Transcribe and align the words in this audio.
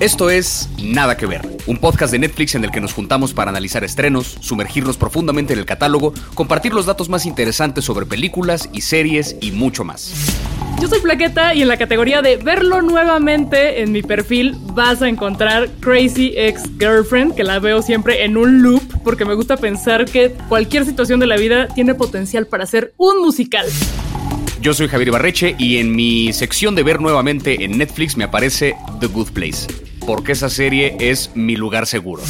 Esto 0.00 0.30
es 0.30 0.70
Nada 0.82 1.18
que 1.18 1.26
ver, 1.26 1.42
un 1.66 1.76
podcast 1.76 2.10
de 2.10 2.18
Netflix 2.18 2.54
en 2.54 2.64
el 2.64 2.70
que 2.70 2.80
nos 2.80 2.94
juntamos 2.94 3.34
para 3.34 3.50
analizar 3.50 3.84
estrenos, 3.84 4.38
sumergirnos 4.40 4.96
profundamente 4.96 5.52
en 5.52 5.58
el 5.58 5.66
catálogo, 5.66 6.14
compartir 6.32 6.72
los 6.72 6.86
datos 6.86 7.10
más 7.10 7.26
interesantes 7.26 7.84
sobre 7.84 8.06
películas 8.06 8.70
y 8.72 8.80
series 8.80 9.36
y 9.42 9.52
mucho 9.52 9.84
más. 9.84 10.32
Yo 10.80 10.88
soy 10.88 11.00
Plaqueta 11.00 11.54
y 11.54 11.60
en 11.60 11.68
la 11.68 11.76
categoría 11.76 12.22
de 12.22 12.38
verlo 12.38 12.80
nuevamente 12.80 13.82
en 13.82 13.92
mi 13.92 14.00
perfil 14.00 14.56
vas 14.72 15.02
a 15.02 15.08
encontrar 15.10 15.68
Crazy 15.80 16.32
Ex 16.34 16.62
Girlfriend, 16.78 17.34
que 17.34 17.44
la 17.44 17.58
veo 17.58 17.82
siempre 17.82 18.24
en 18.24 18.38
un 18.38 18.62
loop 18.62 18.82
porque 19.04 19.26
me 19.26 19.34
gusta 19.34 19.58
pensar 19.58 20.06
que 20.06 20.30
cualquier 20.48 20.86
situación 20.86 21.20
de 21.20 21.26
la 21.26 21.36
vida 21.36 21.68
tiene 21.74 21.94
potencial 21.94 22.46
para 22.46 22.64
ser 22.64 22.94
un 22.96 23.20
musical. 23.20 23.66
Yo 24.62 24.72
soy 24.72 24.88
Javier 24.88 25.10
Barreche 25.10 25.56
y 25.58 25.76
en 25.76 25.94
mi 25.94 26.32
sección 26.32 26.74
de 26.74 26.84
ver 26.84 27.02
nuevamente 27.02 27.64
en 27.64 27.76
Netflix 27.76 28.16
me 28.16 28.24
aparece 28.24 28.76
The 28.98 29.06
Good 29.06 29.32
Place 29.32 29.89
porque 30.10 30.32
esa 30.32 30.50
serie 30.50 30.96
es 30.98 31.30
mi 31.36 31.54
lugar 31.54 31.86
seguro. 31.86 32.24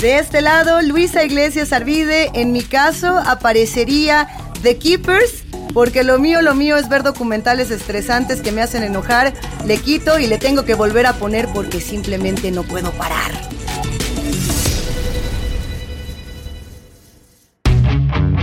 De 0.00 0.16
este 0.18 0.40
lado, 0.40 0.80
Luisa 0.80 1.22
Iglesias 1.22 1.74
Arvide, 1.74 2.30
en 2.32 2.50
mi 2.50 2.62
caso, 2.62 3.18
aparecería 3.18 4.26
The 4.62 4.78
Keepers, 4.78 5.44
porque 5.74 6.02
lo 6.02 6.18
mío, 6.18 6.40
lo 6.40 6.54
mío 6.54 6.78
es 6.78 6.88
ver 6.88 7.02
documentales 7.02 7.70
estresantes 7.70 8.40
que 8.40 8.52
me 8.52 8.62
hacen 8.62 8.82
enojar, 8.84 9.34
le 9.66 9.76
quito 9.76 10.18
y 10.18 10.26
le 10.26 10.38
tengo 10.38 10.64
que 10.64 10.72
volver 10.72 11.04
a 11.04 11.12
poner 11.12 11.46
porque 11.48 11.78
simplemente 11.78 12.50
no 12.50 12.62
puedo 12.62 12.90
parar. 12.92 13.32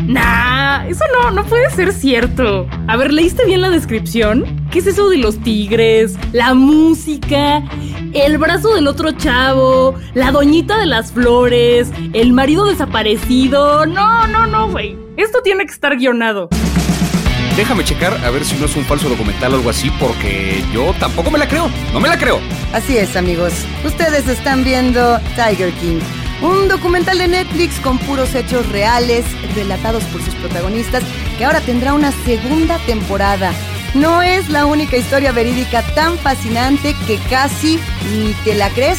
Nah, 0.06 0.41
eso 0.88 1.04
no, 1.14 1.32
no 1.32 1.44
puede 1.46 1.70
ser 1.72 1.94
cierto. 1.94 2.68
A 2.88 2.98
ver, 2.98 3.12
¿leíste 3.12 3.46
bien 3.46 3.62
la 3.62 3.70
descripción? 3.70 4.46
¿Qué 4.72 4.80
es 4.80 4.88
eso 4.88 5.10
de 5.10 5.18
los 5.18 5.40
tigres? 5.40 6.16
La 6.32 6.54
música, 6.54 7.64
el 8.14 8.38
brazo 8.38 8.74
del 8.74 8.88
otro 8.88 9.12
chavo, 9.12 9.96
la 10.14 10.32
doñita 10.32 10.78
de 10.78 10.86
las 10.86 11.12
flores, 11.12 11.92
el 12.14 12.34
marido 12.34 12.66
desaparecido. 12.66 13.86
No, 13.86 14.28
no, 14.28 14.48
no, 14.48 14.70
güey. 14.70 14.98
Esto 15.18 15.42
tiene 15.44 15.66
que 15.66 15.74
estar 15.74 15.98
guionado. 15.98 16.50
Déjame 17.58 17.84
checar 17.84 18.14
a 18.24 18.30
ver 18.30 18.46
si 18.46 18.56
no 18.56 18.66
es 18.66 18.76
un 18.78 18.86
falso 18.86 19.10
documental 19.10 19.54
o 19.54 19.58
algo 19.58 19.70
así, 19.70 19.92
porque 20.00 20.64
yo 20.74 20.94
tampoco 21.00 21.32
me 21.32 21.38
la 21.38 21.48
creo. 21.48 21.70
No 21.94 22.00
me 22.00 22.08
la 22.08 22.18
creo. 22.18 22.40
Así 22.74 22.98
es, 22.98 23.16
amigos. 23.18 23.54
Ustedes 23.86 24.28
están 24.28 24.64
viendo 24.64 25.20
Tiger 25.36 25.72
King. 25.74 26.00
Un 26.42 26.68
documental 26.68 27.20
de 27.20 27.28
Netflix 27.28 27.80
con 27.80 28.00
puros 28.00 28.34
hechos 28.34 28.68
reales, 28.70 29.24
relatados 29.54 30.04
por 30.06 30.24
sus 30.24 30.34
protagonistas, 30.36 31.04
que 31.38 31.46
ahora 31.46 31.62
tendrá 31.62 31.94
una 31.94 32.12
segunda 32.12 32.80
temporada. 32.88 33.54
No 33.94 34.24
es 34.24 34.50
la 34.50 34.66
única 34.66 34.98
historia 34.98 35.32
verídica 35.34 35.84
tan 35.94 36.18
fascinante 36.18 36.96
que 37.06 37.20
casi 37.30 37.80
ni 38.12 38.34
te 38.44 38.56
la 38.56 38.70
crees. 38.72 38.98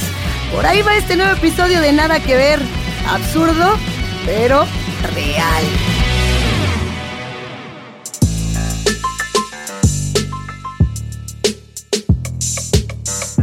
Por 0.54 0.64
ahí 0.64 0.82
va 0.82 0.96
este 0.96 1.16
nuevo 1.16 1.32
episodio 1.32 1.80
de 1.80 1.92
Nada 1.92 2.20
que 2.20 2.36
ver. 2.36 2.60
Absurdo, 3.08 3.76
pero 4.24 4.64
real. 5.12 5.64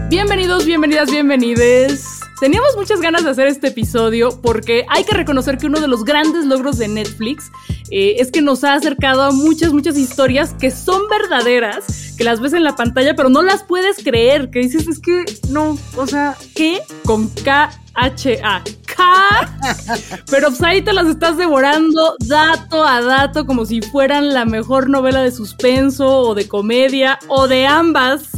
Bienvenidos, 0.09 0.65
bienvenidas, 0.65 1.11
bienvenides 1.11 2.08
Teníamos 2.39 2.77
muchas 2.77 3.01
ganas 3.01 3.25
de 3.25 3.31
hacer 3.31 3.47
este 3.47 3.67
episodio 3.67 4.39
porque 4.41 4.85
hay 4.87 5.03
que 5.03 5.13
reconocer 5.13 5.57
que 5.57 5.67
uno 5.67 5.81
de 5.81 5.89
los 5.89 6.05
grandes 6.05 6.45
logros 6.45 6.77
de 6.77 6.87
Netflix 6.87 7.51
eh, 7.91 8.15
es 8.19 8.31
que 8.31 8.41
nos 8.41 8.63
ha 8.63 8.75
acercado 8.75 9.23
a 9.23 9.31
muchas, 9.31 9.73
muchas 9.73 9.97
historias 9.97 10.53
que 10.53 10.71
son 10.71 11.01
verdaderas, 11.09 12.13
que 12.17 12.23
las 12.23 12.39
ves 12.39 12.53
en 12.53 12.63
la 12.63 12.77
pantalla, 12.77 13.13
pero 13.13 13.29
no 13.29 13.41
las 13.41 13.63
puedes 13.63 14.01
creer, 14.01 14.51
que 14.51 14.59
dices, 14.59 14.87
es 14.87 14.99
que 14.99 15.25
no, 15.49 15.77
o 15.97 16.07
sea, 16.07 16.37
¿qué? 16.55 16.81
Con. 17.03 17.27
K, 17.29 17.71
pero 20.31 20.47
pues 20.47 20.63
ahí 20.63 20.81
te 20.81 20.93
las 20.93 21.07
estás 21.07 21.35
devorando 21.35 22.15
dato 22.19 22.85
a 22.85 23.01
dato 23.01 23.45
como 23.45 23.65
si 23.65 23.81
fueran 23.81 24.33
la 24.33 24.45
mejor 24.45 24.89
novela 24.89 25.21
de 25.21 25.31
suspenso 25.31 26.19
o 26.19 26.35
de 26.35 26.47
comedia 26.47 27.19
o 27.27 27.49
de 27.49 27.67
ambas 27.67 28.29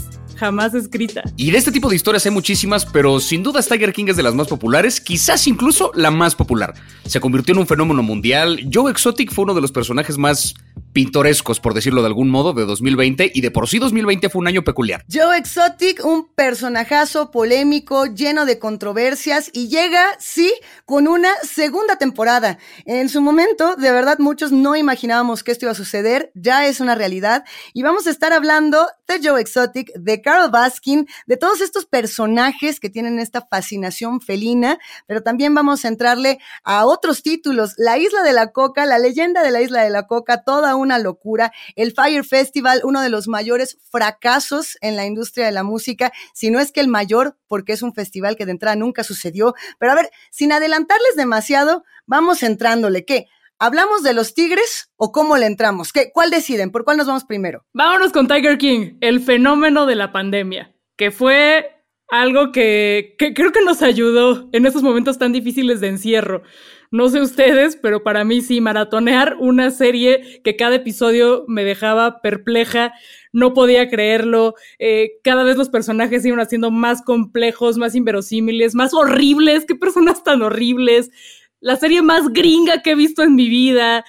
jamás 0.42 0.74
escrita. 0.74 1.22
Y 1.38 1.52
de 1.52 1.60
este 1.60 1.72
tipo 1.72 1.88
de 1.88 1.96
historias 1.96 2.26
hay 2.26 2.32
muchísimas, 2.32 2.88
pero 2.88 3.20
sin 3.20 3.44
duda 3.44 3.62
Tiger 3.62 3.94
King 3.94 4.06
es 4.08 4.18
de 4.18 4.24
las 4.24 4.34
más 4.34 4.48
populares, 4.48 5.00
quizás 5.00 5.46
incluso 5.46 5.92
la 5.94 6.10
más 6.10 6.34
popular. 6.34 6.74
Se 7.06 7.20
convirtió 7.20 7.54
en 7.54 7.60
un 7.60 7.68
fenómeno 7.68 8.02
mundial. 8.02 8.60
Joe 8.74 8.92
Exotic 8.92 9.32
fue 9.32 9.44
uno 9.44 9.54
de 9.54 9.62
los 9.62 9.72
personajes 9.72 10.18
más 10.18 10.56
pintorescos, 10.94 11.60
por 11.60 11.74
decirlo 11.74 12.02
de 12.02 12.08
algún 12.08 12.30
modo, 12.30 12.54
de 12.54 12.66
2020 12.66 13.32
y 13.34 13.42
de 13.42 13.52
por 13.52 13.68
sí 13.68 13.80
2020 13.80 14.30
fue 14.30 14.40
un 14.40 14.48
año 14.48 14.64
peculiar. 14.64 15.04
Joe 15.12 15.38
Exotic, 15.38 16.04
un 16.06 16.28
personajazo 16.34 17.32
polémico, 17.32 18.06
lleno 18.06 18.46
de 18.46 18.60
controversias 18.60 19.50
y 19.54 19.68
llega, 19.68 20.06
sí, 20.20 20.54
con 20.86 21.08
una 21.08 21.30
segunda 21.44 21.98
temporada. 21.98 22.58
En 22.86 23.10
su 23.10 23.22
momento, 23.22 23.76
de 23.76 23.92
verdad, 23.92 24.20
muchos 24.20 24.52
no 24.52 24.76
imaginábamos 24.76 25.44
que 25.44 25.52
esto 25.52 25.66
iba 25.66 25.72
a 25.72 25.76
suceder, 25.76 26.32
ya 26.36 26.68
es 26.68 26.80
una 26.80 26.96
realidad 26.96 27.44
y 27.74 27.84
vamos 27.84 28.08
a 28.08 28.12
estar 28.12 28.34
hablando 28.34 28.88
de 29.08 29.20
Joe 29.22 29.42
Exotic, 29.42 29.92
de 29.96 30.22
Carol 30.22 30.52
Baskin, 30.52 31.08
de 31.28 31.38
todos 31.38 31.62
estos 31.62 31.86
personajes 31.86 32.80
que 32.80 32.90
tienen 32.90 33.20
esta 33.20 33.42
fascinación 33.42 34.22
felina, 34.22 34.80
pero 35.08 35.22
también 35.22 35.54
vamos 35.54 35.86
a 35.86 35.88
entrarle 35.88 36.40
a 36.64 36.86
otros 36.86 37.22
títulos, 37.22 37.74
La 37.78 37.98
Isla 37.98 38.24
de 38.24 38.34
la 38.34 38.52
Coca, 38.52 38.86
la 38.86 39.00
leyenda 39.00 39.44
de 39.44 39.52
la 39.52 39.62
Isla 39.62 39.84
de 39.84 39.90
la 39.90 40.08
Coca, 40.08 40.44
toda 40.44 40.76
una 40.76 40.81
locura. 40.90 41.52
El 41.76 41.94
Fire 41.94 42.24
Festival, 42.24 42.82
uno 42.84 43.02
de 43.02 43.10
los 43.10 43.28
mayores 43.28 43.78
fracasos 43.90 44.78
en 44.82 44.96
la 44.96 45.06
industria 45.06 45.46
de 45.46 45.52
la 45.52 45.64
música, 45.64 46.12
si 46.34 46.50
no 46.50 46.60
es 46.60 46.72
que 46.72 46.82
el 46.82 46.88
mayor, 46.88 47.38
porque 47.48 47.74
es 47.74 47.82
un 47.82 47.94
festival 47.94 48.36
que 48.36 48.46
de 48.46 48.52
entrada 48.52 48.76
nunca 48.76 49.04
sucedió. 49.04 49.56
Pero 49.80 49.92
a 49.92 49.96
ver, 49.96 50.12
sin 50.32 50.52
adelantarles 50.52 51.16
demasiado, 51.16 51.84
vamos 52.06 52.44
entrándole. 52.44 53.06
¿Qué? 53.06 53.28
¿Hablamos 53.60 54.02
de 54.02 54.14
los 54.14 54.34
Tigres 54.34 54.92
o 54.96 55.12
cómo 55.12 55.38
le 55.38 55.46
entramos? 55.46 55.94
¿Qué, 55.94 56.12
¿Cuál 56.12 56.32
deciden? 56.32 56.72
¿Por 56.72 56.84
cuál 56.84 56.98
nos 56.98 57.06
vamos 57.06 57.26
primero? 57.26 57.64
Vámonos 57.74 58.12
con 58.12 58.28
Tiger 58.28 58.58
King, 58.58 58.98
el 59.02 59.22
fenómeno 59.22 59.86
de 59.86 59.96
la 59.96 60.12
pandemia, 60.12 60.74
que 60.98 61.12
fue 61.12 61.81
algo 62.12 62.52
que, 62.52 63.16
que, 63.18 63.34
creo 63.34 63.54
que 63.54 63.64
nos 63.64 63.82
ayudó 63.82 64.50
en 64.52 64.66
estos 64.66 64.84
momentos 64.84 65.18
tan 65.18 65.32
difíciles 65.32 65.80
de 65.80 65.88
encierro. 65.88 66.44
No 66.92 67.08
sé 67.08 67.22
ustedes, 67.22 67.78
pero 67.82 68.04
para 68.04 68.26
mí 68.26 68.42
sí, 68.42 68.60
maratonear 68.60 69.38
una 69.40 69.72
serie 69.72 70.42
que 70.44 70.58
cada 70.58 70.76
episodio 70.76 71.46
me 71.48 71.64
dejaba 71.64 72.22
perpleja, 72.22 72.94
no 73.32 73.54
podía 73.54 73.90
creerlo, 73.90 74.56
eh, 74.78 75.12
cada 75.24 75.44
vez 75.44 75.56
los 75.56 75.70
personajes 75.70 76.26
iban 76.26 76.42
haciendo 76.42 76.70
más 76.70 77.02
complejos, 77.02 77.78
más 77.78 77.96
inverosímiles, 77.96 78.76
más 78.76 78.94
horribles, 78.94 79.66
qué 79.66 79.76
personas 79.76 80.22
tan 80.22 80.42
horribles, 80.42 81.12
la 81.62 81.78
serie 81.78 82.02
más 82.02 82.28
gringa 82.34 82.82
que 82.82 82.92
he 82.92 82.96
visto 82.96 83.24
en 83.24 83.36
mi 83.36 83.48
vida, 83.48 84.04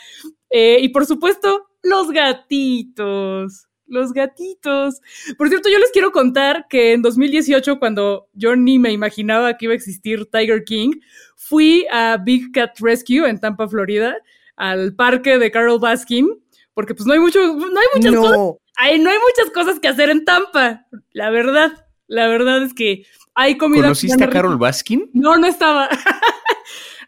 eh, 0.51 0.79
y 0.83 0.89
por 0.89 1.07
supuesto, 1.07 1.69
los 1.85 2.11
gatitos 2.11 3.69
los 3.93 4.13
gatitos. 4.13 5.01
Por 5.39 5.49
cierto, 5.49 5.69
yo 5.69 5.79
les 5.79 5.91
quiero 5.91 6.11
contar 6.11 6.67
que 6.69 6.93
en 6.93 7.03
2018, 7.03 7.79
cuando 7.79 8.29
yo 8.33 8.57
ni 8.57 8.79
me 8.79 8.91
imaginaba 8.91 9.57
que 9.57 9.67
iba 9.67 9.73
a 9.73 9.77
existir 9.77 10.27
Tiger 10.31 10.65
King, 10.65 10.93
fui 11.37 11.87
a 11.93 12.17
Big 12.17 12.53
Cat 12.53 12.79
Rescue 12.81 13.29
en 13.29 13.39
Tampa, 13.39 13.69
Florida, 13.69 14.17
al 14.57 14.95
parque 14.95 15.39
de 15.39 15.51
Carol 15.51 15.79
Baskin, 15.79 16.29
porque 16.75 16.95
pues 16.95 17.07
no 17.07 17.13
hay 17.13 17.21
mucho, 17.21 17.39
no 17.41 17.81
hay 17.81 17.87
muchas 17.95 18.15
cosas, 18.15 18.39
no 18.39 18.57
hay 18.81 18.99
muchas 18.99 19.53
cosas 19.55 19.79
que 19.79 19.89
hacer 19.89 20.11
en 20.11 20.25
Tampa, 20.25 20.87
la 21.13 21.31
verdad. 21.31 21.73
La 22.09 22.27
verdad 22.27 22.63
es 22.63 22.75
que 22.75 23.07
hay 23.35 23.57
comida. 23.57 23.85
¿Conociste 23.85 24.23
a 24.23 24.29
Carol 24.29 24.59
Baskin? 24.59 25.09
No, 25.15 25.37
no 25.39 25.47
estaba. 25.47 25.89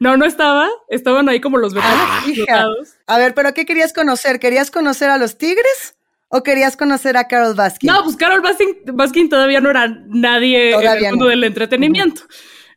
No, 0.00 0.16
no 0.16 0.24
estaba. 0.24 0.68
Estaban 0.88 1.28
ahí 1.28 1.40
como 1.40 1.56
los 1.56 1.72
ah, 1.76 2.22
vetados. 2.26 2.94
A 3.06 3.16
ver, 3.16 3.32
pero 3.32 3.54
¿qué 3.54 3.64
querías 3.64 3.92
conocer? 3.92 4.40
¿Querías 4.40 4.70
conocer 4.70 5.08
a 5.08 5.18
los 5.18 5.38
tigres? 5.38 5.96
¿O 6.36 6.42
querías 6.42 6.76
conocer 6.76 7.16
a 7.16 7.28
Carol 7.28 7.54
Baskin? 7.54 7.86
No, 7.88 8.02
pues 8.02 8.16
Carol 8.16 8.42
Baskin, 8.92 9.28
todavía 9.28 9.60
no 9.60 9.70
era 9.70 9.86
nadie 10.08 10.74
en 10.74 11.04
el 11.04 11.10
mundo 11.10 11.26
del 11.26 11.44
entretenimiento. 11.44 12.22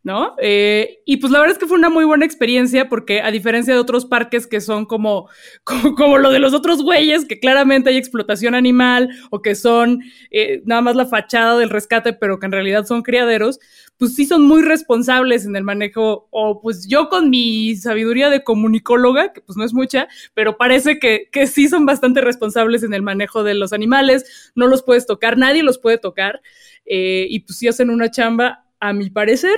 ¿No? 0.08 0.36
Eh, 0.42 1.02
y 1.04 1.18
pues 1.18 1.34
la 1.34 1.40
verdad 1.40 1.52
es 1.52 1.60
que 1.60 1.68
fue 1.68 1.78
una 1.78 1.90
muy 1.90 2.06
buena 2.06 2.24
experiencia 2.24 2.88
porque 2.88 3.20
a 3.20 3.30
diferencia 3.30 3.74
de 3.74 3.80
otros 3.82 4.06
parques 4.06 4.48
que 4.48 4.62
son 4.62 4.86
como, 4.86 5.28
como, 5.98 6.18
lo 6.18 6.32
de 6.32 6.40
los 6.40 6.54
otros 6.54 6.82
güeyes, 6.82 7.26
que 7.26 7.42
claramente 7.42 7.90
hay 7.90 7.98
explotación 7.98 8.56
animal 8.56 9.10
o 9.32 9.42
que 9.42 9.54
son 9.54 10.02
eh, 10.32 10.62
nada 10.64 10.82
más 10.82 10.96
la 10.96 11.08
fachada 11.08 11.58
del 11.58 11.70
rescate, 11.70 12.14
pero 12.14 12.40
que 12.40 12.46
en 12.46 12.54
realidad 12.54 12.86
son 12.86 13.02
criaderos, 13.02 13.60
pues 13.98 14.16
sí 14.16 14.26
son 14.26 14.48
muy 14.48 14.62
responsables 14.62 15.46
en 15.46 15.58
el 15.58 15.66
manejo, 15.66 16.30
o 16.32 16.62
pues 16.62 16.88
yo 16.88 17.10
con 17.10 17.30
mi 17.30 17.76
sabiduría 17.76 18.30
de 18.30 18.46
comunicóloga, 18.46 19.34
que 19.34 19.42
pues 19.42 19.58
no 19.58 19.66
es 19.66 19.74
mucha, 19.74 20.08
pero 20.34 20.56
parece 20.56 21.00
que, 21.00 21.28
que 21.34 21.48
sí 21.48 21.68
son 21.68 21.86
bastante 21.86 22.22
responsables 22.22 22.82
en 22.84 22.94
el 22.94 23.02
manejo 23.02 23.44
de 23.44 23.56
los 23.56 23.74
animales, 23.74 24.52
no 24.56 24.68
los 24.68 24.84
puedes 24.84 25.06
tocar, 25.06 25.38
nadie 25.38 25.64
los 25.64 25.80
puede 25.80 25.98
tocar, 25.98 26.42
eh, 26.86 27.28
y 27.30 27.42
pues 27.42 27.60
sí 27.60 27.68
hacen 27.68 27.90
una 27.90 28.10
chamba, 28.10 28.64
a 28.80 28.94
mi 28.94 29.10
parecer, 29.10 29.58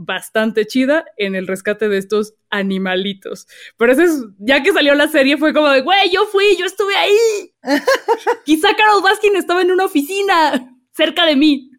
bastante 0.00 0.66
chida 0.66 1.04
en 1.16 1.34
el 1.34 1.46
rescate 1.46 1.88
de 1.88 1.98
estos 1.98 2.34
animalitos. 2.48 3.46
Pero 3.76 3.92
eso 3.92 4.02
es, 4.02 4.24
ya 4.38 4.62
que 4.62 4.72
salió 4.72 4.94
la 4.94 5.08
serie 5.08 5.36
fue 5.36 5.52
como 5.52 5.68
de, 5.68 5.82
güey, 5.82 6.10
yo 6.10 6.24
fui, 6.26 6.56
yo 6.58 6.66
estuve 6.66 6.96
ahí. 6.96 7.54
Quizá 8.44 8.74
Carol 8.76 9.02
Baskin 9.02 9.36
estaba 9.36 9.60
en 9.60 9.70
una 9.70 9.84
oficina 9.84 10.74
cerca 10.92 11.26
de 11.26 11.36
mí. 11.36 11.70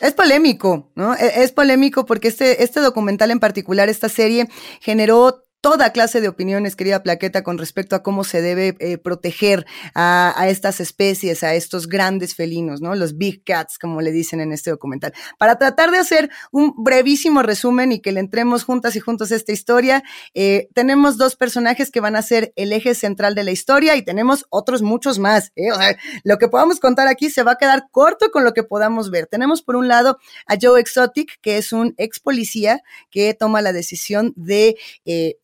Es 0.00 0.12
polémico, 0.12 0.92
¿no? 0.94 1.14
E, 1.14 1.42
es 1.42 1.52
polémico 1.52 2.06
porque 2.06 2.28
este, 2.28 2.62
este 2.62 2.80
documental 2.80 3.30
en 3.30 3.40
particular, 3.40 3.88
esta 3.88 4.08
serie, 4.08 4.48
generó 4.80 5.47
toda 5.60 5.92
clase 5.92 6.20
de 6.20 6.28
opiniones, 6.28 6.76
querida 6.76 7.02
Plaqueta, 7.02 7.42
con 7.42 7.58
respecto 7.58 7.96
a 7.96 8.02
cómo 8.02 8.22
se 8.22 8.40
debe 8.42 8.76
eh, 8.78 8.96
proteger 8.96 9.66
a, 9.94 10.46
estas 10.48 10.80
especies, 10.80 11.42
a 11.42 11.54
estos 11.54 11.88
grandes 11.88 12.34
felinos, 12.34 12.80
¿no? 12.80 12.94
Los 12.94 13.16
big 13.16 13.42
cats, 13.44 13.78
como 13.78 14.00
le 14.00 14.12
dicen 14.12 14.40
en 14.40 14.52
este 14.52 14.70
documental. 14.70 15.12
Para 15.36 15.58
tratar 15.58 15.90
de 15.90 15.98
hacer 15.98 16.30
un 16.52 16.74
brevísimo 16.76 17.42
resumen 17.42 17.90
y 17.90 18.00
que 18.00 18.12
le 18.12 18.20
entremos 18.20 18.62
juntas 18.62 18.94
y 18.94 19.00
juntos 19.00 19.32
a 19.32 19.36
esta 19.36 19.52
historia, 19.52 20.04
eh, 20.32 20.68
tenemos 20.74 21.18
dos 21.18 21.34
personajes 21.34 21.90
que 21.90 22.00
van 22.00 22.14
a 22.14 22.22
ser 22.22 22.52
el 22.54 22.72
eje 22.72 22.94
central 22.94 23.34
de 23.34 23.44
la 23.44 23.50
historia 23.50 23.96
y 23.96 24.02
tenemos 24.02 24.46
otros 24.50 24.82
muchos 24.82 25.18
más. 25.18 25.52
¿eh? 25.56 25.70
Lo 26.22 26.38
que 26.38 26.48
podamos 26.48 26.78
contar 26.78 27.08
aquí 27.08 27.30
se 27.30 27.42
va 27.42 27.52
a 27.52 27.56
quedar 27.56 27.88
corto 27.90 28.30
con 28.30 28.44
lo 28.44 28.52
que 28.54 28.62
podamos 28.62 29.10
ver. 29.10 29.26
Tenemos 29.26 29.62
por 29.62 29.74
un 29.74 29.88
lado 29.88 30.18
a 30.46 30.54
Joe 30.60 30.80
Exotic, 30.80 31.40
que 31.40 31.58
es 31.58 31.72
un 31.72 31.94
ex 31.98 32.20
policía 32.20 32.80
que 33.10 33.34
toma 33.34 33.60
la 33.60 33.72
decisión 33.72 34.32
de 34.36 34.76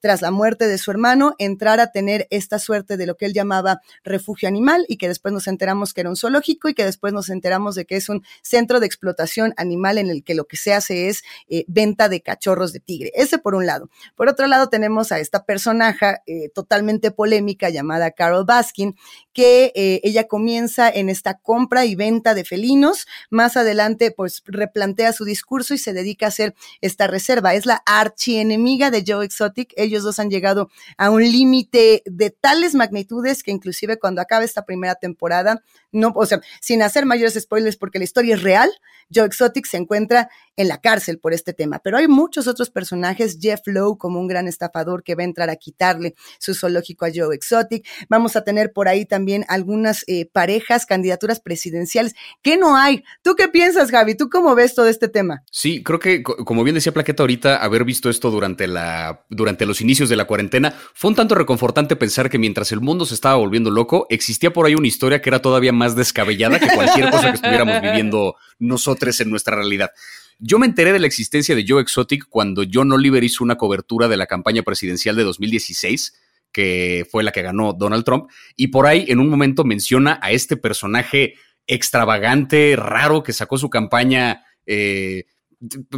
tras 0.05 0.21
la 0.21 0.31
muerte 0.31 0.69
de 0.69 0.77
su 0.77 0.91
hermano, 0.91 1.35
entrar 1.39 1.81
a 1.81 1.91
tener 1.91 2.27
esta 2.29 2.59
suerte 2.59 2.99
de 2.99 3.07
lo 3.07 3.17
que 3.17 3.25
él 3.25 3.33
llamaba 3.33 3.81
refugio 4.03 4.47
animal 4.47 4.85
y 4.87 4.99
que 4.99 5.09
después 5.09 5.33
nos 5.33 5.47
enteramos 5.47 5.95
que 5.95 6.03
era 6.03 6.11
un 6.11 6.17
zoológico 6.17 6.69
y 6.69 6.75
que 6.75 6.85
después 6.85 7.15
nos 7.15 7.31
enteramos 7.31 7.75
de 7.75 7.87
que 7.87 7.97
es 7.97 8.11
un 8.11 8.23
centro 8.43 8.81
de 8.81 8.87
explotación 8.87 9.55
animal 9.57 9.97
en 9.97 10.11
el 10.11 10.23
que 10.23 10.35
lo 10.35 10.45
que 10.45 10.59
se 10.59 10.75
hace 10.75 11.09
es 11.09 11.23
eh, 11.49 11.65
venta 11.69 12.11
de 12.11 12.21
cachorros 12.21 12.75
de 12.75 12.81
tigre. 12.81 13.13
Ese 13.15 13.39
por 13.39 13.55
un 13.55 13.65
lado. 13.65 13.89
Por 14.15 14.29
otro 14.29 14.47
lado 14.47 14.69
tenemos 14.69 15.11
a 15.11 15.21
esta 15.21 15.47
personaje 15.47 16.19
eh, 16.27 16.51
totalmente 16.55 17.11
polémica 17.11 17.71
llamada 17.71 18.11
Carol 18.11 18.45
Baskin, 18.45 18.97
que 19.33 19.73
eh, 19.75 20.03
ella 20.05 20.29
comienza 20.29 20.91
en 20.91 21.09
esta 21.09 21.39
compra 21.39 21.87
y 21.87 21.95
venta 21.95 22.35
de 22.35 22.45
felinos. 22.45 23.07
Más 23.31 23.57
adelante, 23.57 24.11
pues 24.11 24.43
replantea 24.45 25.15
su 25.15 25.25
discurso 25.25 25.73
y 25.73 25.79
se 25.79 25.95
dedica 25.95 26.27
a 26.27 26.29
hacer 26.29 26.55
esta 26.83 27.07
reserva. 27.07 27.55
Es 27.55 27.65
la 27.65 27.83
archienemiga 27.87 28.91
de 28.91 29.03
Joe 29.07 29.25
Exotic. 29.25 29.73
Ellos 29.77 29.94
dos 30.03 30.19
han 30.19 30.31
llegado 30.31 30.71
a 30.99 31.11
un 31.11 31.23
límite 31.23 32.03
de 32.07 32.31
tales 32.31 32.75
magnitudes 32.75 33.43
que 33.43 33.51
inclusive 33.51 33.99
cuando 33.99 34.21
acaba 34.21 34.45
esta 34.45 34.65
primera 34.65 34.95
temporada, 34.97 35.63
no, 35.93 36.13
o 36.15 36.27
sea, 36.27 36.41
sin 36.61 36.83
hacer 36.83 37.07
mayores 37.07 37.35
spoilers 37.41 37.77
porque 37.77 37.99
la 37.99 38.05
historia 38.05 38.35
es 38.35 38.43
real, 38.43 38.71
Joe 39.15 39.27
Exotic 39.27 39.67
se 39.67 39.77
encuentra 39.77 40.29
en 40.57 40.69
la 40.69 40.81
cárcel 40.81 41.19
por 41.19 41.33
este 41.33 41.53
tema. 41.53 41.81
Pero 41.83 41.97
hay 41.97 42.09
muchos 42.09 42.47
otros 42.47 42.71
personajes, 42.71 43.39
Jeff 43.41 43.61
Lowe 43.67 43.99
como 43.99 44.21
un 44.21 44.27
gran 44.27 44.49
estafador 44.49 45.03
que 45.03 45.15
va 45.15 45.23
a 45.23 45.27
entrar 45.27 45.51
a 45.51 45.57
quitarle 45.57 46.15
su 46.39 46.55
zoológico 46.55 47.05
a 47.05 47.11
Joe 47.15 47.35
Exotic. 47.35 47.87
Vamos 48.09 48.37
a 48.37 48.45
tener 48.45 48.73
por 48.73 48.89
ahí 48.89 49.07
también 49.07 49.45
algunas 49.49 50.05
eh, 50.07 50.27
parejas, 50.27 50.87
candidaturas 50.87 51.41
presidenciales. 51.41 52.15
¿Qué 52.43 52.57
no 52.57 52.77
hay? 52.77 53.05
¿Tú 53.23 53.35
qué 53.35 53.49
piensas, 53.49 53.91
Javi? 53.91 54.15
¿Tú 54.15 54.29
cómo 54.29 54.55
ves 54.55 54.75
todo 54.75 54.89
este 54.89 55.09
tema? 55.09 55.43
Sí, 55.51 55.83
creo 55.83 55.99
que, 55.99 56.23
como 56.23 56.65
bien 56.65 56.75
decía 56.75 56.93
Plaqueta 56.93 57.23
ahorita, 57.23 57.57
haber 57.57 57.85
visto 57.85 58.11
esto 58.11 58.31
durante, 58.31 58.67
la, 58.67 59.25
durante 59.31 59.67
los 59.67 59.81
inicios 59.81 60.09
de 60.09 60.17
la 60.17 60.27
cuarentena 60.27 60.75
fue 60.95 61.11
un 61.11 61.17
tanto 61.17 61.35
reconfortante 61.35 61.97
pensar 61.97 62.31
que 62.31 62.39
mientras 62.39 62.73
el 62.73 62.81
mundo 62.81 63.07
se 63.07 63.15
estaba 63.15 63.37
volviendo 63.37 63.71
loco, 63.71 64.07
existía 64.11 64.53
por 64.53 64.67
ahí 64.67 64.75
una 64.75 64.87
historia 64.87 65.21
que 65.21 65.31
era 65.31 65.41
todavía 65.41 65.73
más 65.73 65.97
descabellada 65.97 66.59
que 66.59 66.69
cualquier 66.75 67.11
cosa 67.11 67.31
que 67.31 67.37
estuviéramos 67.37 67.81
viviendo 67.81 68.37
nosotros 68.59 69.21
en 69.21 69.31
nuestra 69.31 69.57
realidad. 69.57 69.91
Yo 70.39 70.59
me 70.59 70.67
enteré 70.67 70.93
de 70.93 70.99
la 70.99 71.07
existencia 71.07 71.55
de 71.55 71.65
Joe 71.67 71.83
Exotic 71.83 72.27
cuando 72.29 72.65
John 72.71 72.93
Oliver 72.93 73.23
hizo 73.23 73.45
una 73.45 73.57
cobertura 73.57 74.09
de 74.09 74.17
la 74.17 74.27
campaña 74.27 74.63
presidencial 74.63 75.17
de 75.17 75.25
2016 75.25 76.21
que 76.55 77.05
fue 77.11 77.25
la 77.25 77.33
que 77.33 77.43
ganó 77.43 77.73
Donald 77.73 78.05
Trump, 78.05 78.31
y 78.57 78.69
por 78.69 78.87
ahí 78.87 79.07
en 79.09 79.19
un 79.19 79.29
momento 79.29 79.65
menciona 79.65 80.21
a 80.23 80.31
este 80.31 80.57
personaje 80.57 81.35
extravagante, 81.67 82.77
raro, 82.77 83.25
que 83.25 83.33
sacó 83.33 83.59
su 83.59 83.69
campaña 83.69 84.45
eh, 84.65 85.25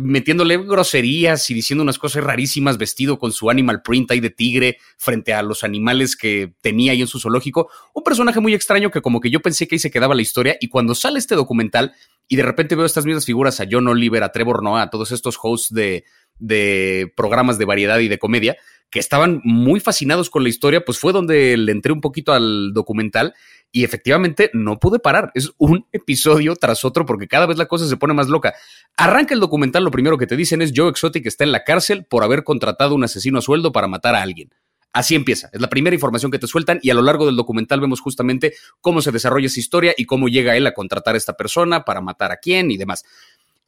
metiéndole 0.01 0.59
groserías 0.59 1.49
y 1.51 1.55
diciendo 1.55 1.83
unas 1.83 1.99
cosas 1.99 2.25
rarísimas, 2.25 2.79
vestido 2.79 3.19
con 3.19 3.33
su 3.33 3.51
animal 3.51 3.83
print 3.83 4.11
ahí 4.11 4.21
de 4.21 4.31
tigre 4.31 4.79
frente 4.97 5.33
a 5.33 5.43
los 5.43 5.65
animales 5.65 6.17
que 6.17 6.55
tenía 6.61 6.93
ahí 6.93 7.01
en 7.01 7.07
su 7.07 7.21
zoológico. 7.21 7.71
Un 7.95 8.03
personaje 8.03 8.41
muy 8.41 8.55
extraño 8.55 8.91
que 8.91 9.03
como 9.03 9.21
que 9.21 9.31
yo 9.31 9.41
pensé 9.41 9.67
que 9.67 9.77
ahí 9.77 9.79
se 9.79 9.91
quedaba 9.91 10.15
la 10.15 10.23
historia 10.23 10.57
y 10.61 10.69
cuando 10.69 10.95
sale 10.95 11.19
este 11.19 11.35
documental 11.35 11.95
y 12.29 12.37
de 12.37 12.43
repente 12.43 12.75
veo 12.75 12.87
estas 12.87 13.07
mismas 13.07 13.25
figuras 13.25 13.61
a 13.61 13.67
John 13.71 13.89
Oliver, 13.89 14.23
a 14.23 14.33
Trevor 14.33 14.63
Noah, 14.63 14.83
a 14.83 14.91
todos 14.91 15.13
estos 15.13 15.39
hosts 15.41 15.73
de, 15.73 16.05
de 16.39 17.13
programas 17.17 17.59
de 17.59 17.65
variedad 17.65 17.99
y 18.01 18.09
de 18.09 18.19
comedia, 18.19 18.57
que 18.91 18.99
estaban 18.99 19.41
muy 19.45 19.81
fascinados 19.81 20.31
con 20.31 20.43
la 20.43 20.49
historia, 20.49 20.85
pues 20.85 20.99
fue 20.99 21.13
donde 21.13 21.57
le 21.57 21.73
entré 21.73 21.93
un 21.93 22.01
poquito 22.01 22.33
al 22.33 22.73
documental 22.73 23.35
y 23.73 23.85
efectivamente 23.85 24.51
no 24.55 24.79
pude 24.79 24.99
parar. 24.99 25.31
Es 25.35 25.53
un 25.59 25.87
episodio 25.93 26.57
tras 26.57 26.85
otro 26.85 27.05
porque 27.05 27.29
cada 27.29 27.47
vez 27.47 27.59
la 27.59 27.67
cosa 27.67 27.87
se 27.87 27.97
pone 27.97 28.15
más 28.15 28.29
loca. 28.29 28.55
Arranca 28.97 29.35
el 29.35 29.41
documental, 29.41 29.85
lo 29.85 29.91
primero 29.91 30.17
que 30.19 30.27
te 30.27 30.37
dicen 30.37 30.63
es 30.63 30.73
Joe 30.75 30.89
Exotic 30.89 31.27
está 31.27 31.45
en 31.45 31.53
la 31.53 31.65
cárcel 31.65 32.05
por 32.05 32.25
haber 32.25 32.45
contratado 32.45 32.95
un 32.95 33.05
asesino 33.05 33.39
a 33.39 33.43
sueldo 33.43 33.73
para 33.73 33.89
matar 33.89 34.15
a 34.15 34.23
alguien. 34.23 34.51
Así 34.93 35.15
empieza, 35.15 35.51
es 35.53 35.61
la 35.61 35.69
primera 35.69 35.93
información 35.93 36.31
que 36.31 36.39
te 36.39 36.47
sueltan 36.47 36.79
y 36.81 36.89
a 36.89 36.95
lo 36.95 37.03
largo 37.03 37.27
del 37.27 37.37
documental 37.37 37.81
vemos 37.81 38.01
justamente 38.01 38.55
cómo 38.81 39.03
se 39.03 39.13
desarrolla 39.13 39.47
esa 39.47 39.61
historia 39.61 39.93
y 39.95 40.07
cómo 40.07 40.29
llega 40.29 40.57
él 40.57 40.67
a 40.67 40.73
contratar 40.73 41.15
a 41.15 41.19
esta 41.19 41.35
persona 41.35 41.85
para 41.85 42.01
matar 42.01 42.33
a 42.33 42.39
quién 42.39 42.71
y 42.71 42.79
demás. 42.79 43.05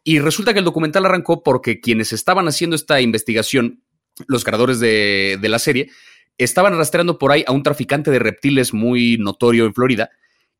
Y 0.05 0.21
resulta 0.21 0.55
que 0.55 0.61
el 0.61 0.65
documental 0.65 1.05
arrancó 1.05 1.43
porque 1.43 1.81
quienes 1.81 2.15
estaban 2.15 2.49
haciendo 2.49 2.77
esta 2.77 3.03
investigación, 3.03 3.83
los 4.27 4.43
creadores 4.43 4.81
de, 4.81 5.39
de 5.39 5.49
la 5.51 5.59
serie, 5.59 5.91
estaban 6.39 6.77
rastreando 6.77 7.19
por 7.19 7.33
ahí 7.33 7.45
a 7.47 7.53
un 7.53 7.63
traficante 7.63 8.11
de 8.11 8.19
reptiles 8.19 8.73
muy 8.73 9.19
notorio 9.19 9.67
en 9.67 9.75
Florida. 9.75 10.11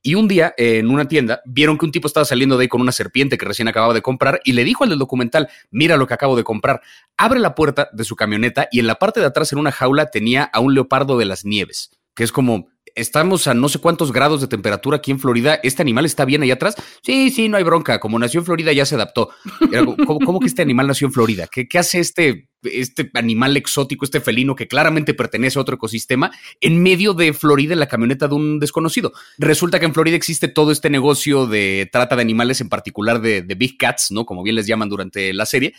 Y 0.01 0.15
un 0.15 0.29
día, 0.29 0.55
en 0.57 0.91
una 0.91 1.09
tienda, 1.09 1.41
vieron 1.45 1.77
que 1.77 1.85
un 1.85 1.93
tipo 1.93 2.07
estaba 2.07 2.25
saliendo 2.25 2.57
de 2.57 2.63
ahí 2.63 2.69
con 2.69 2.81
una 2.81 2.93
serpiente 2.93 3.37
que 3.37 3.47
recién 3.47 3.67
acababa 3.67 3.95
de 3.95 4.03
comprar 4.03 4.41
y 4.45 4.53
le 4.53 4.65
dijo 4.65 4.85
al 4.85 4.91
del 4.91 4.99
documental, 4.99 5.49
mira 5.71 5.97
lo 5.97 6.07
que 6.07 6.15
acabo 6.15 6.37
de 6.37 6.45
comprar. 6.45 6.83
Abre 7.17 7.41
la 7.41 7.55
puerta 7.57 7.89
de 7.93 8.05
su 8.05 8.15
camioneta 8.15 8.69
y 8.71 8.79
en 8.79 8.87
la 8.87 8.95
parte 8.97 9.19
de 9.19 9.27
atrás, 9.27 9.53
en 9.53 9.59
una 9.59 9.73
jaula, 9.73 10.11
tenía 10.11 10.45
a 10.45 10.61
un 10.61 10.75
leopardo 10.75 11.19
de 11.19 11.25
las 11.25 11.45
nieves, 11.45 11.91
que 12.19 12.25
es 12.25 12.33
como, 12.33 12.67
estamos 12.97 13.47
a 13.47 13.55
no 13.55 13.69
sé 13.69 13.79
cuántos 13.79 14.11
grados 14.11 14.41
de 14.41 14.49
temperatura 14.49 14.97
aquí 14.97 15.13
en 15.13 15.21
Florida. 15.21 15.61
¿Este 15.63 15.83
animal 15.83 16.05
está 16.05 16.25
bien 16.25 16.43
ahí 16.43 16.51
atrás? 16.51 16.75
Sí, 17.01 17.31
sí, 17.31 17.49
no 17.49 17.57
hay 17.57 17.63
bronca. 17.63 18.01
Como 18.01 18.19
nació 18.19 18.41
en 18.41 18.47
Florida 18.47 18.73
ya 18.73 18.85
se 18.85 18.97
adaptó. 18.97 19.31
¿Cómo, 20.05 20.41
que 20.41 20.49
este 20.49 20.63
animal 20.63 20.89
nació 20.89 21.07
en 21.07 21.13
Florida? 21.13 21.47
¿Qué, 21.47 21.69
¿Qué, 21.69 21.79
hace 21.79 22.01
este, 22.01 22.49
este 22.65 23.09
animal 23.15 23.57
exótico, 23.57 24.05
este 24.05 24.21
felino 24.21 24.57
que 24.57 24.67
claramente 24.67 25.15
pertenece 25.15 25.61
a 25.61 25.63
otro 25.63 25.77
ecosistema 25.77 26.33
en 26.61 26.83
medio 26.83 27.15
de 27.15 27.33
Florida 27.33 27.75
en 27.75 27.79
la 27.79 27.87
camioneta 27.87 28.27
de 28.27 28.35
un 28.35 28.59
desconocido? 28.59 29.13
Resulta 29.39 29.79
que 29.79 29.87
en 29.87 29.95
Florida 29.95 30.17
existe 30.17 30.49
todo 30.49 30.73
este 30.73 30.91
negocio 30.91 31.47
de 31.47 31.89
trata 31.93 32.17
de 32.17 32.23
animales, 32.23 32.61
en 32.61 32.69
particular 32.69 33.21
de, 33.21 33.43
de 33.43 33.55
Big 33.55 33.79
Cats, 33.79 34.11
¿no? 34.11 34.27
Como 34.27 34.43
bien 34.43 34.57
les 34.57 34.67
llaman 34.67 34.89
durante 34.89 35.33
la 35.33 35.47
serie 35.47 35.73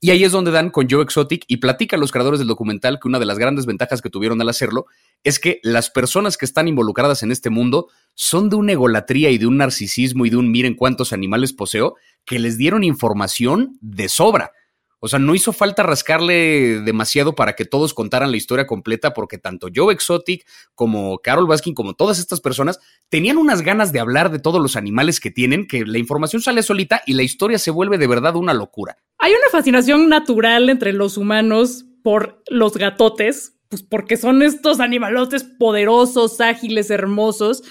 y 0.00 0.10
ahí 0.10 0.22
es 0.22 0.32
donde 0.32 0.52
dan 0.52 0.70
con 0.70 0.88
Joe 0.88 1.02
Exotic 1.02 1.44
y 1.48 1.56
platican 1.56 1.98
los 1.98 2.12
creadores 2.12 2.38
del 2.38 2.48
documental 2.48 3.00
que 3.00 3.08
una 3.08 3.18
de 3.18 3.26
las 3.26 3.38
grandes 3.38 3.66
ventajas 3.66 4.00
que 4.00 4.10
tuvieron 4.10 4.40
al 4.40 4.48
hacerlo 4.48 4.86
es 5.24 5.40
que 5.40 5.58
las 5.64 5.90
personas 5.90 6.36
que 6.36 6.44
están 6.44 6.68
involucradas 6.68 7.24
en 7.24 7.32
este 7.32 7.50
mundo 7.50 7.88
son 8.14 8.48
de 8.48 8.56
una 8.56 8.72
egolatría 8.72 9.30
y 9.30 9.38
de 9.38 9.46
un 9.46 9.56
narcisismo 9.56 10.24
y 10.24 10.30
de 10.30 10.36
un 10.36 10.50
miren 10.50 10.74
cuántos 10.74 11.12
animales 11.12 11.52
poseo 11.52 11.96
que 12.24 12.38
les 12.38 12.56
dieron 12.58 12.84
información 12.84 13.76
de 13.80 14.08
sobra. 14.08 14.52
O 15.00 15.08
sea, 15.08 15.18
no 15.18 15.34
hizo 15.34 15.52
falta 15.52 15.82
rascarle 15.82 16.80
demasiado 16.80 17.34
para 17.34 17.54
que 17.54 17.64
todos 17.64 17.94
contaran 17.94 18.30
la 18.30 18.36
historia 18.36 18.66
completa, 18.66 19.14
porque 19.14 19.38
tanto 19.38 19.68
Joe 19.74 19.94
Exotic 19.94 20.44
como 20.74 21.18
Carol 21.18 21.46
Baskin, 21.46 21.74
como 21.74 21.94
todas 21.94 22.18
estas 22.18 22.40
personas, 22.40 22.80
tenían 23.08 23.38
unas 23.38 23.62
ganas 23.62 23.92
de 23.92 24.00
hablar 24.00 24.30
de 24.30 24.40
todos 24.40 24.60
los 24.60 24.76
animales 24.76 25.20
que 25.20 25.30
tienen, 25.30 25.66
que 25.66 25.84
la 25.86 25.98
información 25.98 26.42
sale 26.42 26.62
solita 26.62 27.02
y 27.06 27.14
la 27.14 27.22
historia 27.22 27.58
se 27.58 27.70
vuelve 27.70 27.98
de 27.98 28.08
verdad 28.08 28.36
una 28.36 28.54
locura. 28.54 28.98
Hay 29.18 29.32
una 29.32 29.50
fascinación 29.52 30.08
natural 30.08 30.68
entre 30.68 30.92
los 30.92 31.16
humanos 31.16 31.84
por 32.02 32.42
los 32.48 32.76
gatotes, 32.76 33.54
pues 33.68 33.82
porque 33.82 34.16
son 34.16 34.42
estos 34.42 34.80
animalotes 34.80 35.44
poderosos, 35.44 36.40
ágiles, 36.40 36.90
hermosos. 36.90 37.62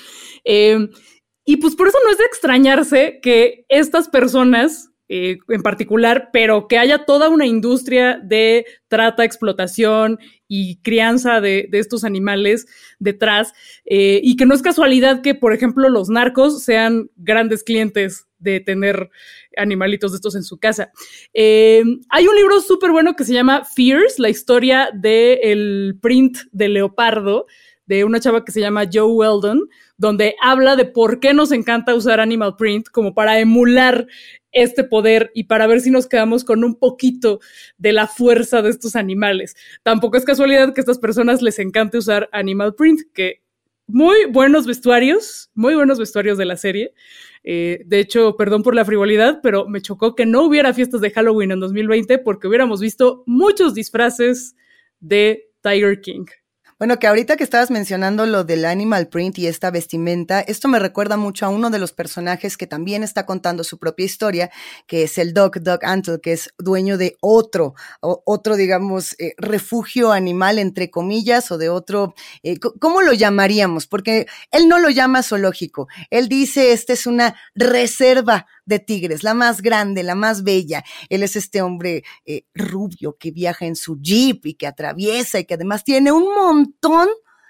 Eh, 0.45 0.89
y 1.43 1.57
pues 1.57 1.75
por 1.75 1.87
eso 1.87 1.97
no 2.05 2.11
es 2.11 2.17
de 2.17 2.25
extrañarse 2.25 3.19
que 3.21 3.65
estas 3.69 4.09
personas 4.09 4.91
eh, 5.09 5.37
en 5.47 5.61
particular, 5.61 6.29
pero 6.33 6.67
que 6.67 6.77
haya 6.77 7.05
toda 7.05 7.29
una 7.29 7.45
industria 7.45 8.19
de 8.21 8.65
trata, 8.89 9.23
explotación 9.23 10.19
y 10.49 10.77
crianza 10.81 11.39
de, 11.39 11.69
estos 11.71 12.03
animales 12.03 12.65
detrás, 12.99 13.53
eh, 13.85 14.19
y 14.21 14.35
que 14.35 14.45
no 14.45 14.53
es 14.53 14.61
casualidad 14.61 15.21
que, 15.21 15.33
por 15.33 15.53
ejemplo, 15.53 15.87
los 15.89 16.09
narcos 16.09 16.63
sean 16.63 17.09
grandes 17.15 17.63
clientes 17.63 18.27
de 18.39 18.59
tener 18.59 19.09
animalitos 19.55 20.11
de 20.11 20.17
estos 20.17 20.35
en 20.35 20.43
su 20.43 20.57
casa. 20.57 20.91
Eh, 21.33 21.83
hay 22.09 22.27
un 22.27 22.35
libro 22.35 22.59
súper 22.59 22.91
bueno 22.91 23.15
que 23.15 23.23
se 23.23 23.33
llama 23.33 23.63
Fears, 23.63 24.19
la 24.19 24.29
historia 24.29 24.89
del 24.93 25.97
print 26.01 26.37
de 26.51 26.67
leopardo, 26.69 27.45
de 27.87 28.03
una 28.03 28.19
chava 28.19 28.45
que 28.45 28.51
se 28.51 28.59
llama 28.61 28.85
Joe 28.91 29.11
Weldon, 29.11 29.67
donde 29.97 30.35
habla 30.41 30.75
de 30.75 30.85
por 30.85 31.19
qué 31.19 31.33
nos 31.33 31.51
encanta 31.51 31.95
usar 31.95 32.19
animal 32.19 32.55
print 32.55 32.89
como 32.89 33.13
para 33.13 33.39
emular 33.39 34.07
este 34.51 34.83
poder 34.83 35.31
y 35.33 35.45
para 35.45 35.67
ver 35.67 35.81
si 35.81 35.89
nos 35.89 36.07
quedamos 36.07 36.43
con 36.43 36.63
un 36.63 36.75
poquito 36.75 37.39
de 37.77 37.93
la 37.93 38.07
fuerza 38.07 38.61
de 38.61 38.69
estos 38.69 38.95
animales. 38.95 39.55
Tampoco 39.83 40.17
es 40.17 40.25
casualidad 40.25 40.73
que 40.73 40.81
a 40.81 40.83
estas 40.83 40.99
personas 40.99 41.41
les 41.41 41.59
encante 41.59 41.97
usar 41.97 42.29
animal 42.31 42.75
print, 42.75 43.01
que 43.13 43.41
muy 43.87 44.25
buenos 44.25 44.67
vestuarios, 44.67 45.49
muy 45.53 45.73
buenos 45.73 45.97
vestuarios 45.97 46.37
de 46.37 46.45
la 46.45 46.57
serie. 46.57 46.93
Eh, 47.43 47.83
de 47.85 47.99
hecho, 47.99 48.35
perdón 48.35 48.61
por 48.61 48.75
la 48.75 48.83
frivolidad, 48.83 49.39
pero 49.41 49.67
me 49.67 49.81
chocó 49.81 50.15
que 50.15 50.25
no 50.25 50.43
hubiera 50.43 50.73
fiestas 50.73 50.99
de 50.99 51.11
Halloween 51.11 51.51
en 51.51 51.61
2020 51.61 52.17
porque 52.19 52.47
hubiéramos 52.47 52.81
visto 52.81 53.23
muchos 53.25 53.73
disfraces 53.73 54.55
de 54.99 55.49
Tiger 55.61 56.01
King. 56.01 56.25
Bueno, 56.79 56.99
que 56.99 57.07
ahorita 57.07 57.37
que 57.37 57.43
estabas 57.43 57.71
mencionando 57.71 58.27
lo 58.27 58.43
del 58.43 58.63
animal 58.63 59.07
print 59.07 59.39
y 59.39 59.47
esta 59.47 59.71
vestimenta, 59.71 60.41
esto 60.41 60.67
me 60.67 60.77
recuerda 60.77 61.17
mucho 61.17 61.47
a 61.47 61.49
uno 61.49 61.71
de 61.71 61.79
los 61.79 61.91
personajes 61.91 62.55
que 62.55 62.67
también 62.67 63.01
está 63.01 63.25
contando 63.25 63.63
su 63.63 63.79
propia 63.79 64.05
historia, 64.05 64.51
que 64.85 65.01
es 65.01 65.17
el 65.17 65.33
Doc, 65.33 65.57
Doc 65.57 65.83
Antle, 65.83 66.21
que 66.21 66.33
es 66.33 66.53
dueño 66.59 66.99
de 66.99 67.17
otro, 67.19 67.73
otro, 67.99 68.55
digamos, 68.55 69.15
eh, 69.17 69.33
refugio 69.39 70.11
animal, 70.11 70.59
entre 70.59 70.91
comillas, 70.91 71.49
o 71.49 71.57
de 71.57 71.69
otro, 71.69 72.13
eh, 72.43 72.59
¿cómo 72.59 73.01
lo 73.01 73.11
llamaríamos? 73.11 73.87
Porque 73.87 74.27
él 74.51 74.67
no 74.67 74.77
lo 74.77 74.91
llama 74.91 75.23
zoológico, 75.23 75.87
él 76.11 76.29
dice, 76.29 76.73
esta 76.73 76.93
es 76.93 77.07
una 77.07 77.35
reserva 77.55 78.45
de 78.67 78.79
tigres, 78.79 79.23
la 79.23 79.33
más 79.33 79.61
grande, 79.61 80.03
la 80.03 80.13
más 80.13 80.43
bella. 80.43 80.83
Él 81.09 81.23
es 81.23 81.35
este 81.35 81.61
hombre 81.63 82.03
eh, 82.25 82.43
rubio 82.53 83.17
que 83.17 83.31
viaja 83.31 83.65
en 83.65 83.75
su 83.75 83.99
jeep 83.99 84.45
y 84.45 84.53
que 84.53 84.67
atraviesa 84.67 85.39
y 85.39 85.45
que 85.45 85.55
además 85.55 85.83
tiene 85.83 86.11
un 86.11 86.35
montón 86.35 87.09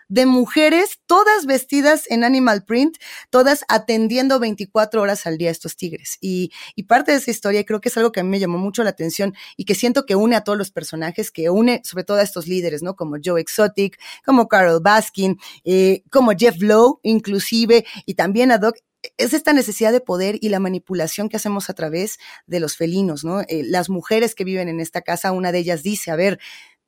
de 0.09 0.25
mujeres, 0.25 0.99
todas 1.05 1.45
vestidas 1.45 2.09
en 2.09 2.23
animal 2.23 2.63
print, 2.63 2.97
todas 3.29 3.65
atendiendo 3.67 4.39
24 4.39 5.01
horas 5.01 5.25
al 5.27 5.37
día 5.37 5.49
a 5.49 5.51
estos 5.51 5.75
tigres. 5.75 6.17
Y, 6.21 6.51
parte 6.87 7.11
de 7.11 7.17
esa 7.17 7.31
historia 7.31 7.65
creo 7.65 7.81
que 7.81 7.89
es 7.89 7.97
algo 7.97 8.13
que 8.13 8.21
a 8.21 8.23
mí 8.23 8.29
me 8.29 8.39
llamó 8.39 8.57
mucho 8.57 8.83
la 8.83 8.91
atención 8.91 9.33
y 9.57 9.65
que 9.65 9.75
siento 9.75 10.05
que 10.05 10.15
une 10.15 10.37
a 10.37 10.43
todos 10.45 10.57
los 10.57 10.71
personajes, 10.71 11.31
que 11.31 11.49
une 11.49 11.81
sobre 11.83 12.05
todo 12.05 12.17
a 12.17 12.21
estos 12.21 12.47
líderes, 12.47 12.81
¿no? 12.81 12.95
Como 12.95 13.17
Joe 13.23 13.41
Exotic, 13.41 13.99
como 14.25 14.47
Carol 14.47 14.79
Baskin, 14.81 15.37
eh, 15.65 16.03
como 16.09 16.31
Jeff 16.31 16.61
Lowe, 16.61 17.01
inclusive, 17.03 17.85
y 18.05 18.13
también 18.13 18.51
a 18.51 18.57
Doc 18.57 18.77
es 19.17 19.33
esta 19.33 19.53
necesidad 19.53 19.91
de 19.91 20.01
poder 20.01 20.37
y 20.41 20.49
la 20.49 20.59
manipulación 20.59 21.29
que 21.29 21.37
hacemos 21.37 21.69
a 21.69 21.73
través 21.73 22.17
de 22.45 22.59
los 22.59 22.75
felinos, 22.75 23.23
¿no? 23.23 23.41
Eh, 23.41 23.63
las 23.63 23.89
mujeres 23.89 24.35
que 24.35 24.43
viven 24.43 24.69
en 24.69 24.79
esta 24.79 25.01
casa, 25.01 25.31
una 25.31 25.51
de 25.51 25.59
ellas 25.59 25.83
dice, 25.83 26.11
a 26.11 26.15
ver, 26.15 26.39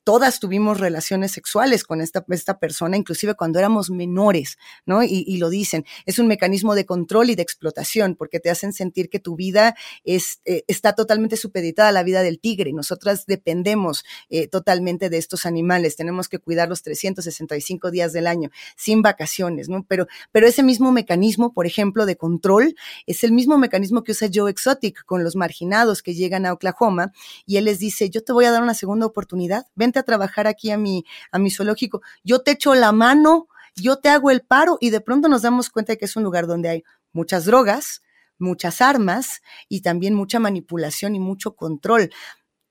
todas 0.04 0.40
tuvimos 0.40 0.80
relaciones 0.80 1.32
sexuales 1.32 1.84
con 1.84 2.00
esta, 2.00 2.24
esta 2.30 2.58
persona, 2.58 2.96
inclusive 2.96 3.34
cuando 3.34 3.58
éramos 3.58 3.90
menores, 3.90 4.58
¿no? 4.86 5.02
Y, 5.02 5.36
lo 5.38 5.48
dicen, 5.48 5.84
es 6.06 6.18
un 6.18 6.26
mecanismo 6.26 6.74
de 6.74 6.84
control 6.84 7.30
y 7.30 7.34
de 7.34 7.42
explotación, 7.42 8.14
porque 8.14 8.40
te 8.40 8.50
hacen 8.50 8.72
sentir 8.72 9.08
que 9.08 9.18
tu 9.18 9.36
vida 9.36 9.74
es, 10.04 10.40
eh, 10.44 10.64
está 10.68 10.94
totalmente 10.94 11.36
supeditada 11.36 11.88
a 11.88 11.92
la 11.92 12.02
vida 12.02 12.22
del 12.22 12.40
tigre. 12.40 12.72
Nosotras 12.72 13.24
dependemos 13.26 14.04
eh, 14.28 14.48
totalmente 14.48 15.08
de 15.08 15.18
estos 15.18 15.46
animales, 15.46 15.96
tenemos 15.96 16.28
que 16.28 16.38
cuidar 16.38 16.68
los 16.68 16.82
365 16.82 17.90
días 17.90 18.12
del 18.12 18.26
año, 18.26 18.50
sin 18.76 19.02
vacaciones, 19.02 19.68
¿no? 19.68 19.84
Pero, 19.88 20.06
pero 20.32 20.46
ese 20.46 20.62
mismo 20.62 20.92
mecanismo, 20.92 21.52
por 21.52 21.66
ejemplo, 21.66 22.06
de 22.06 22.16
control, 22.16 22.74
es 23.06 23.24
el 23.24 23.32
mismo 23.32 23.58
mecanismo 23.58 24.02
que 24.02 24.12
usa 24.12 24.28
Joe 24.32 24.50
Exotic 24.50 25.04
con 25.04 25.24
los 25.24 25.36
marginados 25.36 26.02
que 26.02 26.14
llegan 26.14 26.46
a 26.46 26.52
Oklahoma, 26.52 27.12
y 27.46 27.56
él 27.56 27.64
les 27.64 27.78
dice, 27.78 28.10
yo 28.10 28.22
te 28.22 28.32
voy 28.32 28.44
a 28.44 28.50
dar 28.50 28.62
una 28.62 28.74
segunda 28.74 29.06
oportunidad, 29.06 29.66
a 29.98 30.04
trabajar 30.04 30.46
aquí 30.46 30.70
a 30.70 30.78
mi, 30.78 31.04
a 31.32 31.38
mi 31.38 31.50
zoológico, 31.50 32.02
yo 32.22 32.42
te 32.42 32.52
echo 32.52 32.74
la 32.74 32.92
mano, 32.92 33.48
yo 33.74 33.98
te 33.98 34.08
hago 34.08 34.30
el 34.30 34.42
paro 34.42 34.78
y 34.80 34.90
de 34.90 35.00
pronto 35.00 35.28
nos 35.28 35.42
damos 35.42 35.70
cuenta 35.70 35.92
de 35.92 35.98
que 35.98 36.04
es 36.04 36.16
un 36.16 36.22
lugar 36.22 36.46
donde 36.46 36.68
hay 36.68 36.84
muchas 37.12 37.44
drogas, 37.44 38.02
muchas 38.38 38.80
armas 38.80 39.42
y 39.68 39.82
también 39.82 40.14
mucha 40.14 40.38
manipulación 40.38 41.14
y 41.14 41.20
mucho 41.20 41.54
control. 41.56 42.10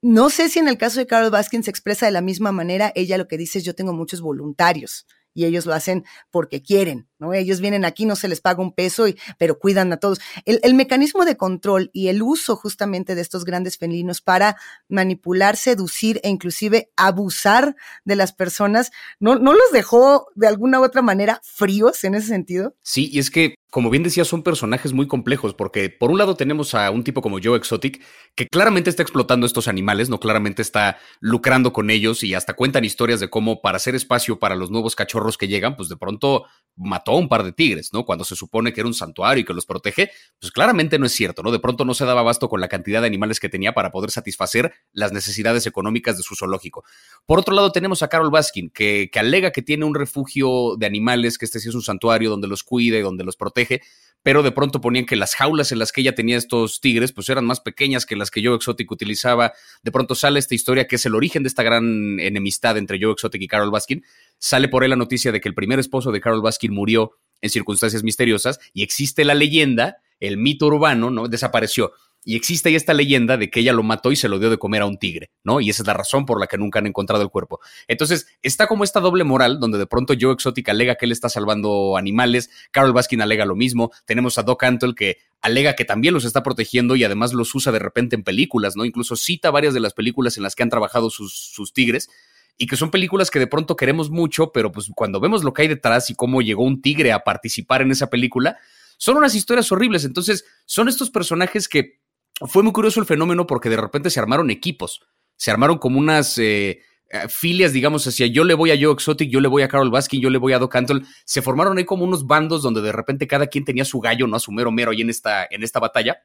No 0.01 0.29
sé 0.29 0.47
si 0.47 0.59
en 0.59 0.69
el 0.69 0.77
caso 0.77 0.99
de 0.99 1.07
Carol 1.07 1.29
Baskin 1.29 1.63
se 1.63 1.69
expresa 1.69 2.05
de 2.05 2.13
la 2.13 2.21
misma 2.21 2.51
manera. 2.51 2.91
Ella 2.95 3.17
lo 3.17 3.27
que 3.27 3.37
dice 3.37 3.59
es 3.59 3.65
yo 3.65 3.75
tengo 3.75 3.91
muchos 3.91 4.21
voluntarios 4.21 5.05
y 5.33 5.45
ellos 5.45 5.65
lo 5.65 5.73
hacen 5.73 6.05
porque 6.31 6.61
quieren, 6.61 7.08
¿no? 7.19 7.33
Ellos 7.33 7.61
vienen 7.61 7.85
aquí, 7.85 8.05
no 8.05 8.15
se 8.15 8.27
les 8.27 8.41
paga 8.41 8.61
un 8.61 8.73
peso, 8.73 9.05
pero 9.37 9.59
cuidan 9.59 9.93
a 9.93 9.97
todos. 9.97 10.19
El, 10.45 10.59
el, 10.63 10.73
mecanismo 10.73 11.25
de 11.25 11.37
control 11.37 11.89
y 11.93 12.07
el 12.07 12.21
uso 12.21 12.55
justamente 12.55 13.15
de 13.15 13.21
estos 13.21 13.45
grandes 13.45 13.77
felinos 13.77 14.21
para 14.21 14.57
manipular, 14.87 15.57
seducir 15.57 16.19
e 16.23 16.29
inclusive 16.29 16.89
abusar 16.95 17.75
de 18.05 18.15
las 18.15 18.33
personas, 18.33 18.91
¿no, 19.19 19.37
no 19.37 19.53
los 19.53 19.71
dejó 19.71 20.27
de 20.35 20.47
alguna 20.47 20.79
u 20.79 20.83
otra 20.83 21.01
manera 21.01 21.41
fríos 21.43 22.03
en 22.03 22.15
ese 22.15 22.27
sentido? 22.27 22.75
Sí, 22.81 23.09
y 23.11 23.19
es 23.19 23.29
que 23.29 23.55
como 23.69 23.91
bien 23.91 24.03
decía, 24.03 24.25
son 24.25 24.41
personajes 24.41 24.93
muy 24.93 25.07
complejos, 25.07 25.53
porque 25.53 25.89
por 25.89 26.09
un 26.09 26.17
lado 26.17 26.35
tenemos 26.35 26.73
a 26.73 26.89
un 26.89 27.03
tipo 27.03 27.21
como 27.21 27.37
Joe 27.41 27.57
Exotic, 27.57 28.01
que 28.33 28.47
claramente 28.47 28.89
está 28.89 29.03
explotando 29.03 29.45
estos 29.45 29.67
animales, 29.67 30.09
no 30.09 30.19
claramente 30.19 30.61
está 30.61 30.97
lucrando 31.19 31.71
con 31.71 31.91
ellos 31.91 32.23
y 32.23 32.33
hasta 32.33 32.55
cuentan 32.55 32.83
historias 32.83 33.19
de 33.19 33.29
cómo 33.29 33.61
para 33.61 33.77
hacer 33.77 33.93
espacio 33.93 34.39
para 34.39 34.55
los 34.55 34.71
nuevos 34.71 34.95
cachorros 34.95 35.37
que 35.37 35.47
llegan, 35.47 35.75
pues 35.75 35.87
de 35.87 35.97
pronto 35.97 36.45
mató 36.79 37.11
a 37.11 37.17
un 37.17 37.27
par 37.27 37.43
de 37.43 37.51
tigres, 37.51 37.91
¿no? 37.93 38.05
Cuando 38.05 38.23
se 38.23 38.35
supone 38.35 38.73
que 38.73 38.81
era 38.81 38.87
un 38.87 38.93
santuario 38.93 39.41
y 39.41 39.45
que 39.45 39.53
los 39.53 39.65
protege, 39.65 40.11
pues 40.39 40.51
claramente 40.51 40.97
no 40.97 41.05
es 41.05 41.11
cierto, 41.11 41.43
¿no? 41.43 41.51
De 41.51 41.59
pronto 41.59 41.85
no 41.85 41.93
se 41.93 42.05
daba 42.05 42.21
abasto 42.21 42.49
con 42.49 42.61
la 42.61 42.67
cantidad 42.67 43.01
de 43.01 43.07
animales 43.07 43.39
que 43.39 43.49
tenía 43.49 43.73
para 43.73 43.91
poder 43.91 44.11
satisfacer 44.11 44.73
las 44.93 45.11
necesidades 45.11 45.67
económicas 45.67 46.17
de 46.17 46.23
su 46.23 46.35
zoológico. 46.35 46.83
Por 47.25 47.39
otro 47.39 47.53
lado 47.53 47.71
tenemos 47.71 48.01
a 48.01 48.07
Carol 48.07 48.31
Baskin, 48.31 48.69
que, 48.69 49.09
que 49.11 49.19
alega 49.19 49.51
que 49.51 49.61
tiene 49.61 49.85
un 49.85 49.95
refugio 49.95 50.75
de 50.77 50.85
animales, 50.85 51.37
que 51.37 51.45
este 51.45 51.59
sí 51.59 51.69
es 51.69 51.75
un 51.75 51.81
santuario 51.81 52.29
donde 52.29 52.47
los 52.47 52.63
cuida 52.63 52.97
y 52.97 53.01
donde 53.01 53.23
los 53.23 53.35
protege 53.35 53.81
pero 54.23 54.43
de 54.43 54.51
pronto 54.51 54.81
ponían 54.81 55.05
que 55.05 55.15
las 55.15 55.35
jaulas 55.35 55.71
en 55.71 55.79
las 55.79 55.91
que 55.91 56.01
ella 56.01 56.15
tenía 56.15 56.37
estos 56.37 56.81
tigres, 56.81 57.13
pues 57.13 57.29
eran 57.29 57.45
más 57.45 57.61
pequeñas 57.61 58.05
que 58.05 58.15
las 58.15 58.31
que 58.31 58.43
Joe 58.43 58.55
Exotic 58.55 58.91
utilizaba. 58.91 59.53
De 59.81 59.91
pronto 59.91 60.15
sale 60.15 60.39
esta 60.39 60.55
historia 60.55 60.87
que 60.87 60.97
es 60.97 61.05
el 61.05 61.15
origen 61.15 61.43
de 61.43 61.47
esta 61.49 61.63
gran 61.63 62.19
enemistad 62.19 62.77
entre 62.77 62.99
Joe 63.01 63.13
Exotic 63.13 63.41
y 63.41 63.47
Carol 63.47 63.71
Baskin. 63.71 64.03
Sale 64.37 64.67
por 64.67 64.83
ahí 64.83 64.89
la 64.89 64.95
noticia 64.95 65.31
de 65.31 65.39
que 65.39 65.49
el 65.49 65.55
primer 65.55 65.79
esposo 65.79 66.11
de 66.11 66.19
Carol 66.21 66.41
Baskin 66.41 66.73
murió 66.73 67.11
en 67.41 67.49
circunstancias 67.49 68.03
misteriosas 68.03 68.59
y 68.73 68.83
existe 68.83 69.23
la 69.23 69.35
leyenda, 69.35 69.97
el 70.19 70.37
mito 70.37 70.67
urbano, 70.67 71.09
¿no? 71.09 71.27
Desapareció 71.27 71.93
y 72.29 72.35
existe 72.35 72.69
ahí 72.69 72.75
esta 72.75 72.93
leyenda 72.93 73.37
de 73.37 73.49
que 73.49 73.61
ella 73.61 73.73
lo 73.73 73.81
mató 73.81 74.11
y 74.11 74.15
se 74.15 74.29
lo 74.29 74.37
dio 74.37 74.51
de 74.51 74.59
comer 74.59 74.83
a 74.83 74.85
un 74.85 74.99
tigre, 74.99 75.31
¿no? 75.43 75.61
Y 75.61 75.71
esa 75.71 75.81
es 75.81 75.87
la 75.87 75.95
razón 75.95 76.27
por 76.27 76.39
la 76.39 76.45
que 76.45 76.59
nunca 76.59 76.77
han 76.77 76.85
encontrado 76.85 77.23
el 77.23 77.29
cuerpo. 77.29 77.59
Entonces, 77.87 78.27
está 78.43 78.67
como 78.67 78.83
esta 78.83 78.99
doble 78.99 79.23
moral, 79.23 79.59
donde 79.59 79.79
de 79.79 79.87
pronto 79.87 80.13
Joe 80.13 80.33
Exotic 80.33 80.69
alega 80.69 80.93
que 80.93 81.07
él 81.07 81.11
está 81.11 81.27
salvando 81.27 81.97
animales, 81.97 82.51
Carol 82.69 82.93
Baskin 82.93 83.23
alega 83.23 83.45
lo 83.45 83.55
mismo, 83.55 83.89
tenemos 84.05 84.37
a 84.37 84.43
Doc 84.43 84.63
Antle 84.63 84.93
que 84.93 85.17
alega 85.41 85.73
que 85.73 85.85
también 85.85 86.13
los 86.13 86.23
está 86.23 86.43
protegiendo 86.43 86.95
y 86.95 87.03
además 87.03 87.33
los 87.33 87.55
usa 87.55 87.71
de 87.71 87.79
repente 87.79 88.15
en 88.15 88.21
películas, 88.21 88.75
¿no? 88.75 88.85
Incluso 88.85 89.15
cita 89.15 89.49
varias 89.49 89.73
de 89.73 89.79
las 89.79 89.95
películas 89.95 90.37
en 90.37 90.43
las 90.43 90.53
que 90.53 90.61
han 90.61 90.69
trabajado 90.69 91.09
sus, 91.09 91.33
sus 91.33 91.73
tigres 91.73 92.11
y 92.59 92.67
que 92.67 92.75
son 92.75 92.91
películas 92.91 93.31
que 93.31 93.39
de 93.39 93.47
pronto 93.47 93.75
queremos 93.75 94.11
mucho, 94.11 94.51
pero 94.51 94.71
pues 94.71 94.91
cuando 94.93 95.19
vemos 95.19 95.43
lo 95.43 95.51
que 95.51 95.63
hay 95.63 95.67
detrás 95.67 96.11
y 96.11 96.13
cómo 96.13 96.43
llegó 96.43 96.63
un 96.63 96.83
tigre 96.83 97.11
a 97.11 97.23
participar 97.23 97.81
en 97.81 97.89
esa 97.89 98.11
película, 98.11 98.59
son 98.99 99.15
unas 99.15 99.33
historias 99.33 99.71
horribles. 99.71 100.05
Entonces, 100.05 100.45
son 100.65 100.89
estos 100.89 101.09
personajes 101.09 101.67
que 101.67 101.98
fue 102.47 102.63
muy 102.63 102.71
curioso 102.71 102.99
el 102.99 103.05
fenómeno 103.05 103.47
porque 103.47 103.69
de 103.69 103.77
repente 103.77 104.09
se 104.09 104.19
armaron 104.19 104.49
equipos, 104.49 105.01
se 105.35 105.51
armaron 105.51 105.77
como 105.77 105.99
unas 105.99 106.37
eh, 106.37 106.81
eh, 107.09 107.27
filias, 107.27 107.73
digamos, 107.73 108.05
hacia 108.07 108.27
yo 108.27 108.43
le 108.43 108.53
voy 108.53 108.71
a 108.71 108.77
Joe 108.79 108.93
Exotic, 108.93 109.29
yo 109.29 109.41
le 109.41 109.47
voy 109.47 109.63
a 109.63 109.67
Carol 109.67 109.89
Baskin, 109.89 110.21
yo 110.21 110.29
le 110.29 110.37
voy 110.37 110.53
a 110.53 110.59
Doc 110.59 110.75
Antle. 110.75 111.01
Se 111.25 111.41
formaron 111.41 111.77
ahí 111.77 111.85
como 111.85 112.03
unos 112.03 112.27
bandos 112.27 112.61
donde 112.61 112.81
de 112.81 112.91
repente 112.91 113.27
cada 113.27 113.47
quien 113.47 113.65
tenía 113.65 113.85
su 113.85 113.99
gallo, 113.99 114.27
¿no? 114.27 114.35
A 114.35 114.39
su 114.39 114.51
mero 114.51 114.71
mero 114.71 114.91
ahí 114.91 115.01
en 115.01 115.09
esta, 115.09 115.47
en 115.49 115.63
esta 115.63 115.79
batalla. 115.79 116.23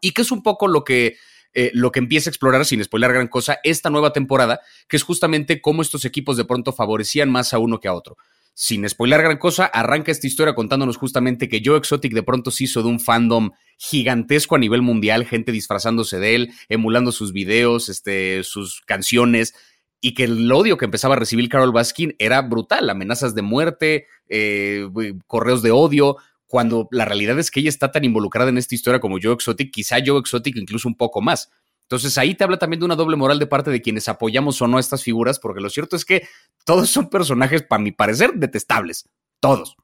Y 0.00 0.12
que 0.12 0.22
es 0.22 0.30
un 0.30 0.42
poco 0.42 0.68
lo 0.68 0.84
que, 0.84 1.16
eh, 1.54 1.70
lo 1.72 1.90
que 1.92 1.98
empieza 1.98 2.28
a 2.28 2.32
explorar, 2.32 2.64
sin 2.64 2.82
spoiler 2.84 3.12
gran 3.12 3.28
cosa, 3.28 3.58
esta 3.64 3.90
nueva 3.90 4.12
temporada, 4.12 4.60
que 4.86 4.96
es 4.96 5.02
justamente 5.02 5.62
cómo 5.62 5.82
estos 5.82 6.04
equipos 6.04 6.36
de 6.36 6.44
pronto 6.44 6.72
favorecían 6.72 7.30
más 7.30 7.54
a 7.54 7.58
uno 7.58 7.80
que 7.80 7.88
a 7.88 7.94
otro 7.94 8.16
sin 8.60 8.88
spoiler 8.88 9.22
gran 9.22 9.36
cosa, 9.36 9.66
arranca 9.66 10.10
esta 10.10 10.26
historia 10.26 10.56
contándonos 10.56 10.96
justamente 10.96 11.48
que 11.48 11.62
Joe 11.64 11.78
Exotic 11.78 12.12
de 12.12 12.24
pronto 12.24 12.50
se 12.50 12.64
hizo 12.64 12.82
de 12.82 12.88
un 12.88 12.98
fandom 12.98 13.52
gigantesco 13.76 14.56
a 14.56 14.58
nivel 14.58 14.82
mundial, 14.82 15.26
gente 15.26 15.52
disfrazándose 15.52 16.18
de 16.18 16.34
él, 16.34 16.50
emulando 16.68 17.12
sus 17.12 17.32
videos, 17.32 17.88
este, 17.88 18.42
sus 18.42 18.80
canciones, 18.80 19.54
y 20.00 20.12
que 20.14 20.24
el 20.24 20.50
odio 20.50 20.76
que 20.76 20.86
empezaba 20.86 21.14
a 21.14 21.18
recibir 21.20 21.48
Carol 21.48 21.70
Baskin 21.70 22.16
era 22.18 22.42
brutal, 22.42 22.90
amenazas 22.90 23.36
de 23.36 23.42
muerte, 23.42 24.06
eh, 24.28 24.88
correos 25.28 25.62
de 25.62 25.70
odio, 25.70 26.16
cuando 26.48 26.88
la 26.90 27.04
realidad 27.04 27.38
es 27.38 27.52
que 27.52 27.60
ella 27.60 27.68
está 27.68 27.92
tan 27.92 28.04
involucrada 28.04 28.50
en 28.50 28.58
esta 28.58 28.74
historia 28.74 28.98
como 28.98 29.18
Joe 29.22 29.34
Exotic, 29.34 29.70
quizá 29.70 29.98
Joe 30.04 30.18
Exotic 30.18 30.56
incluso 30.56 30.88
un 30.88 30.96
poco 30.96 31.20
más. 31.20 31.48
Entonces 31.88 32.18
ahí 32.18 32.34
te 32.34 32.44
habla 32.44 32.58
también 32.58 32.80
de 32.80 32.84
una 32.84 32.96
doble 32.96 33.16
moral 33.16 33.38
de 33.38 33.46
parte 33.46 33.70
de 33.70 33.80
quienes 33.80 34.10
apoyamos 34.10 34.60
o 34.60 34.68
no 34.68 34.76
a 34.76 34.80
estas 34.80 35.02
figuras, 35.02 35.38
porque 35.38 35.62
lo 35.62 35.70
cierto 35.70 35.96
es 35.96 36.04
que 36.04 36.28
todos 36.66 36.90
son 36.90 37.08
personajes, 37.08 37.62
para 37.62 37.82
mi 37.82 37.92
parecer, 37.92 38.32
detestables. 38.34 39.08
Todos. 39.40 39.74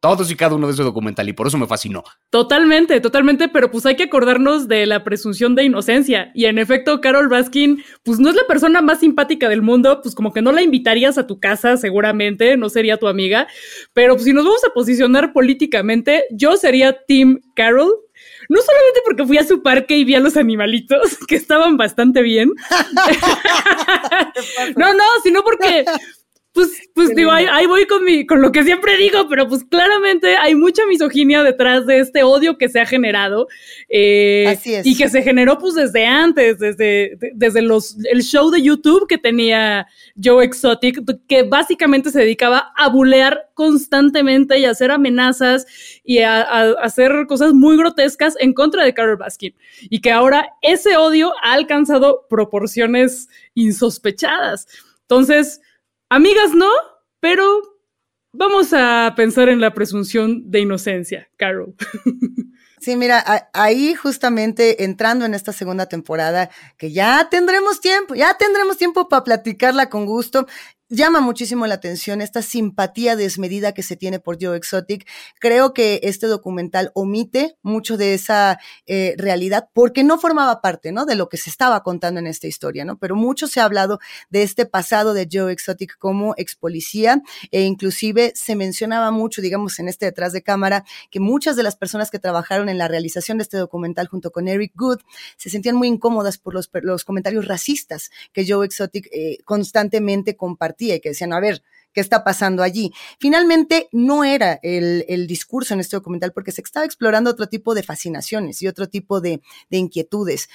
Todos 0.00 0.30
y 0.32 0.34
cada 0.34 0.56
uno 0.56 0.66
de 0.66 0.72
ese 0.74 0.82
documental, 0.82 1.28
y 1.28 1.32
por 1.32 1.46
eso 1.46 1.56
me 1.56 1.68
fascinó. 1.68 2.02
Totalmente, 2.28 3.00
totalmente, 3.00 3.48
pero 3.48 3.70
pues 3.70 3.86
hay 3.86 3.94
que 3.94 4.02
acordarnos 4.02 4.66
de 4.66 4.84
la 4.84 5.04
presunción 5.04 5.54
de 5.54 5.64
inocencia. 5.64 6.32
Y 6.34 6.46
en 6.46 6.58
efecto, 6.58 7.00
Carol 7.00 7.28
Baskin, 7.28 7.82
pues 8.02 8.18
no 8.18 8.30
es 8.30 8.34
la 8.34 8.46
persona 8.48 8.82
más 8.82 8.98
simpática 8.98 9.48
del 9.48 9.62
mundo, 9.62 10.00
pues 10.02 10.14
como 10.16 10.32
que 10.32 10.42
no 10.42 10.50
la 10.50 10.60
invitarías 10.60 11.18
a 11.18 11.26
tu 11.28 11.38
casa, 11.38 11.76
seguramente, 11.76 12.56
no 12.56 12.68
sería 12.68 12.98
tu 12.98 13.06
amiga. 13.06 13.46
Pero 13.92 14.14
pues, 14.14 14.24
si 14.24 14.32
nos 14.32 14.44
vamos 14.44 14.64
a 14.64 14.74
posicionar 14.74 15.32
políticamente, 15.32 16.24
yo 16.32 16.56
sería 16.56 16.98
Team 17.06 17.40
Carol, 17.54 18.03
no 18.48 18.60
solamente 18.60 19.00
porque 19.04 19.26
fui 19.26 19.38
a 19.38 19.44
su 19.44 19.62
parque 19.62 19.96
y 19.96 20.04
vi 20.04 20.14
a 20.14 20.20
los 20.20 20.36
animalitos, 20.36 21.18
que 21.28 21.36
estaban 21.36 21.76
bastante 21.76 22.22
bien. 22.22 22.52
no, 24.76 24.94
no, 24.94 25.04
sino 25.22 25.42
porque 25.42 25.84
pues, 26.54 26.88
pues 26.94 27.16
digo, 27.16 27.32
ahí, 27.32 27.66
voy 27.66 27.84
con 27.84 28.04
mi, 28.04 28.24
con 28.26 28.40
lo 28.40 28.52
que 28.52 28.62
siempre 28.62 28.96
digo, 28.96 29.26
pero 29.28 29.48
pues 29.48 29.64
claramente 29.64 30.36
hay 30.36 30.54
mucha 30.54 30.86
misoginia 30.86 31.42
detrás 31.42 31.84
de 31.84 31.98
este 31.98 32.22
odio 32.22 32.58
que 32.58 32.68
se 32.68 32.78
ha 32.78 32.86
generado. 32.86 33.48
Eh, 33.88 34.46
Así 34.46 34.72
es. 34.72 34.86
Y 34.86 34.96
que 34.96 35.08
se 35.08 35.22
generó 35.22 35.58
pues 35.58 35.74
desde 35.74 36.06
antes, 36.06 36.60
desde, 36.60 37.18
desde 37.34 37.60
los, 37.60 37.96
el 38.08 38.22
show 38.22 38.52
de 38.52 38.62
YouTube 38.62 39.08
que 39.08 39.18
tenía 39.18 39.88
Joe 40.22 40.44
Exotic, 40.44 41.00
que 41.26 41.42
básicamente 41.42 42.10
se 42.10 42.20
dedicaba 42.20 42.72
a 42.76 42.88
bulear 42.88 43.50
constantemente 43.54 44.56
y 44.56 44.64
a 44.64 44.70
hacer 44.70 44.92
amenazas 44.92 45.66
y 46.04 46.20
a, 46.20 46.40
a 46.40 46.70
hacer 46.82 47.26
cosas 47.26 47.52
muy 47.52 47.76
grotescas 47.76 48.36
en 48.38 48.52
contra 48.52 48.84
de 48.84 48.94
Carol 48.94 49.16
Baskin. 49.16 49.56
Y 49.90 50.00
que 50.00 50.12
ahora 50.12 50.50
ese 50.62 50.96
odio 50.96 51.32
ha 51.42 51.54
alcanzado 51.54 52.28
proporciones 52.30 53.28
insospechadas. 53.54 54.68
Entonces, 55.00 55.60
Amigas 56.08 56.52
no, 56.54 56.70
pero 57.20 57.62
vamos 58.32 58.72
a 58.72 59.14
pensar 59.16 59.48
en 59.48 59.60
la 59.60 59.74
presunción 59.74 60.50
de 60.50 60.60
inocencia, 60.60 61.28
Carol. 61.36 61.74
Sí, 62.84 62.96
mira, 62.96 63.48
ahí 63.54 63.94
justamente 63.94 64.84
entrando 64.84 65.24
en 65.24 65.32
esta 65.32 65.54
segunda 65.54 65.86
temporada, 65.86 66.50
que 66.76 66.92
ya 66.92 67.30
tendremos 67.30 67.80
tiempo, 67.80 68.14
ya 68.14 68.36
tendremos 68.36 68.76
tiempo 68.76 69.08
para 69.08 69.24
platicarla 69.24 69.88
con 69.88 70.04
gusto 70.04 70.46
llama 70.94 71.20
muchísimo 71.20 71.66
la 71.66 71.74
atención 71.74 72.20
esta 72.20 72.42
simpatía 72.42 73.16
desmedida 73.16 73.72
que 73.72 73.82
se 73.82 73.96
tiene 73.96 74.20
por 74.20 74.38
Joe 74.40 74.56
Exotic. 74.56 75.08
Creo 75.40 75.72
que 75.72 76.00
este 76.02 76.26
documental 76.26 76.90
omite 76.94 77.56
mucho 77.62 77.96
de 77.96 78.14
esa 78.14 78.58
eh, 78.86 79.14
realidad 79.16 79.68
porque 79.72 80.04
no 80.04 80.18
formaba 80.18 80.60
parte, 80.60 80.92
¿no? 80.92 81.06
De 81.06 81.14
lo 81.14 81.28
que 81.28 81.36
se 81.36 81.50
estaba 81.50 81.82
contando 81.82 82.20
en 82.20 82.26
esta 82.26 82.46
historia, 82.46 82.84
¿no? 82.84 82.98
Pero 82.98 83.16
mucho 83.16 83.46
se 83.46 83.60
ha 83.60 83.64
hablado 83.64 83.98
de 84.30 84.42
este 84.42 84.66
pasado 84.66 85.14
de 85.14 85.28
Joe 85.30 85.52
Exotic 85.52 85.96
como 85.98 86.34
ex 86.36 86.54
policía 86.54 87.22
e 87.50 87.62
inclusive 87.62 88.32
se 88.34 88.54
mencionaba 88.54 89.10
mucho, 89.10 89.42
digamos, 89.42 89.78
en 89.78 89.88
este 89.88 90.06
detrás 90.06 90.32
de 90.32 90.42
cámara, 90.42 90.84
que 91.10 91.20
muchas 91.20 91.56
de 91.56 91.62
las 91.62 91.76
personas 91.76 92.10
que 92.10 92.18
trabajaron 92.18 92.68
en 92.68 92.78
la 92.78 92.88
realización 92.88 93.38
de 93.38 93.42
este 93.42 93.56
documental 93.56 94.06
junto 94.08 94.30
con 94.30 94.48
Eric 94.48 94.72
Good 94.74 95.00
se 95.36 95.50
sentían 95.50 95.76
muy 95.76 95.88
incómodas 95.88 96.38
por 96.38 96.54
los, 96.54 96.70
los 96.82 97.04
comentarios 97.04 97.48
racistas 97.48 98.10
que 98.32 98.46
Joe 98.46 98.66
Exotic 98.66 99.08
eh, 99.12 99.38
constantemente 99.44 100.36
compartía 100.36 100.83
y 100.92 101.00
que 101.00 101.10
decían, 101.10 101.32
a 101.32 101.40
ver, 101.40 101.62
¿qué 101.92 102.00
está 102.00 102.24
pasando 102.24 102.62
allí? 102.62 102.92
Finalmente, 103.18 103.88
no 103.92 104.24
era 104.24 104.58
el, 104.62 105.26
discurso 105.26 105.74
en 105.74 105.80
este 105.80 105.96
documental 105.96 106.32
porque 106.32 106.52
se 106.52 106.60
estaba 106.60 106.84
explorando 106.84 107.30
otro 107.30 107.48
tipo 107.48 107.74
de 107.74 107.82
fascinaciones 107.82 108.60
y 108.60 108.66
otro 108.66 108.88
tipo 108.88 109.20
de, 109.20 109.40
inquietudes. 109.70 110.48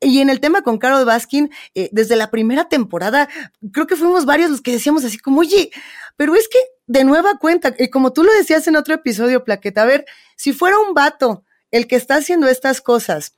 Y 0.00 0.20
en 0.20 0.30
el 0.30 0.40
tema 0.40 0.62
con 0.62 0.78
Carol 0.78 1.04
Baskin, 1.04 1.50
eh, 1.74 1.88
desde 1.92 2.14
la 2.14 2.30
primera 2.30 2.68
temporada, 2.68 3.28
creo 3.72 3.86
que 3.86 3.96
fuimos 3.96 4.26
varios 4.26 4.50
los 4.50 4.60
que 4.60 4.72
decíamos 4.72 5.04
así 5.04 5.18
como, 5.18 5.40
oye, 5.40 5.70
pero 6.16 6.36
es 6.36 6.48
que 6.48 6.58
de 6.86 7.04
nueva 7.04 7.38
cuenta, 7.38 7.74
y 7.78 7.88
como 7.88 8.12
tú 8.12 8.22
lo 8.22 8.32
decías 8.32 8.66
en 8.68 8.76
otro 8.76 8.94
episodio, 8.94 9.44
Plaqueta, 9.44 9.82
a 9.82 9.86
ver, 9.86 10.04
si 10.36 10.52
fuera 10.52 10.78
un 10.78 10.94
vato 10.94 11.44
el 11.72 11.88
que 11.88 11.96
está 11.96 12.16
haciendo 12.16 12.46
estas 12.46 12.80
cosas, 12.80 13.34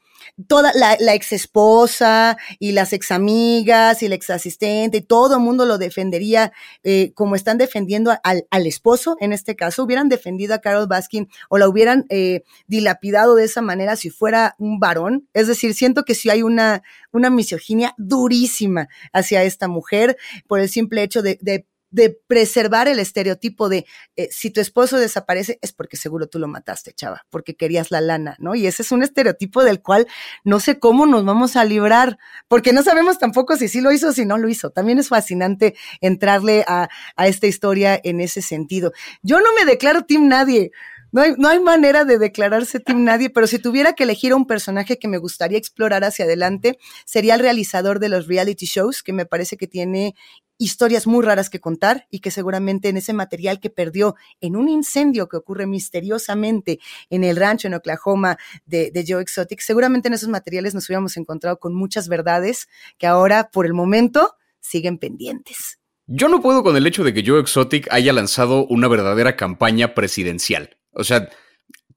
toda 0.47 0.73
la, 0.75 0.97
la 1.00 1.14
ex 1.14 1.33
esposa 1.33 2.37
y 2.59 2.73
las 2.73 2.93
ex 2.93 3.11
amigas 3.11 4.02
y 4.02 4.09
la 4.09 4.14
ex 4.14 4.31
asistente 4.31 5.00
todo 5.00 5.37
el 5.37 5.40
mundo 5.40 5.66
lo 5.66 5.78
defendería 5.78 6.52
eh, 6.83 7.12
como 7.14 7.37
están 7.37 7.59
defendiendo 7.59 8.12
al, 8.23 8.47
al, 8.50 8.66
esposo, 8.66 9.16
en 9.21 9.33
este 9.33 9.57
caso, 9.57 9.85
hubieran 9.85 10.09
defendido 10.09 10.54
a 10.54 10.59
Carol 10.59 10.87
Baskin 10.87 11.28
o 11.49 11.59
la 11.59 11.69
hubieran 11.69 12.07
eh, 12.09 12.43
dilapidado 12.66 13.35
de 13.35 13.45
esa 13.45 13.62
manera 13.62 13.97
si 13.97 14.11
fuera 14.11 14.54
un 14.59 14.78
varón. 14.81 15.28
Es 15.35 15.47
decir, 15.47 15.75
siento 15.75 16.04
que 16.04 16.14
sí 16.14 16.31
hay 16.31 16.43
una, 16.43 16.83
una 17.12 17.31
misoginia 17.31 17.95
durísima 17.97 18.88
hacia 19.12 19.45
esta 19.45 19.69
mujer 19.69 20.16
por 20.47 20.61
el 20.61 20.69
simple 20.69 21.02
hecho 21.02 21.23
de 21.23 21.66
de 21.95 22.19
preservar 22.27 22.89
el 22.89 22.99
estereotipo 22.99 23.69
de 23.69 23.87
eh, 24.17 24.29
si 24.33 24.51
tu 24.51 24.61
esposo 24.61 24.99
desaparece 24.99 25.61
es 25.63 25.73
porque 25.73 25.97
seguro 25.97 26.26
tú 26.26 26.41
lo 26.41 26.49
mataste, 26.49 26.93
chava, 26.93 27.25
porque 27.30 27.54
querías 27.54 27.93
la 27.93 28.00
lana, 28.00 28.35
¿no? 28.41 28.57
Y 28.57 28.67
ese 28.67 28.83
es 28.83 28.91
un 28.91 29.04
estereotipo 29.04 29.63
del 29.63 29.80
cual 29.80 30.09
no 30.43 30.59
sé 30.59 30.80
cómo 30.80 31.07
nos 31.07 31.25
vamos 31.25 31.54
a 31.54 31.65
librar, 31.65 32.19
porque 32.49 32.73
no 32.73 32.83
sabemos 32.83 33.21
tampoco 33.21 33.57
si 33.57 33.69
sí 33.69 33.80
lo 33.80 33.93
hizo 33.93 34.09
o 34.09 34.13
si 34.13 34.26
no 34.26 34.39
lo 34.39 34.49
hizo. 34.49 34.71
También 34.71 34.99
es 34.99 35.09
fascinante 35.09 35.76
entrarle 36.00 36.65
a, 36.67 36.89
a 37.15 37.28
esta 37.28 37.47
historia 37.47 38.00
en 38.02 38.21
ese 38.21 38.43
sentido. 38.43 38.93
Yo 39.23 39.39
no 39.39 39.52
me 39.57 39.65
declaro 39.65 40.02
team 40.02 40.26
nadie. 40.26 40.73
No 41.15 41.23
hay, 41.23 41.35
no 41.39 41.49
hay, 41.49 41.61
manera 41.61 42.04
de 42.04 42.19
declararse 42.19 42.80
Team 42.80 43.04
Nadie, 43.04 43.30
pero 43.30 43.47
si 43.47 43.61
tuviera 43.61 43.93
que 43.93 44.02
elegir 44.02 44.33
a 44.33 44.35
un 44.35 44.49
personaje 44.49 44.99
que 44.99 45.07
me 45.07 45.19
gustaría 45.19 45.59
explorar 45.59 46.02
hacia 46.02 46.25
adelante, 46.25 46.76
sería 47.04 47.35
el 47.35 47.41
realizador 47.41 48.00
de 48.00 48.09
los 48.09 48.26
reality 48.26 48.67
shows, 48.67 49.04
que 49.04 49.13
me 49.13 49.25
parece 49.25 49.57
que 49.57 49.69
tiene 49.69 50.17
historias 50.65 51.07
muy 51.07 51.25
raras 51.25 51.50
que 51.50 51.61
contar 51.61 52.07
y 52.11 52.21
que 52.21 52.31
seguramente 52.31 52.89
en 52.89 52.97
ese 52.97 53.13
material 53.13 53.61
que 53.61 53.71
perdió 53.71 54.17
en 54.41 54.57
un 54.57 54.69
incendio 54.69 55.29
que 55.29 55.37
ocurre 55.37 55.67
misteriosamente 55.67 56.81
en 57.11 57.23
el 57.23 57.37
rancho 57.37 57.69
en 57.69 57.75
Oklahoma 57.75 58.39
de, 58.65 59.05
Joe 59.07 59.23
Exotic, 59.23 59.61
seguramente 59.61 60.09
en 60.09 60.15
esos 60.15 60.29
materiales 60.29 60.75
nos 60.75 60.89
hubiéramos 60.89 61.17
encontrado 61.17 61.59
con 61.59 61.75
muchas 61.75 62.09
verdades 62.09 62.69
que 62.99 63.07
ahora 63.07 63.50
por 63.53 63.67
el 63.67 63.75
momento 63.75 64.35
siguen 64.61 64.99
pendientes. 64.99 65.79
Yo 66.07 66.29
no 66.29 66.41
puedo 66.41 66.63
con 66.63 66.77
el 66.77 66.87
hecho 66.87 67.05
de 67.05 67.13
que 67.13 67.25
Joe 67.27 67.41
Exotic 67.41 67.89
haya 67.91 68.13
lanzado 68.13 68.67
una 68.67 68.89
verdadera 68.89 69.37
campaña 69.37 69.95
presidencial. 69.95 70.79
O 70.93 71.05
sea, 71.05 71.29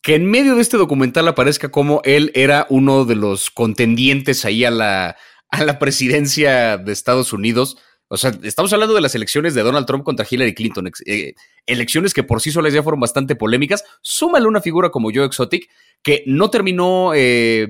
que 0.01 0.15
en 0.15 0.25
medio 0.25 0.55
de 0.55 0.61
este 0.61 0.77
documental 0.77 1.27
aparezca 1.27 1.69
como 1.69 2.01
él 2.03 2.31
era 2.35 2.67
uno 2.69 3.05
de 3.05 3.15
los 3.15 3.49
contendientes 3.49 4.45
ahí 4.45 4.65
a 4.65 4.71
la, 4.71 5.17
a 5.49 5.63
la 5.63 5.79
presidencia 5.79 6.77
de 6.77 6.91
Estados 6.91 7.33
Unidos 7.33 7.77
o 8.09 8.15
sea, 8.15 8.31
estamos 8.43 8.71
hablando 8.71 8.95
de 8.95 9.01
las 9.01 9.15
elecciones 9.15 9.53
de 9.53 9.63
Donald 9.63 9.85
Trump 9.85 10.05
contra 10.05 10.25
Hillary 10.29 10.53
Clinton, 10.53 10.89
eh, 11.05 11.33
elecciones 11.65 12.13
que 12.13 12.23
por 12.23 12.39
sí 12.39 12.51
solas 12.51 12.73
ya 12.73 12.81
fueron 12.81 13.01
bastante 13.01 13.35
polémicas. 13.35 13.83
Súmale 14.01 14.47
una 14.47 14.61
figura 14.61 14.89
como 14.91 15.11
Joe 15.13 15.25
Exotic, 15.25 15.69
que 16.01 16.23
no 16.25 16.49
terminó, 16.49 17.11
eh, 17.13 17.67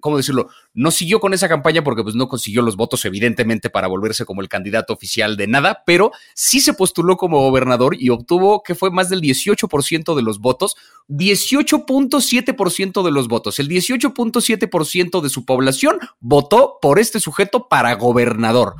¿cómo 0.00 0.18
decirlo? 0.18 0.50
No 0.74 0.90
siguió 0.90 1.18
con 1.18 1.32
esa 1.32 1.48
campaña 1.48 1.82
porque 1.82 2.02
pues, 2.02 2.14
no 2.14 2.28
consiguió 2.28 2.60
los 2.60 2.76
votos, 2.76 3.06
evidentemente, 3.06 3.70
para 3.70 3.88
volverse 3.88 4.26
como 4.26 4.42
el 4.42 4.50
candidato 4.50 4.92
oficial 4.92 5.38
de 5.38 5.46
nada, 5.46 5.82
pero 5.86 6.12
sí 6.34 6.60
se 6.60 6.74
postuló 6.74 7.16
como 7.16 7.40
gobernador 7.40 7.96
y 7.98 8.10
obtuvo, 8.10 8.62
que 8.62 8.74
fue 8.74 8.90
más 8.90 9.08
del 9.08 9.22
18% 9.22 10.14
de 10.14 10.22
los 10.22 10.40
votos, 10.40 10.76
18.7% 11.08 13.02
de 13.02 13.10
los 13.10 13.28
votos. 13.28 13.58
El 13.58 13.68
18.7% 13.70 15.22
de 15.22 15.28
su 15.30 15.46
población 15.46 15.98
votó 16.20 16.78
por 16.82 16.98
este 16.98 17.18
sujeto 17.18 17.66
para 17.68 17.94
gobernador. 17.94 18.74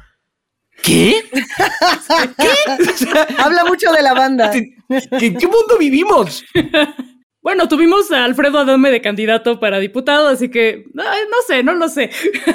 ¿Qué? 0.82 1.22
¿Qué? 1.32 3.08
Habla 3.38 3.64
mucho 3.64 3.92
de 3.92 4.02
la 4.02 4.14
banda. 4.14 4.52
¿En 4.52 5.36
qué 5.36 5.46
mundo 5.46 5.78
vivimos? 5.78 6.44
Bueno, 7.42 7.68
tuvimos 7.68 8.12
a 8.12 8.26
Alfredo 8.26 8.58
Adame 8.58 8.90
de 8.90 9.00
candidato 9.00 9.58
para 9.60 9.78
diputado, 9.78 10.28
así 10.28 10.50
que 10.50 10.84
no 10.92 11.02
sé, 11.46 11.62
no 11.62 11.72
lo 11.72 11.88
sé. 11.88 12.10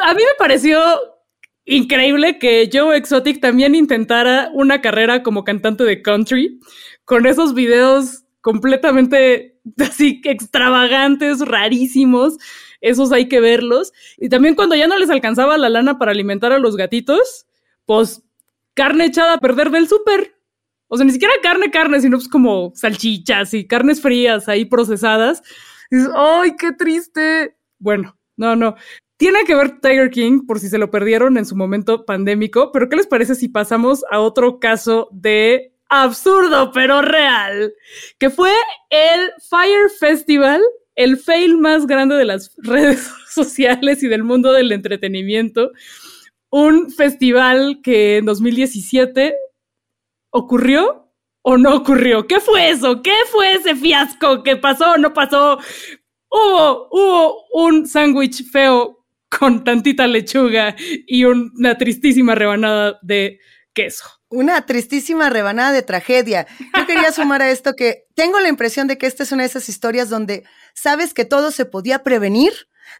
a 0.00 0.14
mí 0.14 0.22
me 0.22 0.34
pareció 0.38 0.78
increíble 1.64 2.38
que 2.38 2.70
Joe 2.72 2.96
Exotic 2.96 3.40
también 3.40 3.74
intentara 3.74 4.48
una 4.52 4.80
carrera 4.80 5.24
como 5.24 5.42
cantante 5.42 5.82
de 5.82 6.02
country 6.02 6.60
con 7.04 7.26
esos 7.26 7.52
videos 7.52 8.22
completamente 8.42 9.51
así 9.78 10.20
extravagantes, 10.24 11.40
rarísimos 11.40 12.38
esos 12.82 13.12
hay 13.12 13.28
que 13.28 13.40
verlos. 13.40 13.92
Y 14.18 14.28
también 14.28 14.54
cuando 14.54 14.74
ya 14.74 14.86
no 14.86 14.98
les 14.98 15.08
alcanzaba 15.08 15.56
la 15.56 15.70
lana 15.70 15.98
para 15.98 16.10
alimentar 16.10 16.52
a 16.52 16.58
los 16.58 16.76
gatitos, 16.76 17.46
pues 17.86 18.22
carne 18.74 19.06
echada 19.06 19.34
a 19.34 19.38
perder 19.38 19.70
del 19.70 19.88
súper. 19.88 20.36
O 20.88 20.96
sea, 20.96 21.06
ni 21.06 21.12
siquiera 21.12 21.32
carne, 21.42 21.70
carne, 21.70 22.00
sino 22.00 22.18
pues 22.18 22.28
como 22.28 22.72
salchichas 22.74 23.54
y 23.54 23.66
carnes 23.66 24.02
frías 24.02 24.48
ahí 24.48 24.66
procesadas. 24.66 25.42
¡ay, 26.14 26.56
qué 26.58 26.72
triste! 26.72 27.56
Bueno, 27.78 28.16
no, 28.36 28.56
no. 28.56 28.74
Tiene 29.16 29.44
que 29.44 29.54
ver 29.54 29.80
Tiger 29.80 30.10
King 30.10 30.46
por 30.46 30.58
si 30.58 30.68
se 30.68 30.78
lo 30.78 30.90
perdieron 30.90 31.38
en 31.38 31.46
su 31.46 31.54
momento 31.54 32.04
pandémico, 32.04 32.72
pero 32.72 32.88
¿qué 32.88 32.96
les 32.96 33.06
parece 33.06 33.36
si 33.36 33.48
pasamos 33.48 34.04
a 34.10 34.18
otro 34.18 34.58
caso 34.58 35.08
de 35.12 35.71
absurdo 35.92 36.72
pero 36.72 37.02
real? 37.02 37.72
Que 38.18 38.30
fue 38.30 38.52
el 38.90 39.30
Fire 39.48 39.90
Festival 39.98 40.60
el 40.94 41.16
fail 41.16 41.58
más 41.58 41.86
grande 41.86 42.16
de 42.16 42.24
las 42.24 42.54
redes 42.58 43.10
sociales 43.28 44.02
y 44.02 44.08
del 44.08 44.24
mundo 44.24 44.52
del 44.52 44.72
entretenimiento. 44.72 45.72
Un 46.50 46.90
festival 46.90 47.80
que 47.82 48.18
en 48.18 48.26
2017 48.26 49.34
ocurrió 50.30 51.10
o 51.42 51.56
no 51.56 51.74
ocurrió. 51.74 52.26
¿Qué 52.26 52.40
fue 52.40 52.70
eso? 52.70 53.02
¿Qué 53.02 53.14
fue 53.30 53.54
ese 53.54 53.74
fiasco? 53.74 54.42
¿Qué 54.42 54.56
pasó 54.56 54.92
o 54.92 54.98
no 54.98 55.12
pasó? 55.12 55.58
Hubo, 56.30 56.88
hubo 56.90 57.44
un 57.52 57.86
sándwich 57.86 58.50
feo 58.50 59.04
con 59.28 59.64
tantita 59.64 60.06
lechuga 60.06 60.76
y 61.06 61.24
una 61.24 61.76
tristísima 61.78 62.34
rebanada 62.34 62.98
de 63.02 63.40
queso. 63.72 64.04
Una 64.32 64.64
tristísima 64.64 65.28
rebanada 65.28 65.72
de 65.72 65.82
tragedia. 65.82 66.46
Yo 66.74 66.86
quería 66.86 67.12
sumar 67.12 67.42
a 67.42 67.50
esto 67.50 67.76
que 67.76 68.06
tengo 68.14 68.40
la 68.40 68.48
impresión 68.48 68.88
de 68.88 68.96
que 68.96 69.06
esta 69.06 69.24
es 69.24 69.30
una 69.30 69.42
de 69.42 69.48
esas 69.48 69.68
historias 69.68 70.08
donde 70.08 70.44
sabes 70.72 71.12
que 71.12 71.26
todo 71.26 71.50
se 71.50 71.66
podía 71.66 72.02
prevenir, 72.02 72.52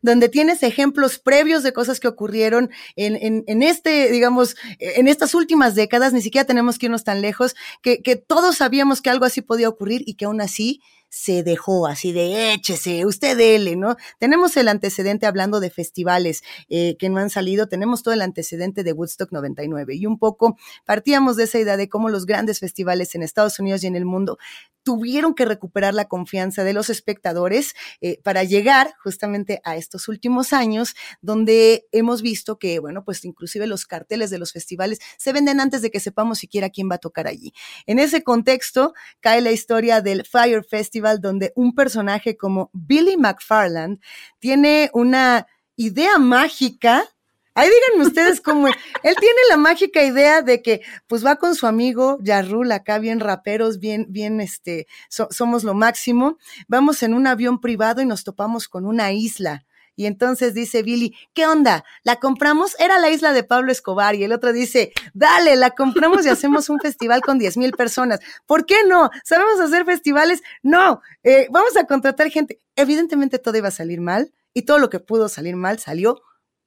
donde 0.03 0.29
tienes 0.29 0.63
ejemplos 0.63 1.19
previos 1.19 1.63
de 1.63 1.73
cosas 1.73 2.01
que 2.01 2.09
ocurrieron 2.09 2.71
en, 2.97 3.17
en, 3.17 3.45
en, 3.47 3.63
este, 3.63 4.11
digamos, 4.11 4.57
en 4.79 5.09
estas 5.09 5.35
últimas 5.35 5.75
décadas, 5.75 6.13
ni 6.13 6.21
siquiera 6.21 6.47
tenemos 6.47 6.79
que 6.79 6.87
irnos 6.87 7.03
tan 7.03 7.23
lejos, 7.23 7.57
que, 7.81 8.03
que 8.03 8.17
todos 8.17 8.57
sabíamos 8.57 9.01
que 9.01 9.09
algo 9.09 9.25
así 9.25 9.41
podía 9.41 9.71
ocurrir 9.71 10.03
y 10.05 10.15
que 10.17 10.27
aún 10.27 10.43
así 10.43 10.83
se 11.13 11.43
dejó 11.43 11.87
así 11.87 12.11
de 12.11 12.55
échese, 12.55 13.05
usted 13.05 13.37
dele, 13.37 13.77
¿no? 13.77 13.97
Tenemos 14.19 14.57
el 14.57 14.67
antecedente 14.67 15.27
hablando 15.27 15.61
de 15.61 15.69
festivales 15.69 16.43
eh, 16.71 16.97
que 16.99 17.11
no 17.11 17.19
han 17.19 17.29
salido, 17.29 17.69
tenemos 17.69 18.03
todo 18.03 18.15
el 18.15 18.23
antecedente 18.23 18.83
de 18.83 18.95
Woodstock 18.95 19.31
99 19.31 19.95
y 19.95 20.07
un 20.07 20.19
poco 20.19 20.57
partíamos 20.87 21.37
de 21.37 21.45
esa 21.45 21.59
idea 21.59 21.77
de 21.77 21.91
cómo 21.91 22.09
los 22.09 22.25
grandes 22.25 22.61
festivales 22.61 23.15
en 23.15 23.23
Estados 23.23 23.59
Unidos 23.59 23.85
y 23.85 23.89
en 23.89 23.97
el 23.97 24.07
mundo 24.07 24.39
tuvieron 24.85 25.35
que 25.35 25.45
recuperar 25.45 25.93
la 25.93 26.07
confianza 26.07 26.65
de 26.65 26.73
los 26.73 26.89
espectadores 26.89 27.75
eh, 28.01 28.19
para 28.25 28.43
llegar 28.43 28.95
justamente 29.01 29.61
a 29.65 29.77
estos 29.77 30.09
últimos 30.09 30.53
años 30.53 30.97
donde 31.21 31.87
hemos 31.93 32.23
visto 32.23 32.59
que, 32.59 32.79
bueno, 32.81 33.05
pues 33.05 33.25
inclusive 33.25 33.67
los 33.67 33.87
carteles 33.87 34.31
de 34.31 34.39
los 34.39 34.51
festivales 34.51 34.99
se 35.19 35.33
venden 35.33 35.61
antes 35.61 35.83
de 35.83 35.91
que 35.91 36.01
sepamos 36.01 36.39
siquiera 36.39 36.71
quién 36.71 36.91
va 36.91 36.97
a 36.97 36.99
tocar 36.99 37.29
allí. 37.29 37.53
En 37.87 38.01
ese 38.01 38.25
contexto 38.25 38.93
cae 39.21 39.41
la 39.41 39.53
historia 39.53 40.01
del 40.01 40.25
Fire 40.25 40.65
Festival 40.65 41.02
donde 41.21 41.53
un 41.57 41.75
personaje 41.75 42.37
como 42.37 42.71
Billy 42.73 43.17
McFarland 43.17 44.01
tiene 44.39 44.91
una 44.95 45.47
idea 45.77 46.19
mágica 46.19 47.05
Ahí 47.55 47.69
díganme 47.69 48.09
ustedes 48.09 48.41
cómo 48.41 48.67
Él 49.03 49.15
tiene 49.21 49.41
la 49.51 49.57
mágica 49.59 50.03
idea 50.03 50.41
de 50.43 50.63
que 50.63 50.81
pues 51.07 51.25
va 51.25 51.37
con 51.37 51.55
su 51.55 51.67
amigo 51.67 52.19
Yarrul 52.23 52.73
acá, 52.73 52.99
bien 52.99 53.21
raperos, 53.21 53.79
bien, 53.79 54.07
bien, 54.09 54.41
este, 54.41 54.87
somos 55.09 55.63
lo 55.63 55.75
máximo. 55.75 56.39
Vamos 56.67 57.03
en 57.03 57.13
un 57.13 57.27
avión 57.27 57.61
privado 57.61 58.01
y 58.01 58.07
nos 58.07 58.25
topamos 58.25 58.69
con 58.69 58.87
una 58.87 59.13
isla. 59.13 59.67
Y 59.97 60.07
entonces 60.07 60.55
dice 60.55 60.83
Billy, 60.83 61.15
¿qué 61.35 61.47
onda? 61.47 61.85
¿La 62.03 62.17
compramos? 62.17 62.79
Era 62.79 62.99
la 62.99 63.11
isla 63.11 63.33
de 63.33 63.45
Pablo 63.45 63.73
Escobar. 63.73 64.15
Y 64.15 64.25
el 64.25 64.33
otro 64.33 64.53
dice, 64.53 64.93
dale, 65.15 65.57
la 65.57 65.71
compramos 65.71 66.25
y 66.25 66.29
hacemos 66.29 66.69
un 66.69 66.81
festival 66.81 67.21
con 67.21 67.39
10 67.39 67.57
mil 67.57 67.73
personas. 67.73 68.21
¿Por 68.47 68.67
qué 68.67 68.85
no? 68.87 69.11
¿Sabemos 69.25 69.61
hacer 69.61 69.85
festivales? 69.85 70.43
No, 70.63 71.01
eh, 71.23 71.47
vamos 71.51 71.77
a 71.77 71.87
contratar 71.87 72.31
gente. 72.31 72.61
Evidentemente 72.77 73.39
todo 73.39 73.57
iba 73.57 73.69
a 73.69 73.73
salir 73.73 74.01
mal 74.01 74.33
y 74.55 74.63
todo 74.63 74.79
lo 74.79 74.91
que 74.91 75.01
pudo 75.01 75.29
salir 75.29 75.57
mal 75.57 75.79
salió 75.79 76.23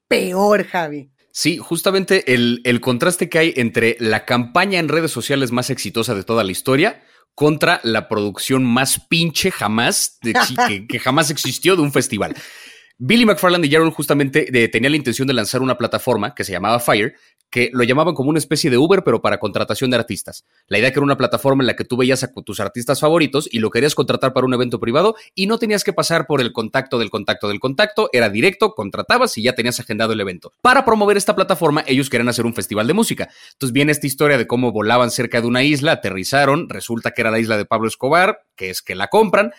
peor, 0.08 0.66
Javi. 0.66 1.12
Sí, 1.32 1.58
justamente 1.58 2.34
el, 2.34 2.62
el, 2.64 2.80
contraste 2.80 3.28
que 3.28 3.40
hay 3.40 3.54
entre 3.58 3.98
la 4.00 4.24
campaña 4.24 4.80
en 4.80 4.88
redes 4.88 5.12
sociales 5.12 5.52
más 5.52 5.70
exitosa 5.70 6.16
de 6.16 6.24
toda 6.24 6.46
la 6.46 6.52
historia 6.52 7.04
contra 7.36 7.82
la 7.84 8.08
producción 8.08 8.64
más 8.64 9.00
pinche 9.10 9.52
jamás, 9.52 10.18
que, 10.22 11.00
jamás 11.00 11.30
existió 11.30 11.76
de 11.76 11.82
un 11.82 11.92
festival. 11.92 12.34
Billy 12.98 13.26
McFarland 13.26 13.66
y 13.66 13.70
Jaron 13.70 13.92
justamente 13.92 14.48
eh, 14.64 14.70
tenían 14.70 14.92
la 14.92 14.98
intención 14.98 15.28
de 15.28 15.34
lanzar 15.34 15.62
una 15.62 15.78
plataforma 15.78 16.34
que 16.34 16.46
se 16.46 16.54
llamaba 16.54 16.80
Fire, 16.80 17.16
que 17.50 17.70
lo 17.74 17.84
llamaban 17.84 18.16
como 18.16 18.30
una 18.30 18.40
especie 18.40 18.70
de 18.70 18.78
Uber, 18.78 19.04
pero 19.04 19.22
para 19.22 19.38
contratación 19.38 19.90
de 19.90 19.98
artistas. 19.98 20.46
La 20.68 20.80
idea 20.80 20.92
que 20.92 21.00
era 21.00 21.04
una 21.04 21.18
plataforma 21.18 21.62
en 21.62 21.68
la 21.68 21.76
que 21.76 21.84
tú 21.84 21.98
veías 21.98 22.24
a 22.24 22.32
tus 22.32 22.60
artistas 22.60 23.02
favoritos 23.02 23.50
y 23.52 23.60
lo 23.60 23.70
querías 23.70 23.96
contratar 23.96 24.34
para 24.34 24.46
un 24.46 24.54
evento 24.54 24.80
privado 24.80 25.16
y 25.34 25.48
no 25.48 25.58
tenías 25.58 25.84
que 25.84 25.94
pasar 25.94 26.26
por 26.26 26.40
el 26.40 26.54
contacto 26.54 26.98
del 26.98 27.10
contacto 27.10 27.50
del 27.50 27.60
contacto, 27.60 28.10
era 28.14 28.30
directo, 28.30 28.74
contratabas 28.74 29.38
y 29.38 29.44
ya 29.44 29.56
tenías 29.56 29.80
agendado 29.80 30.14
el 30.14 30.22
evento. 30.22 30.54
Para 30.62 30.86
promover 30.86 31.18
esta 31.18 31.36
plataforma, 31.36 31.84
ellos 31.88 32.10
querían 32.10 32.30
hacer 32.30 32.46
un 32.46 32.54
festival 32.54 32.88
de 32.88 32.94
música. 32.94 33.30
Entonces 33.54 33.74
viene 33.74 33.92
esta 33.92 34.08
historia 34.08 34.38
de 34.38 34.48
cómo 34.48 34.72
volaban 34.72 35.12
cerca 35.12 35.42
de 35.42 35.48
una 35.48 35.64
isla, 35.64 35.94
aterrizaron, 35.94 36.70
resulta 36.70 37.12
que 37.12 37.22
era 37.22 37.32
la 37.32 37.40
isla 37.40 37.58
de 37.58 37.66
Pablo 37.66 37.88
Escobar, 37.88 38.40
que 38.56 38.70
es 38.70 38.82
que 38.82 38.96
la 38.96 39.08
compran, 39.08 39.52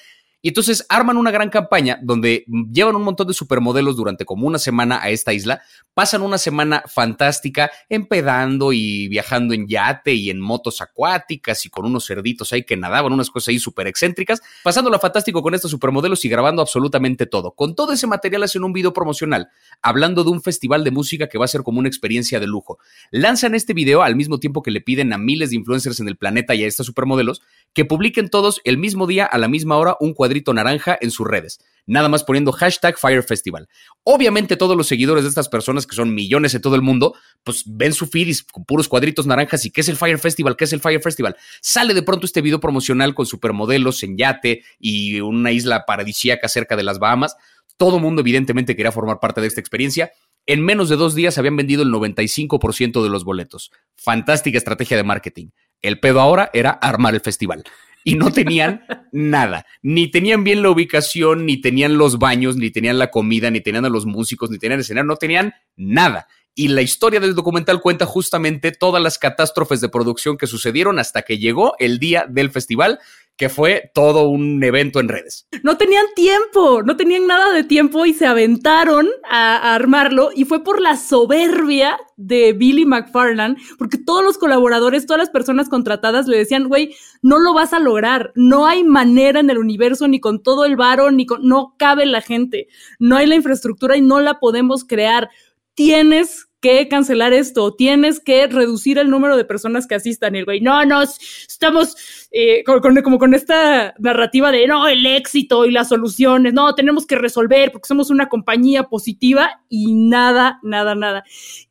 y 0.46 0.50
entonces 0.50 0.86
arman 0.88 1.16
una 1.16 1.32
gran 1.32 1.50
campaña 1.50 1.98
donde 2.00 2.44
llevan 2.70 2.94
un 2.94 3.02
montón 3.02 3.26
de 3.26 3.34
supermodelos 3.34 3.96
durante 3.96 4.24
como 4.24 4.46
una 4.46 4.60
semana 4.60 5.02
a 5.02 5.10
esta 5.10 5.32
isla, 5.32 5.60
pasan 5.92 6.22
una 6.22 6.38
semana 6.38 6.84
fantástica 6.86 7.68
empedando 7.88 8.72
y 8.72 9.08
viajando 9.08 9.54
en 9.54 9.66
yate 9.66 10.14
y 10.14 10.30
en 10.30 10.38
motos 10.38 10.80
acuáticas 10.80 11.66
y 11.66 11.68
con 11.68 11.84
unos 11.84 12.06
cerditos 12.06 12.52
ahí 12.52 12.62
que 12.62 12.76
nadaban, 12.76 13.12
unas 13.12 13.28
cosas 13.28 13.48
ahí 13.48 13.58
súper 13.58 13.88
excéntricas, 13.88 14.40
pasándola 14.62 15.00
fantástico 15.00 15.42
con 15.42 15.52
estos 15.52 15.72
supermodelos 15.72 16.24
y 16.24 16.28
grabando 16.28 16.62
absolutamente 16.62 17.26
todo. 17.26 17.50
Con 17.50 17.74
todo 17.74 17.92
ese 17.92 18.06
material 18.06 18.44
hacen 18.44 18.62
un 18.62 18.72
video 18.72 18.92
promocional, 18.92 19.48
hablando 19.82 20.22
de 20.22 20.30
un 20.30 20.42
festival 20.42 20.84
de 20.84 20.92
música 20.92 21.28
que 21.28 21.38
va 21.38 21.46
a 21.46 21.48
ser 21.48 21.64
como 21.64 21.80
una 21.80 21.88
experiencia 21.88 22.38
de 22.38 22.46
lujo. 22.46 22.78
Lanzan 23.10 23.56
este 23.56 23.74
video 23.74 24.02
al 24.02 24.14
mismo 24.14 24.38
tiempo 24.38 24.62
que 24.62 24.70
le 24.70 24.80
piden 24.80 25.12
a 25.12 25.18
miles 25.18 25.50
de 25.50 25.56
influencers 25.56 25.98
en 25.98 26.06
el 26.06 26.16
planeta 26.16 26.54
y 26.54 26.62
a 26.62 26.68
estos 26.68 26.86
supermodelos 26.86 27.42
que 27.72 27.84
publiquen 27.84 28.30
todos 28.30 28.60
el 28.62 28.78
mismo 28.78 29.08
día 29.08 29.26
a 29.26 29.38
la 29.38 29.48
misma 29.48 29.76
hora 29.76 29.96
un 29.98 30.14
cuadrito 30.14 30.35
naranja 30.52 30.98
en 31.00 31.10
sus 31.10 31.26
redes, 31.26 31.60
nada 31.86 32.08
más 32.08 32.24
poniendo 32.24 32.52
hashtag 32.52 32.98
Fire 32.98 33.22
Festival. 33.22 33.68
Obviamente 34.02 34.56
todos 34.56 34.76
los 34.76 34.86
seguidores 34.86 35.24
de 35.24 35.28
estas 35.28 35.48
personas, 35.48 35.86
que 35.86 35.96
son 35.96 36.14
millones 36.14 36.54
en 36.54 36.62
todo 36.62 36.74
el 36.74 36.82
mundo, 36.82 37.14
pues 37.44 37.64
ven 37.66 37.92
su 37.92 38.06
feed 38.06 38.36
con 38.52 38.64
puros 38.64 38.88
cuadritos 38.88 39.26
naranjas 39.26 39.64
y 39.64 39.70
¿qué 39.70 39.80
es 39.80 39.88
el 39.88 39.96
Fire 39.96 40.18
Festival? 40.18 40.56
¿Qué 40.56 40.64
es 40.64 40.72
el 40.72 40.80
Fire 40.80 41.00
Festival? 41.00 41.36
Sale 41.60 41.94
de 41.94 42.02
pronto 42.02 42.26
este 42.26 42.40
video 42.40 42.60
promocional 42.60 43.14
con 43.14 43.26
supermodelos 43.26 44.02
en 44.02 44.16
yate 44.16 44.62
y 44.78 45.20
una 45.20 45.52
isla 45.52 45.84
paradisíaca 45.86 46.48
cerca 46.48 46.76
de 46.76 46.82
las 46.82 46.98
Bahamas. 46.98 47.36
Todo 47.76 47.98
mundo 47.98 48.22
evidentemente 48.22 48.74
quería 48.74 48.92
formar 48.92 49.20
parte 49.20 49.40
de 49.40 49.46
esta 49.46 49.60
experiencia. 49.60 50.10
En 50.46 50.64
menos 50.64 50.88
de 50.88 50.96
dos 50.96 51.14
días 51.14 51.38
habían 51.38 51.56
vendido 51.56 51.82
el 51.82 51.90
95% 51.90 53.02
de 53.02 53.08
los 53.10 53.24
boletos. 53.24 53.70
Fantástica 53.96 54.58
estrategia 54.58 54.96
de 54.96 55.02
marketing. 55.02 55.48
El 55.82 56.00
pedo 56.00 56.20
ahora 56.20 56.50
era 56.54 56.70
armar 56.70 57.14
el 57.14 57.20
festival 57.20 57.64
y 58.06 58.14
no 58.14 58.30
tenían 58.30 58.82
nada. 59.10 59.66
Ni 59.82 60.08
tenían 60.08 60.44
bien 60.44 60.62
la 60.62 60.70
ubicación, 60.70 61.44
ni 61.44 61.60
tenían 61.60 61.98
los 61.98 62.20
baños, 62.20 62.56
ni 62.56 62.70
tenían 62.70 63.00
la 63.00 63.10
comida, 63.10 63.50
ni 63.50 63.60
tenían 63.60 63.84
a 63.84 63.88
los 63.88 64.06
músicos, 64.06 64.48
ni 64.48 64.58
tenían 64.58 64.78
escenario, 64.78 65.08
no 65.08 65.16
tenían 65.16 65.54
nada. 65.74 66.28
Y 66.58 66.68
la 66.68 66.80
historia 66.80 67.20
del 67.20 67.34
documental 67.34 67.82
cuenta 67.82 68.06
justamente 68.06 68.72
todas 68.72 69.02
las 69.02 69.18
catástrofes 69.18 69.82
de 69.82 69.90
producción 69.90 70.38
que 70.38 70.46
sucedieron 70.46 70.98
hasta 70.98 71.20
que 71.20 71.36
llegó 71.36 71.74
el 71.78 71.98
día 71.98 72.24
del 72.26 72.50
festival 72.50 72.98
que 73.36 73.50
fue 73.50 73.90
todo 73.94 74.28
un 74.28 74.64
evento 74.64 74.98
en 74.98 75.08
redes. 75.08 75.46
No 75.62 75.76
tenían 75.76 76.06
tiempo, 76.14 76.82
no 76.82 76.96
tenían 76.96 77.26
nada 77.26 77.52
de 77.52 77.64
tiempo 77.64 78.06
y 78.06 78.14
se 78.14 78.26
aventaron 78.26 79.08
a, 79.30 79.74
armarlo 79.74 80.30
y 80.34 80.44
fue 80.44 80.64
por 80.64 80.80
la 80.80 80.96
soberbia 80.96 81.98
de 82.16 82.54
Billy 82.54 82.86
McFarland, 82.86 83.58
porque 83.78 83.98
todos 83.98 84.24
los 84.24 84.38
colaboradores, 84.38 85.04
todas 85.04 85.18
las 85.18 85.30
personas 85.30 85.68
contratadas 85.68 86.26
le 86.26 86.38
decían, 86.38 86.68
güey, 86.68 86.94
no 87.20 87.38
lo 87.38 87.52
vas 87.52 87.74
a 87.74 87.78
lograr, 87.78 88.32
no 88.34 88.66
hay 88.66 88.84
manera 88.84 89.40
en 89.40 89.50
el 89.50 89.58
universo 89.58 90.08
ni 90.08 90.18
con 90.18 90.42
todo 90.42 90.64
el 90.64 90.76
varo, 90.76 91.10
ni 91.10 91.26
con, 91.26 91.46
no 91.46 91.74
cabe 91.78 92.06
la 92.06 92.22
gente, 92.22 92.68
no 92.98 93.16
hay 93.16 93.26
la 93.26 93.34
infraestructura 93.34 93.98
y 93.98 94.00
no 94.00 94.20
la 94.20 94.40
podemos 94.40 94.84
crear. 94.84 95.28
Tienes 95.76 96.48
que 96.60 96.88
cancelar 96.88 97.32
esto, 97.32 97.74
tienes 97.74 98.18
que 98.18 98.46
reducir 98.48 98.98
el 98.98 99.08
número 99.08 99.36
de 99.36 99.44
personas 99.44 99.86
que 99.86 99.94
asistan. 99.94 100.34
Y 100.34 100.38
el 100.38 100.44
güey, 100.44 100.60
no, 100.60 100.84
no, 100.84 101.02
estamos 101.02 102.28
eh, 102.32 102.64
como 102.64 103.18
con 103.18 103.34
esta 103.34 103.94
narrativa 103.98 104.50
de, 104.50 104.66
no, 104.66 104.88
el 104.88 105.06
éxito 105.06 105.64
y 105.64 105.70
las 105.70 105.90
soluciones, 105.90 106.52
no, 106.54 106.74
tenemos 106.74 107.06
que 107.06 107.16
resolver 107.16 107.70
porque 107.70 107.86
somos 107.86 108.10
una 108.10 108.28
compañía 108.28 108.84
positiva 108.84 109.62
y 109.68 109.92
nada, 109.92 110.58
nada, 110.64 110.96
nada. 110.96 111.22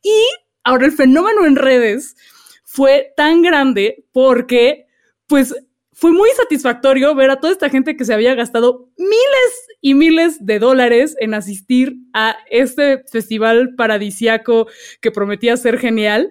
Y 0.02 0.22
ahora 0.64 0.86
el 0.86 0.92
fenómeno 0.92 1.44
en 1.44 1.56
redes 1.56 2.16
fue 2.64 3.12
tan 3.18 3.42
grande 3.42 4.04
porque, 4.12 4.86
pues, 5.26 5.54
fue 5.92 6.12
muy 6.12 6.30
satisfactorio 6.30 7.14
ver 7.14 7.30
a 7.30 7.40
toda 7.40 7.52
esta 7.52 7.70
gente 7.70 7.96
que 7.96 8.04
se 8.04 8.14
había 8.14 8.34
gastado 8.34 8.88
miles 8.96 9.65
y 9.86 9.94
miles 9.94 10.44
de 10.44 10.58
dólares 10.58 11.14
en 11.20 11.32
asistir 11.32 11.94
a 12.12 12.36
este 12.50 13.04
festival 13.08 13.76
paradisiaco 13.76 14.66
que 15.00 15.12
prometía 15.12 15.56
ser 15.56 15.78
genial, 15.78 16.28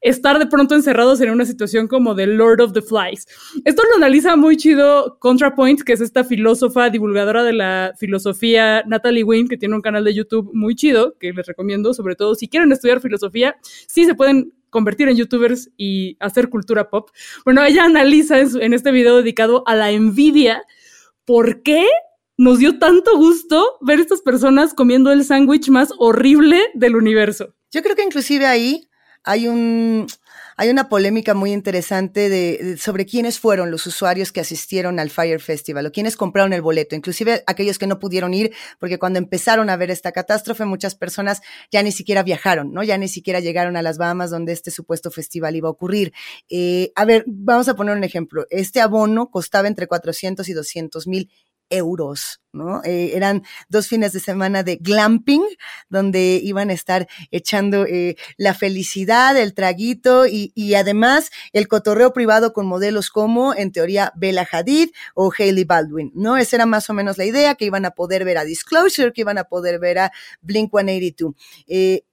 estar 0.00 0.38
de 0.38 0.46
pronto 0.46 0.74
encerrados 0.74 1.20
en 1.20 1.28
una 1.28 1.44
situación 1.44 1.86
como 1.86 2.14
de 2.14 2.26
Lord 2.26 2.62
of 2.62 2.72
the 2.72 2.80
Flies. 2.80 3.26
Esto 3.66 3.82
lo 3.90 3.96
analiza 3.96 4.36
muy 4.36 4.56
chido 4.56 5.18
ContraPoint, 5.20 5.82
que 5.82 5.92
es 5.92 6.00
esta 6.00 6.24
filósofa, 6.24 6.88
divulgadora 6.88 7.44
de 7.44 7.52
la 7.52 7.92
filosofía, 7.98 8.82
Natalie 8.86 9.22
Wynn, 9.22 9.48
que 9.48 9.58
tiene 9.58 9.74
un 9.74 9.82
canal 9.82 10.02
de 10.02 10.14
YouTube 10.14 10.48
muy 10.54 10.74
chido, 10.74 11.18
que 11.20 11.34
les 11.34 11.46
recomiendo, 11.46 11.92
sobre 11.92 12.16
todo 12.16 12.34
si 12.34 12.48
quieren 12.48 12.72
estudiar 12.72 13.02
filosofía, 13.02 13.54
sí 13.86 14.06
se 14.06 14.14
pueden 14.14 14.54
convertir 14.70 15.10
en 15.10 15.16
youtubers 15.18 15.70
y 15.76 16.16
hacer 16.20 16.48
cultura 16.48 16.88
pop. 16.88 17.10
Bueno, 17.44 17.62
ella 17.62 17.84
analiza 17.84 18.38
en, 18.40 18.72
este 18.72 18.92
video 18.92 19.18
dedicado 19.18 19.62
a 19.66 19.74
la 19.74 19.90
envidia 19.90 20.62
por 21.26 21.62
qué 21.62 21.86
nos 22.36 22.58
dio 22.58 22.78
tanto 22.78 23.16
gusto 23.16 23.78
ver 23.80 24.00
estas 24.00 24.20
personas 24.20 24.74
comiendo 24.74 25.12
el 25.12 25.24
sándwich 25.24 25.68
más 25.68 25.90
horrible 25.98 26.60
del 26.74 26.96
universo. 26.96 27.54
Yo 27.70 27.82
creo 27.82 27.96
que 27.96 28.04
inclusive 28.04 28.46
ahí 28.46 28.88
hay 29.24 29.48
un, 29.48 30.06
hay 30.56 30.68
una 30.68 30.88
polémica 30.88 31.34
muy 31.34 31.52
interesante 31.52 32.28
de, 32.28 32.76
sobre 32.76 33.06
quiénes 33.06 33.40
fueron 33.40 33.70
los 33.70 33.86
usuarios 33.86 34.32
que 34.32 34.40
asistieron 34.40 35.00
al 35.00 35.10
Fire 35.10 35.40
Festival 35.40 35.86
o 35.86 35.92
quiénes 35.92 36.16
compraron 36.16 36.52
el 36.52 36.62
boleto, 36.62 36.94
inclusive 36.94 37.42
aquellos 37.46 37.78
que 37.78 37.86
no 37.86 37.98
pudieron 37.98 38.34
ir, 38.34 38.52
porque 38.78 38.98
cuando 38.98 39.18
empezaron 39.18 39.70
a 39.70 39.76
ver 39.76 39.90
esta 39.90 40.12
catástrofe, 40.12 40.64
muchas 40.64 40.94
personas 40.94 41.40
ya 41.72 41.82
ni 41.82 41.90
siquiera 41.90 42.22
viajaron, 42.22 42.72
¿no? 42.72 42.82
Ya 42.82 42.98
ni 42.98 43.08
siquiera 43.08 43.40
llegaron 43.40 43.76
a 43.76 43.82
las 43.82 43.98
Bahamas 43.98 44.30
donde 44.30 44.52
este 44.52 44.70
supuesto 44.70 45.10
festival 45.10 45.56
iba 45.56 45.68
a 45.68 45.72
ocurrir. 45.72 46.12
Eh, 46.48 46.92
a 46.94 47.04
ver, 47.04 47.24
vamos 47.26 47.68
a 47.68 47.74
poner 47.74 47.96
un 47.96 48.04
ejemplo. 48.04 48.46
Este 48.50 48.80
abono 48.80 49.30
costaba 49.30 49.68
entre 49.68 49.86
400 49.86 50.48
y 50.48 50.52
200 50.52 51.06
mil 51.06 51.30
euros, 51.70 52.40
¿no? 52.52 52.82
Eh, 52.84 53.12
eran 53.14 53.42
dos 53.68 53.88
fines 53.88 54.12
de 54.12 54.20
semana 54.20 54.62
de 54.62 54.76
glamping, 54.76 55.42
donde 55.88 56.40
iban 56.42 56.70
a 56.70 56.72
estar 56.72 57.08
echando 57.30 57.84
eh, 57.86 58.16
la 58.36 58.54
felicidad, 58.54 59.36
el 59.36 59.54
traguito 59.54 60.26
y, 60.26 60.52
y, 60.54 60.74
además 60.74 61.30
el 61.52 61.68
cotorreo 61.68 62.12
privado 62.12 62.52
con 62.52 62.66
modelos 62.66 63.10
como, 63.10 63.54
en 63.54 63.72
teoría, 63.72 64.12
Bella 64.16 64.46
Hadid 64.50 64.90
o 65.14 65.32
Hailey 65.36 65.64
Baldwin, 65.64 66.12
¿no? 66.14 66.36
Esa 66.36 66.56
era 66.56 66.66
más 66.66 66.88
o 66.90 66.94
menos 66.94 67.18
la 67.18 67.24
idea, 67.24 67.54
que 67.54 67.64
iban 67.64 67.84
a 67.84 67.90
poder 67.92 68.24
ver 68.24 68.38
a 68.38 68.44
Disclosure, 68.44 69.12
que 69.12 69.22
iban 69.22 69.38
a 69.38 69.44
poder 69.44 69.78
ver 69.78 69.98
a 69.98 70.12
Blink 70.42 70.70
182. 70.70 71.34
Eh, 71.66 72.04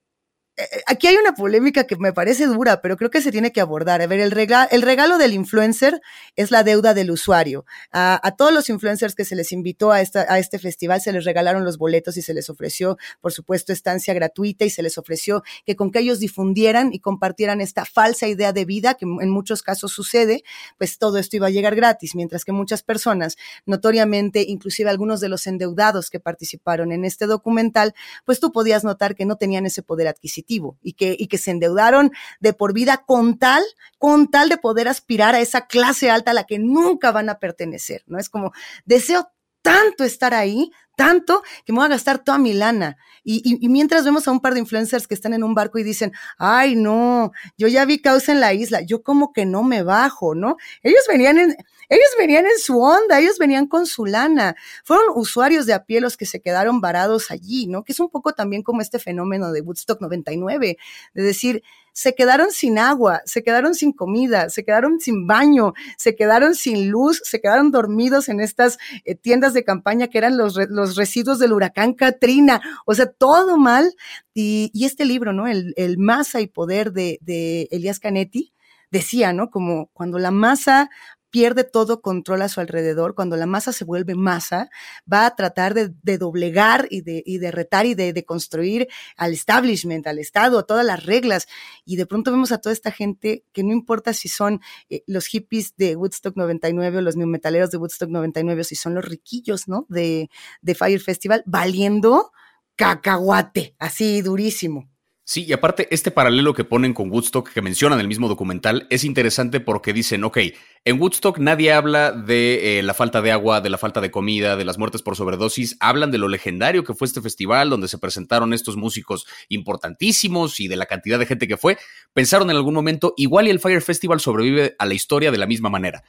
aquí 0.85 1.07
hay 1.07 1.15
una 1.17 1.33
polémica 1.33 1.85
que 1.85 1.95
me 1.95 2.13
parece 2.13 2.45
dura, 2.45 2.81
pero 2.81 2.97
creo 2.97 3.09
que 3.09 3.21
se 3.21 3.31
tiene 3.31 3.51
que 3.51 3.61
abordar. 3.61 4.01
A 4.01 4.07
ver, 4.07 4.19
el, 4.19 4.31
regalo, 4.31 4.67
el 4.71 4.81
regalo 4.81 5.17
del 5.17 5.33
influencer 5.33 6.01
es 6.35 6.51
la 6.51 6.63
deuda 6.63 6.93
del 6.93 7.11
usuario. 7.11 7.65
A, 7.91 8.19
todos 8.37 8.53
los 8.53 8.69
influencers 8.69 9.15
que 9.15 9.25
se 9.25 9.35
les 9.35 9.51
invitó 9.51 9.91
a, 9.91 9.97
a 9.97 10.39
este 10.39 10.59
festival 10.59 11.01
se 11.01 11.11
les 11.11 11.25
regalaron 11.25 11.63
los 11.63 11.77
boletos 11.77 12.17
y 12.17 12.21
se 12.21 12.33
les 12.33 12.49
ofreció, 12.49 12.97
por 13.19 13.31
supuesto, 13.31 13.73
estancia 13.73 14.13
gratuita 14.13 14.65
y 14.65 14.69
se 14.69 14.83
les 14.83 14.97
ofreció 14.97 15.43
que 15.65 15.75
con 15.75 15.91
que 15.91 15.99
ellos 15.99 16.19
difundieran 16.19 16.93
y 16.93 16.99
compartieran 16.99 17.61
esta 17.61 17.85
falsa 17.85 18.27
idea 18.27 18.53
de 18.53 18.65
vida, 18.65 18.95
que 18.95 19.05
en 19.05 19.29
muchos 19.29 19.63
casos 19.63 19.91
sucede, 19.91 20.43
pues 20.77 20.97
todo 20.97 21.17
esto 21.17 21.35
iba 21.35 21.47
a 21.47 21.51
llegar 21.51 21.75
gratis, 21.75 22.15
mientras 22.15 22.45
que 22.45 22.51
muchas 22.51 22.83
personas, 22.83 23.37
notoriamente, 23.65 24.45
inclusive 24.47 24.89
algunos 24.89 25.19
de 25.19 25.29
los 25.29 25.47
endeudados 25.47 26.09
que 26.09 26.19
participaron 26.19 26.91
en 26.91 27.05
este 27.05 27.25
documental, 27.25 27.93
pues 28.25 28.39
tú 28.39 28.51
podías 28.51 28.83
notar 28.83 29.15
que 29.15 29.25
no 29.25 29.35
tenían 29.35 29.65
ese 29.65 29.83
poder 29.83 30.07
adquisitivo 30.07 30.50
y 30.81 30.93
que, 30.93 31.15
y 31.17 31.27
que 31.27 31.37
se 31.37 31.51
endeudaron 31.51 32.11
de 32.39 32.53
por 32.53 32.73
vida 32.73 33.03
con 33.05 33.37
tal, 33.37 33.63
con 33.97 34.29
tal 34.29 34.49
de 34.49 34.57
poder 34.57 34.87
aspirar 34.87 35.35
a 35.35 35.39
esa 35.39 35.67
clase 35.67 36.09
alta 36.09 36.31
a 36.31 36.33
la 36.33 36.45
que 36.45 36.59
nunca 36.59 37.11
van 37.11 37.29
a 37.29 37.39
pertenecer, 37.39 38.03
¿no? 38.07 38.17
Es 38.17 38.29
como, 38.29 38.51
deseo 38.85 39.29
tanto 39.61 40.03
estar 40.03 40.33
ahí, 40.33 40.71
tanto 41.01 41.41
que 41.65 41.73
me 41.73 41.79
voy 41.79 41.85
a 41.87 41.89
gastar 41.89 42.23
toda 42.23 42.37
mi 42.37 42.53
lana. 42.53 42.95
Y, 43.23 43.41
y, 43.43 43.69
mientras 43.69 44.05
vemos 44.05 44.27
a 44.27 44.31
un 44.31 44.39
par 44.39 44.53
de 44.53 44.59
influencers 44.59 45.07
que 45.07 45.15
están 45.15 45.33
en 45.33 45.43
un 45.43 45.55
barco 45.55 45.79
y 45.79 45.83
dicen, 45.83 46.11
ay, 46.37 46.75
no, 46.75 47.31
yo 47.57 47.67
ya 47.67 47.85
vi 47.85 47.99
causa 47.99 48.31
en 48.31 48.39
la 48.39 48.53
isla, 48.53 48.81
yo 48.81 49.01
como 49.03 49.31
que 49.33 49.45
no 49.45 49.63
me 49.63 49.83
bajo, 49.83 50.35
¿no? 50.35 50.57
Ellos 50.83 51.01
venían 51.07 51.37
en, 51.37 51.55
ellos 51.89 52.09
venían 52.17 52.45
en 52.45 52.57
su 52.59 52.79
onda, 52.79 53.19
ellos 53.19 53.37
venían 53.37 53.67
con 53.67 53.85
su 53.85 54.05
lana. 54.05 54.55
Fueron 54.83 55.05
usuarios 55.15 55.65
de 55.65 55.73
a 55.73 55.85
pie 55.85 56.01
los 56.01 56.17
que 56.17 56.25
se 56.25 56.41
quedaron 56.41 56.81
varados 56.81 57.31
allí, 57.31 57.67
¿no? 57.67 57.83
Que 57.83 57.93
es 57.93 57.99
un 57.99 58.09
poco 58.09 58.33
también 58.33 58.63
como 58.63 58.81
este 58.81 58.99
fenómeno 58.99 59.51
de 59.51 59.61
Woodstock 59.61 60.01
99, 60.01 60.77
de 61.13 61.23
decir, 61.23 61.63
se 61.93 62.15
quedaron 62.15 62.51
sin 62.51 62.79
agua, 62.79 63.21
se 63.25 63.43
quedaron 63.43 63.75
sin 63.75 63.91
comida, 63.91 64.49
se 64.49 64.63
quedaron 64.63 64.99
sin 64.99 65.27
baño, 65.27 65.73
se 65.97 66.15
quedaron 66.15 66.55
sin 66.55 66.89
luz, 66.89 67.21
se 67.23 67.41
quedaron 67.41 67.71
dormidos 67.71 68.29
en 68.29 68.39
estas 68.39 68.77
eh, 69.05 69.15
tiendas 69.15 69.53
de 69.53 69.63
campaña 69.63 70.07
que 70.07 70.17
eran 70.17 70.37
los, 70.37 70.55
los 70.69 70.95
residuos 70.95 71.39
del 71.39 71.53
huracán 71.53 71.93
Katrina, 71.93 72.61
o 72.85 72.93
sea, 72.93 73.07
todo 73.07 73.57
mal. 73.57 73.93
Y, 74.33 74.71
y 74.73 74.85
este 74.85 75.03
libro, 75.05 75.33
¿no? 75.33 75.47
El, 75.47 75.73
el 75.75 75.97
masa 75.97 76.39
y 76.39 76.47
poder 76.47 76.93
de, 76.93 77.19
de 77.21 77.67
Elías 77.71 77.99
Canetti, 77.99 78.53
decía, 78.91 79.33
¿no? 79.33 79.49
Como 79.49 79.87
cuando 79.93 80.19
la 80.19 80.31
masa 80.31 80.89
pierde 81.31 81.63
todo 81.63 82.01
control 82.01 82.41
a 82.41 82.49
su 82.49 82.59
alrededor, 82.59 83.15
cuando 83.15 83.37
la 83.37 83.45
masa 83.45 83.71
se 83.71 83.85
vuelve 83.85 84.15
masa, 84.15 84.69
va 85.11 85.25
a 85.25 85.35
tratar 85.35 85.73
de, 85.73 86.17
doblegar 86.17 86.87
y 86.89 87.01
de, 87.01 87.23
y 87.25 87.37
de, 87.39 87.51
retar 87.51 87.85
y 87.85 87.95
de, 87.95 88.25
construir 88.25 88.87
al 89.15 89.33
establishment, 89.33 90.05
al 90.05 90.19
Estado, 90.19 90.65
todas 90.65 90.85
las 90.85 91.05
reglas. 91.05 91.47
Y 91.85 91.95
de 91.95 92.05
pronto 92.05 92.31
vemos 92.31 92.51
a 92.51 92.59
toda 92.59 92.73
esta 92.73 92.91
gente 92.91 93.45
que 93.53 93.63
no 93.63 93.71
importa 93.71 94.13
si 94.13 94.27
son 94.27 94.61
eh, 94.89 95.03
los 95.07 95.25
hippies 95.27 95.75
de 95.77 95.95
Woodstock 95.95 96.35
99 96.35 96.97
o 96.97 97.01
los 97.01 97.15
new 97.15 97.27
metaleros 97.27 97.71
de 97.71 97.77
Woodstock 97.77 98.09
99 98.09 98.61
o 98.61 98.63
si 98.63 98.75
son 98.75 98.93
los 98.93 99.05
riquillos, 99.05 99.67
¿no? 99.67 99.85
De, 99.89 100.29
de 100.61 100.75
Fire 100.75 100.99
Festival, 100.99 101.43
valiendo 101.45 102.31
cacahuate, 102.75 103.75
así 103.79 104.21
durísimo. 104.21 104.90
Sí, 105.23 105.45
y 105.45 105.53
aparte, 105.53 105.87
este 105.91 106.09
paralelo 106.09 106.53
que 106.53 106.63
ponen 106.63 106.93
con 106.93 107.11
Woodstock, 107.11 107.53
que 107.53 107.61
mencionan 107.61 107.99
en 107.99 108.01
el 108.01 108.07
mismo 108.07 108.27
documental, 108.27 108.87
es 108.89 109.03
interesante 109.03 109.59
porque 109.59 109.93
dicen, 109.93 110.23
ok, 110.23 110.39
en 110.83 110.99
Woodstock 110.99 111.37
nadie 111.37 111.71
habla 111.71 112.11
de 112.11 112.79
eh, 112.79 112.83
la 112.83 112.95
falta 112.95 113.21
de 113.21 113.31
agua, 113.31 113.61
de 113.61 113.69
la 113.69 113.77
falta 113.77 114.01
de 114.01 114.09
comida, 114.09 114.55
de 114.55 114.65
las 114.65 114.79
muertes 114.79 115.03
por 115.03 115.15
sobredosis, 115.15 115.77
hablan 115.79 116.09
de 116.09 116.17
lo 116.17 116.27
legendario 116.27 116.83
que 116.83 116.95
fue 116.95 117.05
este 117.05 117.21
festival, 117.21 117.69
donde 117.69 117.87
se 117.87 117.99
presentaron 117.99 118.51
estos 118.51 118.77
músicos 118.77 119.27
importantísimos 119.47 120.59
y 120.59 120.67
de 120.67 120.75
la 120.75 120.87
cantidad 120.87 121.19
de 121.19 121.27
gente 121.27 121.47
que 121.47 121.55
fue. 121.55 121.77
Pensaron 122.13 122.49
en 122.49 122.55
algún 122.55 122.73
momento, 122.73 123.13
igual 123.15 123.47
y 123.47 123.51
el 123.51 123.59
Fire 123.59 123.81
Festival 123.81 124.19
sobrevive 124.19 124.75
a 124.79 124.85
la 124.87 124.95
historia 124.95 125.31
de 125.31 125.37
la 125.37 125.45
misma 125.45 125.69
manera. 125.69 126.03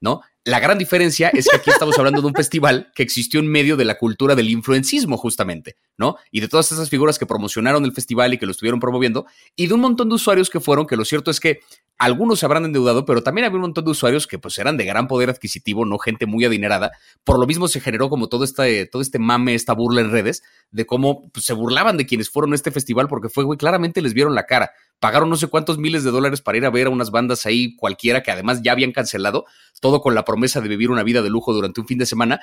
¿No? 0.00 0.22
La 0.44 0.58
gran 0.58 0.78
diferencia 0.78 1.28
es 1.28 1.46
que 1.48 1.56
aquí 1.56 1.70
estamos 1.70 1.98
hablando 1.98 2.22
de 2.22 2.26
un 2.26 2.34
festival 2.34 2.90
que 2.94 3.02
existió 3.02 3.40
en 3.40 3.46
medio 3.46 3.76
de 3.76 3.84
la 3.84 3.98
cultura 3.98 4.34
del 4.34 4.48
influencismo, 4.48 5.18
justamente, 5.18 5.76
¿no? 5.98 6.16
Y 6.30 6.40
de 6.40 6.48
todas 6.48 6.72
esas 6.72 6.88
figuras 6.88 7.18
que 7.18 7.26
promocionaron 7.26 7.84
el 7.84 7.92
festival 7.92 8.32
y 8.32 8.38
que 8.38 8.46
lo 8.46 8.52
estuvieron 8.52 8.80
promoviendo, 8.80 9.26
y 9.54 9.66
de 9.66 9.74
un 9.74 9.80
montón 9.80 10.08
de 10.08 10.14
usuarios 10.14 10.48
que 10.48 10.58
fueron, 10.58 10.86
que 10.86 10.96
lo 10.96 11.04
cierto 11.04 11.30
es 11.30 11.40
que 11.40 11.60
algunos 11.98 12.38
se 12.38 12.46
habrán 12.46 12.64
endeudado, 12.64 13.04
pero 13.04 13.22
también 13.22 13.44
había 13.44 13.56
un 13.56 13.60
montón 13.60 13.84
de 13.84 13.90
usuarios 13.90 14.26
que 14.26 14.38
pues 14.38 14.58
eran 14.58 14.78
de 14.78 14.86
gran 14.86 15.06
poder 15.06 15.28
adquisitivo, 15.28 15.84
no 15.84 15.98
gente 15.98 16.24
muy 16.24 16.46
adinerada. 16.46 16.92
Por 17.24 17.38
lo 17.38 17.46
mismo 17.46 17.68
se 17.68 17.78
generó 17.78 18.08
como 18.08 18.30
todo 18.30 18.44
este, 18.44 18.86
todo 18.86 19.02
este 19.02 19.18
mame, 19.18 19.54
esta 19.54 19.74
burla 19.74 20.00
en 20.00 20.10
redes, 20.10 20.42
de 20.70 20.86
cómo 20.86 21.30
pues, 21.30 21.44
se 21.44 21.52
burlaban 21.52 21.98
de 21.98 22.06
quienes 22.06 22.30
fueron 22.30 22.52
a 22.52 22.54
este 22.54 22.70
festival, 22.70 23.06
porque 23.06 23.28
fue, 23.28 23.44
güey, 23.44 23.58
claramente 23.58 24.00
les 24.00 24.14
vieron 24.14 24.34
la 24.34 24.46
cara. 24.46 24.72
Pagaron 25.00 25.28
no 25.28 25.36
sé 25.36 25.48
cuántos 25.48 25.78
miles 25.78 26.04
de 26.04 26.10
dólares 26.10 26.40
para 26.40 26.58
ir 26.58 26.64
a 26.64 26.70
ver 26.70 26.86
a 26.86 26.90
unas 26.90 27.10
bandas 27.10 27.46
ahí 27.46 27.74
cualquiera 27.74 28.22
que 28.22 28.30
además 28.30 28.60
ya 28.62 28.72
habían 28.72 28.92
cancelado, 28.92 29.46
todo 29.80 30.00
con 30.00 30.14
la 30.14 30.24
promesa 30.24 30.60
de 30.60 30.68
vivir 30.68 30.90
una 30.90 31.02
vida 31.02 31.22
de 31.22 31.30
lujo 31.30 31.52
durante 31.52 31.80
un 31.80 31.86
fin 31.86 31.98
de 31.98 32.06
semana 32.06 32.40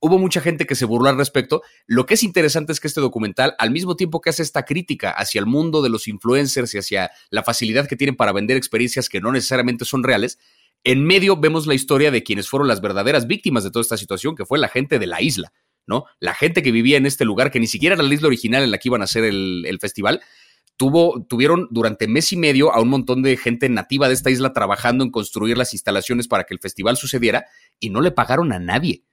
hubo 0.00 0.18
mucha 0.18 0.40
gente 0.40 0.66
que 0.66 0.74
se 0.74 0.86
burló 0.86 1.08
al 1.10 1.18
respecto. 1.18 1.62
Lo 1.86 2.06
que 2.06 2.14
es 2.14 2.22
interesante 2.22 2.72
es 2.72 2.80
que 2.80 2.88
este 2.88 3.00
documental, 3.00 3.54
al 3.58 3.70
mismo 3.70 3.96
tiempo 3.96 4.20
que 4.20 4.30
hace 4.30 4.42
esta 4.42 4.64
crítica 4.64 5.10
hacia 5.10 5.38
el 5.38 5.46
mundo 5.46 5.82
de 5.82 5.90
los 5.90 6.08
influencers 6.08 6.74
y 6.74 6.78
hacia 6.78 7.10
la 7.30 7.42
facilidad 7.42 7.86
que 7.86 7.96
tienen 7.96 8.16
para 8.16 8.32
vender 8.32 8.56
experiencias 8.56 9.08
que 9.08 9.20
no 9.20 9.30
necesariamente 9.30 9.84
son 9.84 10.02
reales, 10.02 10.38
en 10.82 11.04
medio 11.04 11.36
vemos 11.36 11.66
la 11.66 11.74
historia 11.74 12.10
de 12.10 12.22
quienes 12.22 12.48
fueron 12.48 12.66
las 12.66 12.80
verdaderas 12.80 13.26
víctimas 13.26 13.62
de 13.62 13.70
toda 13.70 13.82
esta 13.82 13.98
situación, 13.98 14.34
que 14.34 14.46
fue 14.46 14.58
la 14.58 14.68
gente 14.68 14.98
de 14.98 15.06
la 15.06 15.20
isla, 15.20 15.52
¿no? 15.86 16.06
La 16.18 16.34
gente 16.34 16.62
que 16.62 16.72
vivía 16.72 16.96
en 16.96 17.04
este 17.04 17.26
lugar, 17.26 17.50
que 17.50 17.60
ni 17.60 17.66
siquiera 17.66 17.94
era 17.94 18.02
la 18.02 18.14
isla 18.14 18.28
original 18.28 18.62
en 18.62 18.70
la 18.70 18.78
que 18.78 18.88
iban 18.88 19.02
a 19.02 19.04
hacer 19.04 19.24
el, 19.24 19.64
el 19.66 19.78
festival, 19.78 20.22
Tuvieron 21.28 21.68
durante 21.70 22.08
mes 22.08 22.32
y 22.32 22.36
medio 22.36 22.72
a 22.72 22.80
un 22.80 22.88
montón 22.88 23.22
de 23.22 23.36
gente 23.36 23.68
nativa 23.68 24.08
de 24.08 24.14
esta 24.14 24.30
isla 24.30 24.52
trabajando 24.52 25.04
en 25.04 25.10
construir 25.10 25.58
las 25.58 25.74
instalaciones 25.74 26.26
para 26.26 26.44
que 26.44 26.54
el 26.54 26.60
festival 26.60 26.96
sucediera 26.96 27.46
y 27.78 27.90
no 27.90 28.00
le 28.00 28.10
pagaron 28.10 28.52
a 28.52 28.58
nadie 28.58 29.04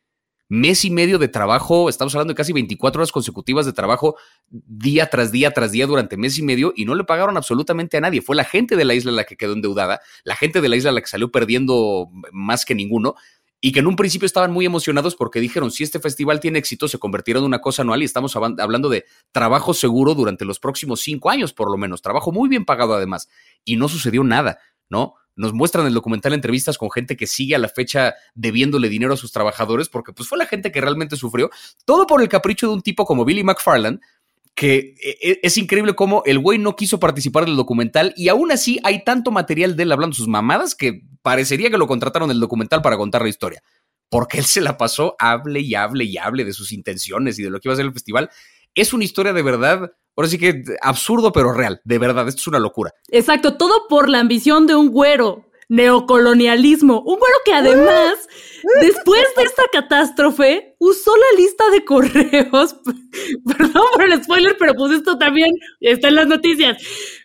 mes 0.50 0.86
y 0.86 0.92
medio 0.92 1.20
de 1.20 1.28
trabajo, 1.28 1.90
estamos 1.90 2.16
hablando 2.16 2.34
de 2.34 2.38
casi 2.38 2.54
24 2.54 3.00
horas 3.00 3.12
consecutivas 3.12 3.66
de 3.66 3.74
trabajo 3.74 4.16
día 4.50 5.10
tras 5.10 5.32
día 5.32 5.52
tras 5.52 5.72
día 5.72 5.86
durante 5.86 6.16
mes 6.16 6.38
y 6.38 6.44
medio 6.44 6.74
y 6.76 6.86
no 6.86 6.96
le 6.96 7.04
pagaron 7.04 7.36
absolutamente 7.36 7.98
a 7.98 8.02
nadie. 8.02 8.22
Fue 8.22 8.36
la 8.36 8.46
gente 8.46 8.76
de 8.76 8.86
la 8.86 8.94
isla 8.94 9.12
la 9.12 9.26
que 9.26 9.36
quedó 9.36 9.54
endeudada, 9.54 10.00
la 10.24 10.36
gente 10.36 10.62
de 10.62 10.70
la 10.70 10.78
isla 10.78 10.92
la 10.92 11.02
que 11.02 11.08
salió 11.08 11.32
perdiendo 11.32 12.10
más 12.32 12.66
que 12.66 12.76
ninguno 12.76 13.16
y 13.60 13.72
que 13.72 13.80
en 13.80 13.88
un 13.88 13.96
principio 13.96 14.26
estaban 14.26 14.52
muy 14.52 14.66
emocionados 14.66 15.16
porque 15.16 15.40
dijeron, 15.40 15.72
si 15.72 15.84
este 15.84 16.00
festival 16.00 16.40
tiene 16.40 16.60
éxito, 16.60 16.88
se 16.88 17.00
convertirá 17.00 17.40
en 17.40 17.46
una 17.46 17.60
cosa 17.60 17.82
anual 17.82 18.02
y 18.02 18.06
estamos 18.06 18.36
hablando 18.36 18.90
de 18.90 19.06
trabajo 19.32 19.74
seguro 19.74 20.14
durante 20.14 20.46
los 20.46 20.60
próximos 20.60 21.02
cinco 21.02 21.30
años, 21.30 21.54
por 21.54 21.72
lo 21.72 21.78
menos, 21.78 22.02
trabajo 22.02 22.32
muy 22.32 22.50
bien 22.50 22.66
pagado 22.66 22.94
además. 22.94 23.30
Y 23.64 23.78
no 23.78 23.90
sucedió 23.90 24.24
nada, 24.24 24.60
¿no? 24.90 25.16
nos 25.38 25.54
muestran 25.54 25.86
el 25.86 25.94
documental 25.94 26.34
entrevistas 26.34 26.78
con 26.78 26.92
gente 26.92 27.16
que 27.16 27.28
sigue 27.28 27.56
a 27.56 27.60
la 27.60 27.70
fecha 27.70 28.16
debiéndole 28.34 28.90
dinero 28.90 29.14
a 29.14 29.18
sus 29.18 29.32
trabajadores, 29.32 29.88
porque 29.88 30.12
pues 30.12 30.28
fue 30.28 30.38
la 30.38 30.48
gente 30.48 30.72
que 30.72 30.82
realmente 30.82 31.16
sufrió, 31.16 31.50
todo 31.86 32.08
por 32.08 32.22
el 32.22 32.28
capricho 32.28 32.68
de 32.68 32.74
un 32.74 32.82
tipo 32.82 33.06
como 33.06 33.24
Billy 33.24 33.44
McFarland, 33.44 34.02
que 34.58 34.96
e, 35.04 35.18
e, 35.22 35.40
es 35.44 35.56
increíble 35.60 35.94
cómo 35.94 36.24
el 36.26 36.40
güey 36.40 36.58
no 36.58 36.76
quiso 36.76 37.00
participar 37.00 37.46
del 37.46 37.56
documental 37.56 38.16
y 38.18 38.28
aún 38.30 38.52
así 38.52 38.80
hay 38.84 39.04
tanto 39.04 39.30
material 39.30 39.76
de 39.76 39.84
él 39.84 39.92
hablando 39.92 40.16
sus 40.16 40.28
mamadas 40.28 40.74
que 40.74 41.04
parecería 41.22 41.70
que 41.70 41.78
lo 41.78 41.86
contrataron 41.86 42.32
el 42.32 42.40
documental 42.40 42.82
para 42.82 42.98
contar 42.98 43.22
la 43.22 43.30
historia. 43.30 43.62
Porque 44.10 44.40
él 44.40 44.46
se 44.46 44.62
la 44.62 44.76
pasó, 44.76 45.16
hable 45.20 45.60
y 45.60 45.76
hable 45.76 46.06
y 46.06 46.18
hable 46.18 46.44
de 46.44 46.54
sus 46.54 46.72
intenciones 46.72 47.38
y 47.38 47.44
de 47.44 47.52
lo 47.52 47.60
que 47.60 47.68
iba 47.68 47.74
a 47.74 47.76
ser 47.76 47.86
el 47.86 47.94
festival. 47.94 48.32
Es 48.74 48.94
una 48.94 49.04
historia 49.04 49.32
de 49.32 49.44
verdad 49.44 49.92
Ahora 50.18 50.30
sí 50.30 50.40
que 50.40 50.64
absurdo, 50.82 51.32
pero 51.32 51.54
real. 51.54 51.80
De 51.84 52.00
verdad, 52.00 52.28
esto 52.28 52.42
es 52.42 52.48
una 52.48 52.58
locura. 52.58 52.92
Exacto, 53.10 53.56
todo 53.56 53.88
por 53.88 54.10
la 54.10 54.20
ambición 54.20 54.66
de 54.66 54.74
un 54.74 54.90
güero. 54.90 55.46
Neocolonialismo. 55.70 57.02
Un 57.02 57.20
güero 57.20 57.38
que 57.44 57.54
además, 57.54 58.28
después 58.82 59.24
de 59.36 59.44
esta 59.44 59.64
catástrofe, 59.72 60.76
usó 60.80 61.12
la 61.16 61.40
lista 61.40 61.70
de 61.72 61.84
correos. 61.84 62.76
Perdón 63.46 63.84
por 63.94 64.04
el 64.04 64.24
spoiler, 64.24 64.56
pero 64.58 64.74
pues 64.76 64.94
esto 64.94 65.18
también 65.18 65.52
está 65.82 66.08
en 66.08 66.16
las 66.16 66.28
noticias. 66.28 66.82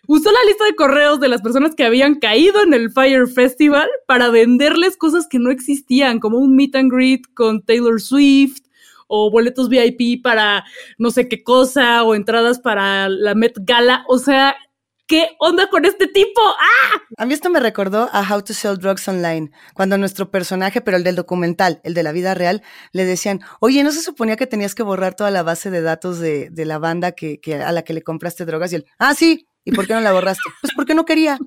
Usó 0.07 0.31
la 0.31 0.43
lista 0.45 0.65
de 0.65 0.75
correos 0.75 1.19
de 1.19 1.29
las 1.29 1.41
personas 1.41 1.75
que 1.75 1.85
habían 1.85 2.15
caído 2.15 2.61
en 2.61 2.73
el 2.73 2.91
Fire 2.91 3.27
Festival 3.27 3.89
para 4.07 4.29
venderles 4.29 4.97
cosas 4.97 5.27
que 5.27 5.39
no 5.39 5.49
existían, 5.49 6.19
como 6.19 6.37
un 6.39 6.55
meet 6.55 6.75
and 6.75 6.91
greet 6.91 7.21
con 7.33 7.61
Taylor 7.61 8.01
Swift 8.01 8.63
o 9.07 9.29
boletos 9.29 9.69
VIP 9.69 10.23
para 10.23 10.63
no 10.97 11.11
sé 11.11 11.29
qué 11.29 11.43
cosa 11.43 12.03
o 12.03 12.15
entradas 12.15 12.59
para 12.59 13.09
la 13.09 13.35
Met 13.35 13.53
Gala. 13.61 14.03
O 14.07 14.17
sea, 14.17 14.55
¿qué 15.07 15.29
onda 15.39 15.69
con 15.69 15.85
este 15.85 16.07
tipo? 16.07 16.41
¡Ah! 16.41 17.01
A 17.17 17.25
mí 17.25 17.33
esto 17.33 17.49
me 17.49 17.59
recordó 17.59 18.09
a 18.11 18.21
How 18.27 18.41
to 18.43 18.53
Sell 18.53 18.77
Drugs 18.77 19.07
Online, 19.07 19.51
cuando 19.73 19.97
nuestro 19.97 20.31
personaje, 20.31 20.81
pero 20.81 20.97
el 20.97 21.03
del 21.03 21.15
documental, 21.15 21.81
el 21.83 21.93
de 21.93 22.03
la 22.03 22.11
vida 22.11 22.33
real, 22.33 22.63
le 22.91 23.05
decían, 23.05 23.41
oye, 23.59 23.83
¿no 23.83 23.91
se 23.91 24.01
suponía 24.01 24.35
que 24.35 24.47
tenías 24.47 24.75
que 24.75 24.83
borrar 24.83 25.15
toda 25.15 25.31
la 25.31 25.43
base 25.43 25.69
de 25.69 25.81
datos 25.81 26.19
de, 26.19 26.51
la 26.55 26.79
banda 26.79 27.11
que, 27.11 27.39
a 27.65 27.71
la 27.71 27.83
que 27.83 27.93
le 27.93 28.01
compraste 28.01 28.45
drogas? 28.45 28.71
Y 28.73 28.77
él, 28.77 28.85
ah, 28.97 29.13
sí, 29.13 29.47
¿Y 29.65 29.71
por 29.71 29.87
qué 29.87 29.93
no 29.93 30.01
la 30.01 30.11
borraste? 30.11 30.41
Pues 30.61 30.73
porque 30.75 30.93
no 30.93 31.05
quería. 31.05 31.37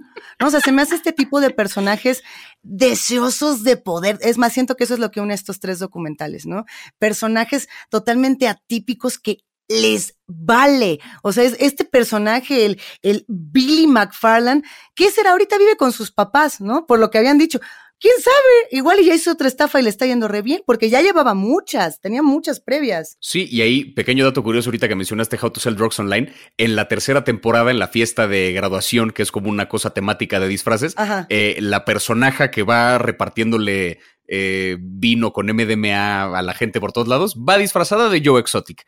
¿no? 0.41 0.47
O 0.47 0.51
sea, 0.51 0.61
se 0.61 0.73
me 0.73 0.83
hace 0.83 0.95
este 0.95 1.13
tipo 1.13 1.41
de 1.41 1.51
personajes 1.51 2.23
deseosos 2.63 3.63
de 3.63 3.77
poder. 3.77 4.19
Es 4.23 4.39
más, 4.39 4.53
siento 4.53 4.75
que 4.75 4.85
eso 4.85 4.95
es 4.95 5.01
lo 5.01 5.11
que 5.11 5.21
une 5.21 5.35
estos 5.35 5.61
tres 5.61 5.79
documentales, 5.79 6.47
¿no? 6.47 6.65
Personajes 6.99 7.69
totalmente 7.91 8.49
atípicos 8.49 9.19
que 9.19 9.39
les 9.69 10.17
vale. 10.27 11.01
O 11.23 11.33
sea, 11.33 11.45
es 11.45 11.57
este 11.61 11.85
personaje, 11.85 12.67
el, 12.67 12.81
el 13.03 13.25
Billy 13.29 13.87
McFarland, 13.87 14.65
¿qué 14.95 15.11
será? 15.11 15.33
Ahorita 15.33 15.59
vive 15.59 15.77
con 15.77 15.93
sus 15.93 16.13
papás, 16.13 16.61
¿no? 16.61 16.87
Por 16.87 16.99
lo 16.99 17.11
que 17.11 17.19
habían 17.19 17.39
dicho. 17.39 17.61
¿Quién 17.99 18.15
sabe? 18.21 18.69
Igual 18.73 19.03
ya 19.03 19.15
hizo 19.15 19.33
otra 19.33 19.49
estafa 19.49 19.81
y 19.81 19.83
le 19.83 19.89
está 19.89 20.05
yendo 20.05 20.29
re 20.29 20.43
bien, 20.43 20.63
porque 20.67 20.91
ya 20.91 21.01
llevaba 21.01 21.33
muchas, 21.33 21.99
tenía 21.99 22.23
muchas 22.23 22.61
previas. 22.61 23.17
Sí, 23.21 23.49
y 23.51 23.63
ahí, 23.63 23.85
pequeño 23.85 24.23
dato 24.23 24.43
curioso 24.43 24.69
ahorita 24.69 24.87
que 24.87 24.95
mencionaste 24.95 25.39
How 25.41 25.51
to 25.51 25.61
Sell 25.61 25.77
Drugs 25.77 25.99
Online, 25.99 26.31
en 26.59 26.77
la 26.77 26.89
tercera 26.89 27.25
temporada, 27.25 27.71
en 27.71 27.79
la 27.79 27.89
fiesta 27.89 28.29
de 28.29 28.53
graduación, 28.53 29.13
que 29.13 29.23
es 29.23 29.33
como 29.33 29.49
una 29.49 29.71
cosa 29.71 29.95
temática 29.95 30.39
de 30.41 30.49
disfraces, 30.49 30.95
eh, 31.31 31.57
la 31.61 31.87
personaje 31.87 32.51
que 32.51 32.65
va 32.65 32.99
repartiéndole 32.99 33.99
eh, 34.29 34.77
vino 34.79 35.33
con 35.33 35.47
MDMA 35.47 36.37
a 36.37 36.43
la 36.43 36.53
gente 36.53 36.81
por 36.81 36.93
todos 36.93 37.09
lados, 37.09 37.37
va 37.37 37.57
disfrazada 37.57 38.11
de 38.11 38.21
Joe 38.23 38.41
Exotic 38.41 38.85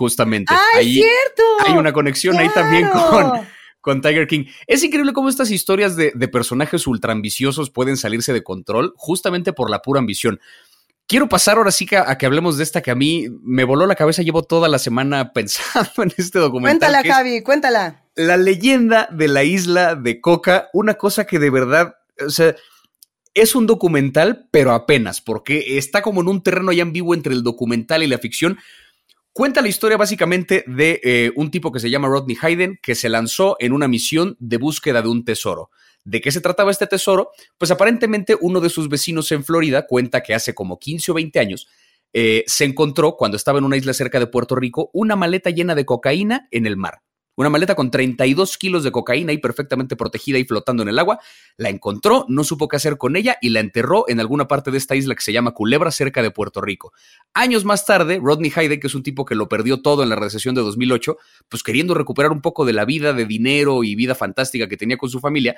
justamente. 0.00 0.54
¡Ah, 0.54 0.78
ahí 0.78 0.94
cierto! 0.94 1.42
Hay 1.66 1.76
una 1.76 1.92
conexión 1.92 2.38
ahí 2.38 2.48
también 2.54 2.88
con, 2.88 3.46
con 3.82 4.00
Tiger 4.00 4.26
King. 4.26 4.46
Es 4.66 4.82
increíble 4.82 5.12
cómo 5.12 5.28
estas 5.28 5.50
historias 5.50 5.94
de, 5.94 6.10
personajes 6.28 6.86
ultra 6.86 7.12
ambiciosos 7.12 7.68
pueden 7.68 7.98
salirse 7.98 8.32
de 8.32 8.42
control 8.42 8.94
justamente 8.96 9.52
por 9.52 9.68
la 9.68 9.82
pura 9.82 10.00
ambición. 10.00 10.40
Quiero 11.06 11.28
pasar 11.28 11.58
ahora 11.58 11.70
sí 11.70 11.86
a, 11.94 12.16
que 12.16 12.24
hablemos 12.24 12.56
de 12.56 12.62
esta 12.62 12.80
que 12.80 12.90
a 12.90 12.94
mí 12.94 13.26
me 13.42 13.64
voló 13.64 13.86
la 13.86 13.94
cabeza. 13.94 14.22
Llevo 14.22 14.42
toda 14.42 14.70
la 14.70 14.78
semana 14.78 15.32
pensando 15.34 15.90
en 16.02 16.14
este 16.16 16.38
documental. 16.38 16.90
Cuéntala, 16.90 17.14
Javi, 17.14 17.42
cuéntala. 17.42 18.04
La 18.14 18.38
leyenda 18.38 19.06
de 19.12 19.28
la 19.28 19.44
isla 19.44 19.96
de 19.96 20.22
Coca, 20.22 20.70
una 20.72 20.94
cosa 20.94 21.26
que 21.26 21.38
de 21.38 21.50
verdad, 21.50 21.96
o 22.26 22.30
sea, 22.30 22.56
es 23.34 23.54
un 23.54 23.66
documental, 23.66 24.48
pero 24.50 24.72
apenas, 24.72 25.20
porque 25.20 25.76
está 25.76 26.00
como 26.00 26.22
en 26.22 26.28
un 26.28 26.42
terreno 26.42 26.72
ya 26.72 26.84
ambiguo 26.84 27.14
entre 27.14 27.34
el 27.34 27.42
documental 27.42 28.02
y 28.02 28.06
la 28.06 28.16
ficción. 28.16 28.58
Cuenta 29.32 29.62
la 29.62 29.68
historia 29.68 29.96
básicamente 29.96 30.64
de 30.66 31.00
eh, 31.04 31.32
un 31.36 31.52
tipo 31.52 31.70
que 31.70 31.78
se 31.78 31.88
llama 31.88 32.08
Rodney 32.08 32.36
Hayden, 32.40 32.78
que 32.82 32.96
se 32.96 33.08
lanzó 33.08 33.56
en 33.60 33.72
una 33.72 33.86
misión 33.86 34.36
de 34.40 34.56
búsqueda 34.56 35.02
de 35.02 35.08
un 35.08 35.24
tesoro. 35.24 35.70
¿De 36.04 36.20
qué 36.20 36.32
se 36.32 36.40
trataba 36.40 36.72
este 36.72 36.88
tesoro? 36.88 37.30
Pues 37.56 37.70
aparentemente 37.70 38.36
uno 38.40 38.60
de 38.60 38.70
sus 38.70 38.88
vecinos 38.88 39.30
en 39.30 39.44
Florida 39.44 39.86
cuenta 39.86 40.22
que 40.22 40.34
hace 40.34 40.54
como 40.54 40.78
15 40.78 41.12
o 41.12 41.14
20 41.14 41.38
años 41.38 41.68
eh, 42.12 42.42
se 42.46 42.64
encontró, 42.64 43.16
cuando 43.16 43.36
estaba 43.36 43.58
en 43.58 43.64
una 43.64 43.76
isla 43.76 43.92
cerca 43.94 44.18
de 44.18 44.26
Puerto 44.26 44.56
Rico, 44.56 44.90
una 44.92 45.14
maleta 45.14 45.50
llena 45.50 45.76
de 45.76 45.84
cocaína 45.84 46.48
en 46.50 46.66
el 46.66 46.76
mar. 46.76 47.02
Una 47.40 47.48
maleta 47.48 47.74
con 47.74 47.90
32 47.90 48.58
kilos 48.58 48.84
de 48.84 48.92
cocaína 48.92 49.32
y 49.32 49.38
perfectamente 49.38 49.96
protegida 49.96 50.36
y 50.36 50.44
flotando 50.44 50.82
en 50.82 50.90
el 50.90 50.98
agua. 50.98 51.20
La 51.56 51.70
encontró, 51.70 52.26
no 52.28 52.44
supo 52.44 52.68
qué 52.68 52.76
hacer 52.76 52.98
con 52.98 53.16
ella 53.16 53.38
y 53.40 53.48
la 53.48 53.60
enterró 53.60 54.04
en 54.08 54.20
alguna 54.20 54.46
parte 54.46 54.70
de 54.70 54.76
esta 54.76 54.94
isla 54.94 55.14
que 55.14 55.22
se 55.22 55.32
llama 55.32 55.52
Culebra, 55.52 55.90
cerca 55.90 56.22
de 56.22 56.30
Puerto 56.30 56.60
Rico. 56.60 56.92
Años 57.32 57.64
más 57.64 57.86
tarde, 57.86 58.20
Rodney 58.22 58.52
Hayden, 58.54 58.78
que 58.78 58.88
es 58.88 58.94
un 58.94 59.02
tipo 59.02 59.24
que 59.24 59.34
lo 59.34 59.48
perdió 59.48 59.80
todo 59.80 60.02
en 60.02 60.10
la 60.10 60.16
recesión 60.16 60.54
de 60.54 60.60
2008, 60.60 61.16
pues 61.48 61.62
queriendo 61.62 61.94
recuperar 61.94 62.30
un 62.30 62.42
poco 62.42 62.66
de 62.66 62.74
la 62.74 62.84
vida, 62.84 63.14
de 63.14 63.24
dinero 63.24 63.84
y 63.84 63.94
vida 63.94 64.14
fantástica 64.14 64.68
que 64.68 64.76
tenía 64.76 64.98
con 64.98 65.08
su 65.08 65.18
familia, 65.18 65.56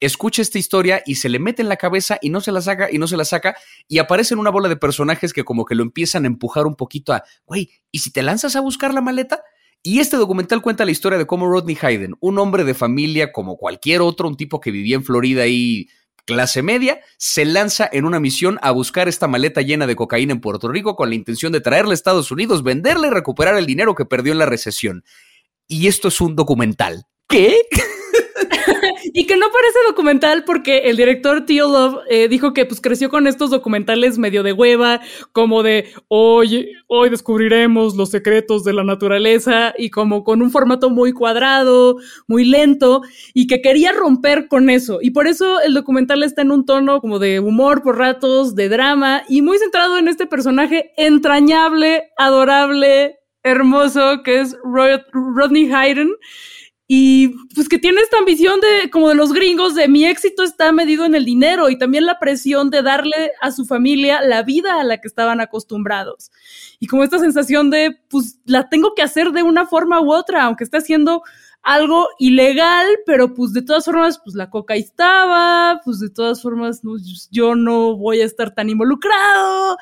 escucha 0.00 0.42
esta 0.42 0.58
historia 0.58 1.02
y 1.06 1.14
se 1.14 1.30
le 1.30 1.38
mete 1.38 1.62
en 1.62 1.70
la 1.70 1.78
cabeza 1.78 2.18
y 2.20 2.28
no 2.28 2.42
se 2.42 2.52
la 2.52 2.60
saca 2.60 2.90
y 2.92 2.98
no 2.98 3.06
se 3.06 3.16
la 3.16 3.24
saca 3.24 3.56
y 3.88 4.00
aparecen 4.00 4.38
una 4.38 4.50
bola 4.50 4.68
de 4.68 4.76
personajes 4.76 5.32
que 5.32 5.44
como 5.44 5.64
que 5.64 5.76
lo 5.76 5.82
empiezan 5.82 6.24
a 6.24 6.26
empujar 6.26 6.66
un 6.66 6.74
poquito 6.74 7.14
a, 7.14 7.24
güey, 7.46 7.70
¿y 7.90 8.00
si 8.00 8.12
te 8.12 8.22
lanzas 8.22 8.54
a 8.54 8.60
buscar 8.60 8.92
la 8.92 9.00
maleta? 9.00 9.42
Y 9.82 9.98
este 9.98 10.16
documental 10.16 10.62
cuenta 10.62 10.84
la 10.84 10.92
historia 10.92 11.18
de 11.18 11.26
cómo 11.26 11.48
Rodney 11.48 11.76
Hayden, 11.80 12.14
un 12.20 12.38
hombre 12.38 12.62
de 12.62 12.74
familia 12.74 13.32
como 13.32 13.56
cualquier 13.56 14.00
otro, 14.00 14.28
un 14.28 14.36
tipo 14.36 14.60
que 14.60 14.70
vivía 14.70 14.94
en 14.94 15.04
Florida 15.04 15.46
y 15.48 15.88
clase 16.24 16.62
media, 16.62 17.00
se 17.18 17.44
lanza 17.44 17.88
en 17.92 18.04
una 18.04 18.20
misión 18.20 18.60
a 18.62 18.70
buscar 18.70 19.08
esta 19.08 19.26
maleta 19.26 19.60
llena 19.60 19.88
de 19.88 19.96
cocaína 19.96 20.32
en 20.32 20.40
Puerto 20.40 20.68
Rico 20.68 20.94
con 20.94 21.08
la 21.08 21.16
intención 21.16 21.50
de 21.50 21.60
traerla 21.60 21.90
a 21.90 21.94
Estados 21.94 22.30
Unidos, 22.30 22.62
venderla 22.62 23.08
y 23.08 23.10
recuperar 23.10 23.56
el 23.56 23.66
dinero 23.66 23.96
que 23.96 24.04
perdió 24.04 24.32
en 24.32 24.38
la 24.38 24.46
recesión. 24.46 25.02
Y 25.66 25.88
esto 25.88 26.08
es 26.08 26.20
un 26.20 26.36
documental. 26.36 27.06
¿Qué? 27.28 27.56
y 29.12 29.26
que 29.26 29.36
no 29.36 29.46
parece 29.50 29.78
documental 29.86 30.44
porque 30.44 30.78
el 30.90 30.96
director 30.96 31.44
Theo 31.44 31.68
Love 31.68 32.00
eh, 32.08 32.28
dijo 32.28 32.52
que 32.52 32.64
pues 32.64 32.80
creció 32.80 33.08
con 33.10 33.26
estos 33.26 33.50
documentales 33.50 34.18
medio 34.18 34.42
de 34.42 34.52
hueva, 34.52 35.00
como 35.32 35.62
de 35.62 35.92
hoy, 36.08 36.72
hoy 36.86 37.10
descubriremos 37.10 37.96
los 37.96 38.10
secretos 38.10 38.64
de 38.64 38.72
la 38.72 38.84
naturaleza 38.84 39.74
y 39.76 39.90
como 39.90 40.24
con 40.24 40.42
un 40.42 40.50
formato 40.50 40.90
muy 40.90 41.12
cuadrado, 41.12 41.96
muy 42.26 42.44
lento 42.44 43.02
y 43.34 43.46
que 43.46 43.60
quería 43.60 43.92
romper 43.92 44.48
con 44.48 44.70
eso. 44.70 44.98
Y 45.02 45.10
por 45.10 45.26
eso 45.26 45.60
el 45.60 45.74
documental 45.74 46.22
está 46.22 46.42
en 46.42 46.52
un 46.52 46.64
tono 46.64 47.00
como 47.00 47.18
de 47.18 47.40
humor 47.40 47.82
por 47.82 47.98
ratos, 47.98 48.54
de 48.54 48.68
drama 48.68 49.22
y 49.28 49.42
muy 49.42 49.58
centrado 49.58 49.98
en 49.98 50.08
este 50.08 50.26
personaje 50.26 50.92
entrañable, 50.96 52.10
adorable, 52.16 53.18
hermoso 53.42 54.22
que 54.22 54.40
es 54.40 54.56
Rodney 54.62 55.70
Hayden 55.72 56.10
y 56.88 57.28
pues 57.54 57.68
que 57.68 57.78
tiene 57.78 58.00
esta 58.00 58.18
ambición 58.18 58.60
de, 58.60 58.90
como 58.90 59.08
de 59.08 59.14
los 59.14 59.32
gringos, 59.32 59.74
de 59.74 59.88
mi 59.88 60.04
éxito 60.04 60.42
está 60.42 60.72
medido 60.72 61.04
en 61.04 61.14
el 61.14 61.24
dinero 61.24 61.70
y 61.70 61.78
también 61.78 62.04
la 62.04 62.18
presión 62.18 62.70
de 62.70 62.82
darle 62.82 63.32
a 63.40 63.50
su 63.50 63.64
familia 63.64 64.20
la 64.20 64.42
vida 64.42 64.80
a 64.80 64.84
la 64.84 64.98
que 64.98 65.08
estaban 65.08 65.40
acostumbrados. 65.40 66.30
Y 66.80 66.88
como 66.88 67.04
esta 67.04 67.18
sensación 67.18 67.70
de, 67.70 67.98
pues 68.10 68.40
la 68.44 68.68
tengo 68.68 68.94
que 68.94 69.02
hacer 69.02 69.32
de 69.32 69.42
una 69.42 69.66
forma 69.66 70.00
u 70.00 70.12
otra, 70.12 70.44
aunque 70.44 70.64
esté 70.64 70.78
haciendo 70.78 71.22
algo 71.62 72.08
ilegal, 72.18 72.86
pero 73.06 73.34
pues 73.34 73.52
de 73.52 73.62
todas 73.62 73.84
formas, 73.84 74.20
pues 74.22 74.34
la 74.34 74.50
coca 74.50 74.74
estaba, 74.74 75.80
pues 75.84 76.00
de 76.00 76.10
todas 76.10 76.42
formas 76.42 76.82
yo 77.30 77.54
no 77.54 77.96
voy 77.96 78.20
a 78.20 78.24
estar 78.24 78.52
tan 78.54 78.68
involucrado. 78.68 79.78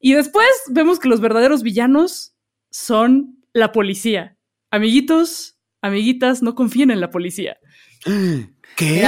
Y 0.00 0.14
después 0.14 0.48
vemos 0.70 0.98
que 0.98 1.08
los 1.08 1.20
verdaderos 1.20 1.62
villanos 1.62 2.34
son 2.70 3.38
la 3.52 3.72
policía. 3.72 4.36
Amiguitos, 4.70 5.57
amiguitas, 5.82 6.42
no 6.42 6.54
confíen 6.54 6.90
en 6.90 7.00
la 7.00 7.10
policía. 7.10 7.58
¿Qué? 8.76 9.04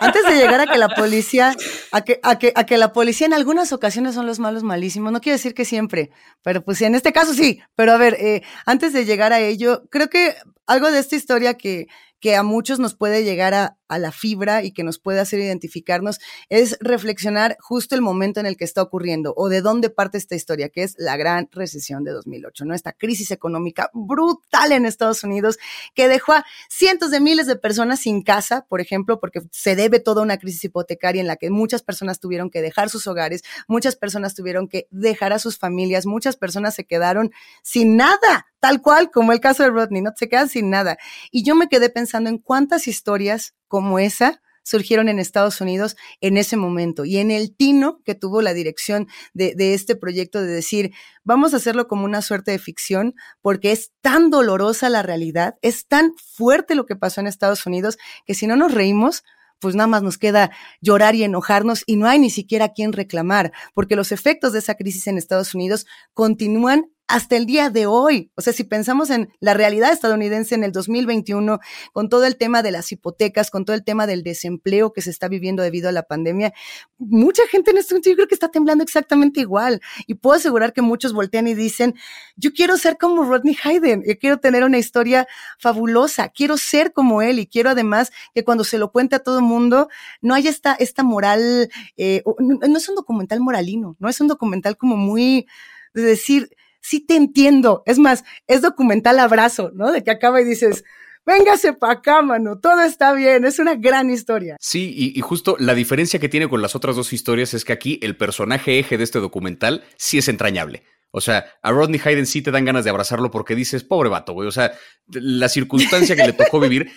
antes 0.00 0.22
de 0.28 0.36
llegar 0.36 0.60
a 0.60 0.66
que 0.66 0.78
la 0.78 0.88
policía, 0.88 1.56
a 1.92 2.02
que, 2.02 2.20
a, 2.22 2.38
que, 2.38 2.52
a 2.54 2.66
que 2.66 2.76
la 2.76 2.92
policía 2.92 3.26
en 3.26 3.32
algunas 3.32 3.72
ocasiones 3.72 4.14
son 4.14 4.26
los 4.26 4.38
malos 4.38 4.62
malísimos, 4.62 5.12
no 5.12 5.20
quiero 5.20 5.36
decir 5.36 5.54
que 5.54 5.64
siempre, 5.64 6.10
pero 6.42 6.62
pues 6.62 6.82
en 6.82 6.94
este 6.94 7.12
caso 7.12 7.32
sí, 7.32 7.60
pero 7.74 7.92
a 7.92 7.96
ver, 7.96 8.14
eh, 8.14 8.42
antes 8.66 8.92
de 8.92 9.06
llegar 9.06 9.32
a 9.32 9.40
ello, 9.40 9.84
creo 9.90 10.08
que 10.08 10.34
algo 10.66 10.90
de 10.90 10.98
esta 10.98 11.16
historia 11.16 11.54
que, 11.54 11.86
que 12.20 12.36
a 12.36 12.42
muchos 12.42 12.78
nos 12.78 12.94
puede 12.94 13.24
llegar 13.24 13.54
a, 13.54 13.76
la 13.88 14.12
fibra 14.12 14.62
y 14.62 14.72
que 14.72 14.84
nos 14.84 14.98
puede 14.98 15.20
hacer 15.20 15.40
identificarnos, 15.40 16.18
es 16.48 16.76
reflexionar 16.80 17.56
justo 17.60 17.94
el 17.94 18.02
momento 18.02 18.40
en 18.40 18.46
el 18.46 18.56
que 18.56 18.64
está 18.64 18.82
ocurriendo 18.82 19.34
o 19.36 19.48
de 19.48 19.60
dónde 19.60 19.90
parte 19.90 20.18
esta 20.18 20.34
historia, 20.34 20.68
que 20.68 20.82
es 20.82 20.94
la 20.98 21.16
gran 21.16 21.48
recesión 21.52 22.04
de 22.04 22.12
2008, 22.12 22.64
¿no? 22.64 22.74
Esta 22.74 22.92
crisis 22.92 23.30
económica 23.30 23.90
brutal 23.92 24.72
en 24.72 24.86
Estados 24.86 25.24
Unidos 25.24 25.58
que 25.94 26.08
dejó 26.08 26.32
a 26.32 26.44
cientos 26.68 27.10
de 27.10 27.20
miles 27.20 27.46
de 27.46 27.56
personas 27.56 28.00
sin 28.00 28.22
casa, 28.22 28.66
por 28.68 28.80
ejemplo, 28.80 29.20
porque 29.20 29.42
se 29.50 29.76
debe 29.76 30.00
toda 30.00 30.22
una 30.22 30.38
crisis 30.38 30.64
hipotecaria 30.64 31.20
en 31.20 31.26
la 31.26 31.36
que 31.36 31.50
muchas 31.50 31.82
personas 31.82 32.20
tuvieron 32.20 32.50
que 32.50 32.62
dejar 32.62 32.90
sus 32.90 33.06
hogares, 33.06 33.42
muchas 33.68 33.96
personas 33.96 34.34
tuvieron 34.34 34.68
que 34.68 34.88
dejar 34.90 35.32
a 35.32 35.38
sus 35.38 35.58
familias, 35.58 36.06
muchas 36.06 36.36
personas 36.36 36.74
se 36.74 36.84
quedaron 36.84 37.32
sin 37.62 37.96
nada, 37.96 38.46
tal 38.60 38.82
cual 38.82 39.10
como 39.10 39.32
el 39.32 39.40
caso 39.40 39.62
de 39.62 39.70
Rodney, 39.70 40.02
¿no? 40.02 40.12
Se 40.16 40.28
quedan 40.28 40.48
sin 40.48 40.70
nada. 40.70 40.98
Y 41.30 41.44
yo 41.44 41.54
me 41.54 41.68
quedé 41.68 41.90
pensando 41.90 42.30
en 42.30 42.38
cuántas 42.38 42.86
historias 42.86 43.54
como 43.68 43.98
esa 43.98 44.40
surgieron 44.64 45.08
en 45.08 45.20
Estados 45.20 45.60
Unidos 45.60 45.96
en 46.20 46.36
ese 46.36 46.56
momento. 46.56 47.04
Y 47.04 47.18
en 47.18 47.30
el 47.30 47.54
tino 47.54 48.00
que 48.04 48.14
tuvo 48.14 48.42
la 48.42 48.54
dirección 48.54 49.06
de, 49.34 49.54
este 49.74 49.94
proyecto 49.94 50.40
de 50.40 50.48
decir, 50.48 50.92
vamos 51.22 51.54
a 51.54 51.58
hacerlo 51.58 51.86
como 51.86 52.04
una 52.04 52.22
suerte 52.22 52.50
de 52.50 52.58
ficción 52.58 53.14
porque 53.42 53.70
es 53.70 53.92
tan 54.00 54.30
dolorosa 54.30 54.88
la 54.88 55.02
realidad, 55.02 55.56
es 55.62 55.86
tan 55.86 56.14
fuerte 56.16 56.74
lo 56.74 56.86
que 56.86 56.96
pasó 56.96 57.20
en 57.20 57.28
Estados 57.28 57.66
Unidos 57.66 57.98
que 58.26 58.34
si 58.34 58.46
no 58.46 58.56
nos 58.56 58.72
reímos, 58.72 59.22
pues 59.60 59.74
nada 59.74 59.86
más 59.86 60.02
nos 60.02 60.18
queda 60.18 60.50
llorar 60.80 61.14
y 61.14 61.24
enojarnos 61.24 61.84
y 61.86 61.96
no 61.96 62.06
hay 62.06 62.18
ni 62.18 62.30
siquiera 62.30 62.70
quien 62.70 62.92
reclamar, 62.92 63.52
porque 63.72 63.96
los 63.96 64.12
efectos 64.12 64.52
de 64.52 64.58
esa 64.58 64.74
crisis 64.74 65.06
en 65.06 65.16
Estados 65.16 65.54
Unidos 65.54 65.86
continúan 66.12 66.90
hasta 67.06 67.36
el 67.36 67.46
día 67.46 67.70
de 67.70 67.86
hoy. 67.86 68.30
O 68.34 68.40
sea, 68.40 68.52
si 68.52 68.64
pensamos 68.64 69.10
en 69.10 69.32
la 69.40 69.54
realidad 69.54 69.92
estadounidense 69.92 70.54
en 70.54 70.64
el 70.64 70.72
2021, 70.72 71.60
con 71.92 72.08
todo 72.08 72.24
el 72.24 72.36
tema 72.36 72.62
de 72.62 72.70
las 72.70 72.90
hipotecas, 72.92 73.50
con 73.50 73.64
todo 73.64 73.76
el 73.76 73.84
tema 73.84 74.06
del 74.06 74.22
desempleo 74.22 74.92
que 74.92 75.02
se 75.02 75.10
está 75.10 75.28
viviendo 75.28 75.62
debido 75.62 75.88
a 75.88 75.92
la 75.92 76.04
pandemia, 76.04 76.52
mucha 76.98 77.46
gente 77.48 77.72
en 77.72 77.78
este 77.78 77.94
momento 77.94 78.10
yo 78.10 78.16
creo 78.16 78.28
que 78.28 78.34
está 78.34 78.48
temblando 78.48 78.82
exactamente 78.82 79.40
igual. 79.40 79.80
Y 80.06 80.14
puedo 80.14 80.36
asegurar 80.36 80.72
que 80.72 80.82
muchos 80.82 81.12
voltean 81.12 81.46
y 81.46 81.54
dicen, 81.54 81.94
yo 82.36 82.52
quiero 82.52 82.76
ser 82.78 82.96
como 82.96 83.24
Rodney 83.24 83.56
Hayden, 83.62 84.02
yo 84.06 84.18
quiero 84.18 84.38
tener 84.38 84.64
una 84.64 84.78
historia 84.78 85.26
fabulosa, 85.58 86.30
quiero 86.30 86.56
ser 86.56 86.92
como 86.92 87.20
él 87.20 87.38
y 87.38 87.46
quiero 87.46 87.70
además 87.70 88.12
que 88.34 88.44
cuando 88.44 88.64
se 88.64 88.78
lo 88.78 88.92
cuente 88.92 89.16
a 89.16 89.18
todo 89.18 89.38
el 89.38 89.44
mundo, 89.44 89.88
no 90.22 90.34
haya 90.34 90.48
esta, 90.48 90.74
esta 90.74 91.02
moral, 91.02 91.70
eh, 91.96 92.22
no, 92.38 92.58
no 92.66 92.78
es 92.78 92.88
un 92.88 92.94
documental 92.94 93.40
moralino, 93.40 93.96
no 93.98 94.08
es 94.08 94.20
un 94.20 94.28
documental 94.28 94.76
como 94.76 94.96
muy 94.96 95.46
de 95.92 96.02
decir, 96.02 96.50
sí 96.84 97.00
te 97.00 97.16
entiendo. 97.16 97.82
Es 97.86 97.98
más, 97.98 98.24
es 98.46 98.60
documental 98.60 99.18
abrazo, 99.18 99.70
¿no? 99.74 99.90
De 99.90 100.04
que 100.04 100.10
acaba 100.10 100.40
y 100.40 100.44
dices, 100.44 100.84
véngase 101.24 101.72
para 101.72 101.94
acá, 101.94 102.20
mano, 102.20 102.58
todo 102.60 102.82
está 102.82 103.14
bien, 103.14 103.44
es 103.46 103.58
una 103.58 103.74
gran 103.74 104.10
historia. 104.10 104.56
Sí, 104.60 104.92
y, 104.94 105.18
y, 105.18 105.20
justo 105.22 105.56
la 105.58 105.74
diferencia 105.74 106.20
que 106.20 106.28
tiene 106.28 106.48
con 106.48 106.60
las 106.60 106.76
otras 106.76 106.94
dos 106.94 107.12
historias 107.12 107.54
es 107.54 107.64
que 107.64 107.72
aquí 107.72 107.98
el 108.02 108.16
personaje 108.16 108.78
eje 108.78 108.98
de 108.98 109.04
este 109.04 109.18
documental 109.18 109.82
sí 109.96 110.18
es 110.18 110.28
entrañable. 110.28 110.82
O 111.10 111.20
sea, 111.20 111.46
a 111.62 111.70
Rodney 111.70 112.00
Hayden 112.04 112.26
sí 112.26 112.42
te 112.42 112.50
dan 112.50 112.64
ganas 112.64 112.84
de 112.84 112.90
abrazarlo 112.90 113.30
porque 113.30 113.54
dices, 113.54 113.84
pobre 113.84 114.10
vato, 114.10 114.32
güey. 114.32 114.48
O 114.48 114.52
sea, 114.52 114.72
la 115.06 115.48
circunstancia 115.48 116.16
que 116.16 116.26
le 116.26 116.32
tocó 116.32 116.58
vivir, 116.58 116.90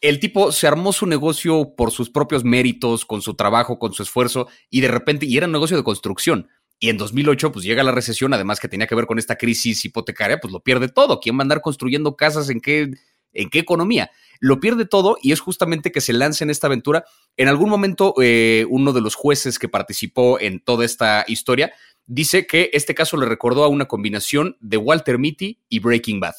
el 0.00 0.20
tipo 0.20 0.52
se 0.52 0.68
armó 0.68 0.92
su 0.92 1.06
negocio 1.06 1.74
por 1.76 1.90
sus 1.90 2.08
propios 2.08 2.44
méritos, 2.44 3.04
con 3.04 3.20
su 3.20 3.34
trabajo, 3.34 3.80
con 3.80 3.92
su 3.92 4.04
esfuerzo, 4.04 4.46
y 4.70 4.80
de 4.80 4.88
repente, 4.88 5.26
y 5.26 5.36
era 5.36 5.46
un 5.46 5.52
negocio 5.52 5.76
de 5.76 5.82
construcción. 5.82 6.48
Y 6.84 6.90
en 6.90 6.98
2008, 6.98 7.50
pues 7.50 7.64
llega 7.64 7.82
la 7.82 7.92
recesión, 7.92 8.34
además 8.34 8.60
que 8.60 8.68
tenía 8.68 8.86
que 8.86 8.94
ver 8.94 9.06
con 9.06 9.18
esta 9.18 9.36
crisis 9.36 9.86
hipotecaria, 9.86 10.38
pues 10.38 10.52
lo 10.52 10.60
pierde 10.60 10.90
todo. 10.90 11.18
¿Quién 11.18 11.34
va 11.34 11.38
a 11.38 11.44
andar 11.44 11.62
construyendo 11.62 12.14
casas 12.14 12.50
en 12.50 12.60
qué, 12.60 12.90
en 13.32 13.48
qué 13.48 13.58
economía? 13.58 14.10
Lo 14.38 14.60
pierde 14.60 14.84
todo 14.84 15.16
y 15.22 15.32
es 15.32 15.40
justamente 15.40 15.90
que 15.92 16.02
se 16.02 16.12
lanza 16.12 16.44
en 16.44 16.50
esta 16.50 16.66
aventura. 16.66 17.06
En 17.38 17.48
algún 17.48 17.70
momento, 17.70 18.12
eh, 18.20 18.66
uno 18.68 18.92
de 18.92 19.00
los 19.00 19.14
jueces 19.14 19.58
que 19.58 19.66
participó 19.66 20.38
en 20.38 20.60
toda 20.60 20.84
esta 20.84 21.24
historia 21.26 21.72
dice 22.04 22.46
que 22.46 22.68
este 22.74 22.94
caso 22.94 23.16
le 23.16 23.24
recordó 23.24 23.64
a 23.64 23.68
una 23.68 23.86
combinación 23.86 24.58
de 24.60 24.76
Walter 24.76 25.18
Mitty 25.18 25.62
y 25.70 25.78
Breaking 25.78 26.20
Bad. 26.20 26.34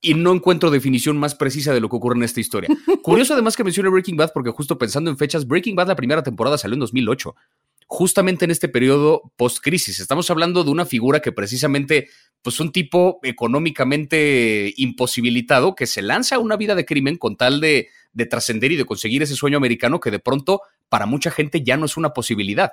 Y 0.00 0.14
no 0.14 0.32
encuentro 0.32 0.70
definición 0.70 1.16
más 1.16 1.34
precisa 1.34 1.74
de 1.74 1.80
lo 1.80 1.88
que 1.88 1.96
ocurre 1.96 2.18
en 2.18 2.22
esta 2.22 2.38
historia. 2.38 2.68
Curioso 3.02 3.32
además 3.34 3.56
que 3.56 3.64
mencione 3.64 3.88
Breaking 3.88 4.16
Bad 4.16 4.30
porque 4.32 4.50
justo 4.50 4.78
pensando 4.78 5.10
en 5.10 5.18
fechas, 5.18 5.44
Breaking 5.44 5.74
Bad 5.74 5.88
la 5.88 5.96
primera 5.96 6.22
temporada 6.22 6.56
salió 6.56 6.74
en 6.74 6.80
2008 6.80 7.34
justamente 7.92 8.46
en 8.46 8.50
este 8.50 8.70
periodo 8.70 9.34
post-crisis. 9.36 10.00
Estamos 10.00 10.30
hablando 10.30 10.64
de 10.64 10.70
una 10.70 10.86
figura 10.86 11.20
que 11.20 11.30
precisamente, 11.30 12.08
pues 12.40 12.58
un 12.58 12.72
tipo 12.72 13.20
económicamente 13.22 14.72
imposibilitado 14.78 15.74
que 15.74 15.86
se 15.86 16.00
lanza 16.00 16.36
a 16.36 16.38
una 16.38 16.56
vida 16.56 16.74
de 16.74 16.86
crimen 16.86 17.18
con 17.18 17.36
tal 17.36 17.60
de, 17.60 17.88
de 18.14 18.24
trascender 18.24 18.72
y 18.72 18.76
de 18.76 18.86
conseguir 18.86 19.22
ese 19.22 19.36
sueño 19.36 19.58
americano 19.58 20.00
que 20.00 20.10
de 20.10 20.20
pronto 20.20 20.62
para 20.88 21.04
mucha 21.04 21.30
gente 21.30 21.62
ya 21.62 21.76
no 21.76 21.84
es 21.84 21.98
una 21.98 22.14
posibilidad, 22.14 22.72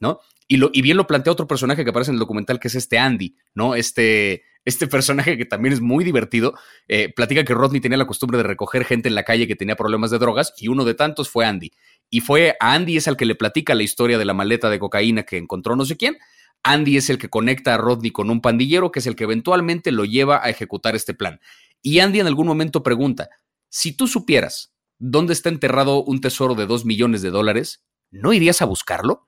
¿no? 0.00 0.20
Y, 0.46 0.58
lo, 0.58 0.68
y 0.74 0.82
bien 0.82 0.98
lo 0.98 1.06
plantea 1.06 1.32
otro 1.32 1.46
personaje 1.46 1.82
que 1.82 1.88
aparece 1.88 2.10
en 2.10 2.16
el 2.16 2.20
documental, 2.20 2.60
que 2.60 2.68
es 2.68 2.74
este 2.74 2.98
Andy, 2.98 3.36
¿no? 3.54 3.74
Este, 3.74 4.42
este 4.66 4.86
personaje 4.86 5.38
que 5.38 5.46
también 5.46 5.72
es 5.72 5.80
muy 5.80 6.04
divertido, 6.04 6.52
eh, 6.88 7.10
platica 7.10 7.42
que 7.42 7.54
Rodney 7.54 7.80
tenía 7.80 7.96
la 7.96 8.06
costumbre 8.06 8.36
de 8.36 8.44
recoger 8.44 8.84
gente 8.84 9.08
en 9.08 9.14
la 9.14 9.24
calle 9.24 9.46
que 9.46 9.56
tenía 9.56 9.76
problemas 9.76 10.10
de 10.10 10.18
drogas 10.18 10.52
y 10.58 10.68
uno 10.68 10.84
de 10.84 10.92
tantos 10.92 11.30
fue 11.30 11.46
Andy. 11.46 11.72
Y 12.10 12.20
fue 12.20 12.56
a 12.60 12.74
Andy 12.74 12.96
es 12.96 13.08
al 13.08 13.16
que 13.16 13.26
le 13.26 13.34
platica 13.34 13.74
la 13.74 13.82
historia 13.82 14.18
de 14.18 14.24
la 14.24 14.34
maleta 14.34 14.70
de 14.70 14.78
cocaína 14.78 15.24
que 15.24 15.36
encontró 15.36 15.76
no 15.76 15.84
sé 15.84 15.96
quién. 15.96 16.18
Andy 16.62 16.96
es 16.96 17.10
el 17.10 17.18
que 17.18 17.28
conecta 17.28 17.74
a 17.74 17.78
Rodney 17.78 18.10
con 18.10 18.30
un 18.30 18.40
pandillero 18.40 18.90
que 18.90 19.00
es 19.00 19.06
el 19.06 19.16
que 19.16 19.24
eventualmente 19.24 19.92
lo 19.92 20.04
lleva 20.04 20.42
a 20.42 20.50
ejecutar 20.50 20.96
este 20.96 21.14
plan. 21.14 21.40
Y 21.82 22.00
Andy 22.00 22.20
en 22.20 22.26
algún 22.26 22.46
momento 22.46 22.82
pregunta, 22.82 23.28
si 23.68 23.96
tú 23.96 24.06
supieras 24.06 24.74
dónde 24.98 25.32
está 25.32 25.48
enterrado 25.48 26.02
un 26.02 26.20
tesoro 26.20 26.54
de 26.54 26.66
dos 26.66 26.84
millones 26.84 27.22
de 27.22 27.30
dólares, 27.30 27.84
¿no 28.10 28.32
irías 28.32 28.62
a 28.62 28.64
buscarlo? 28.64 29.27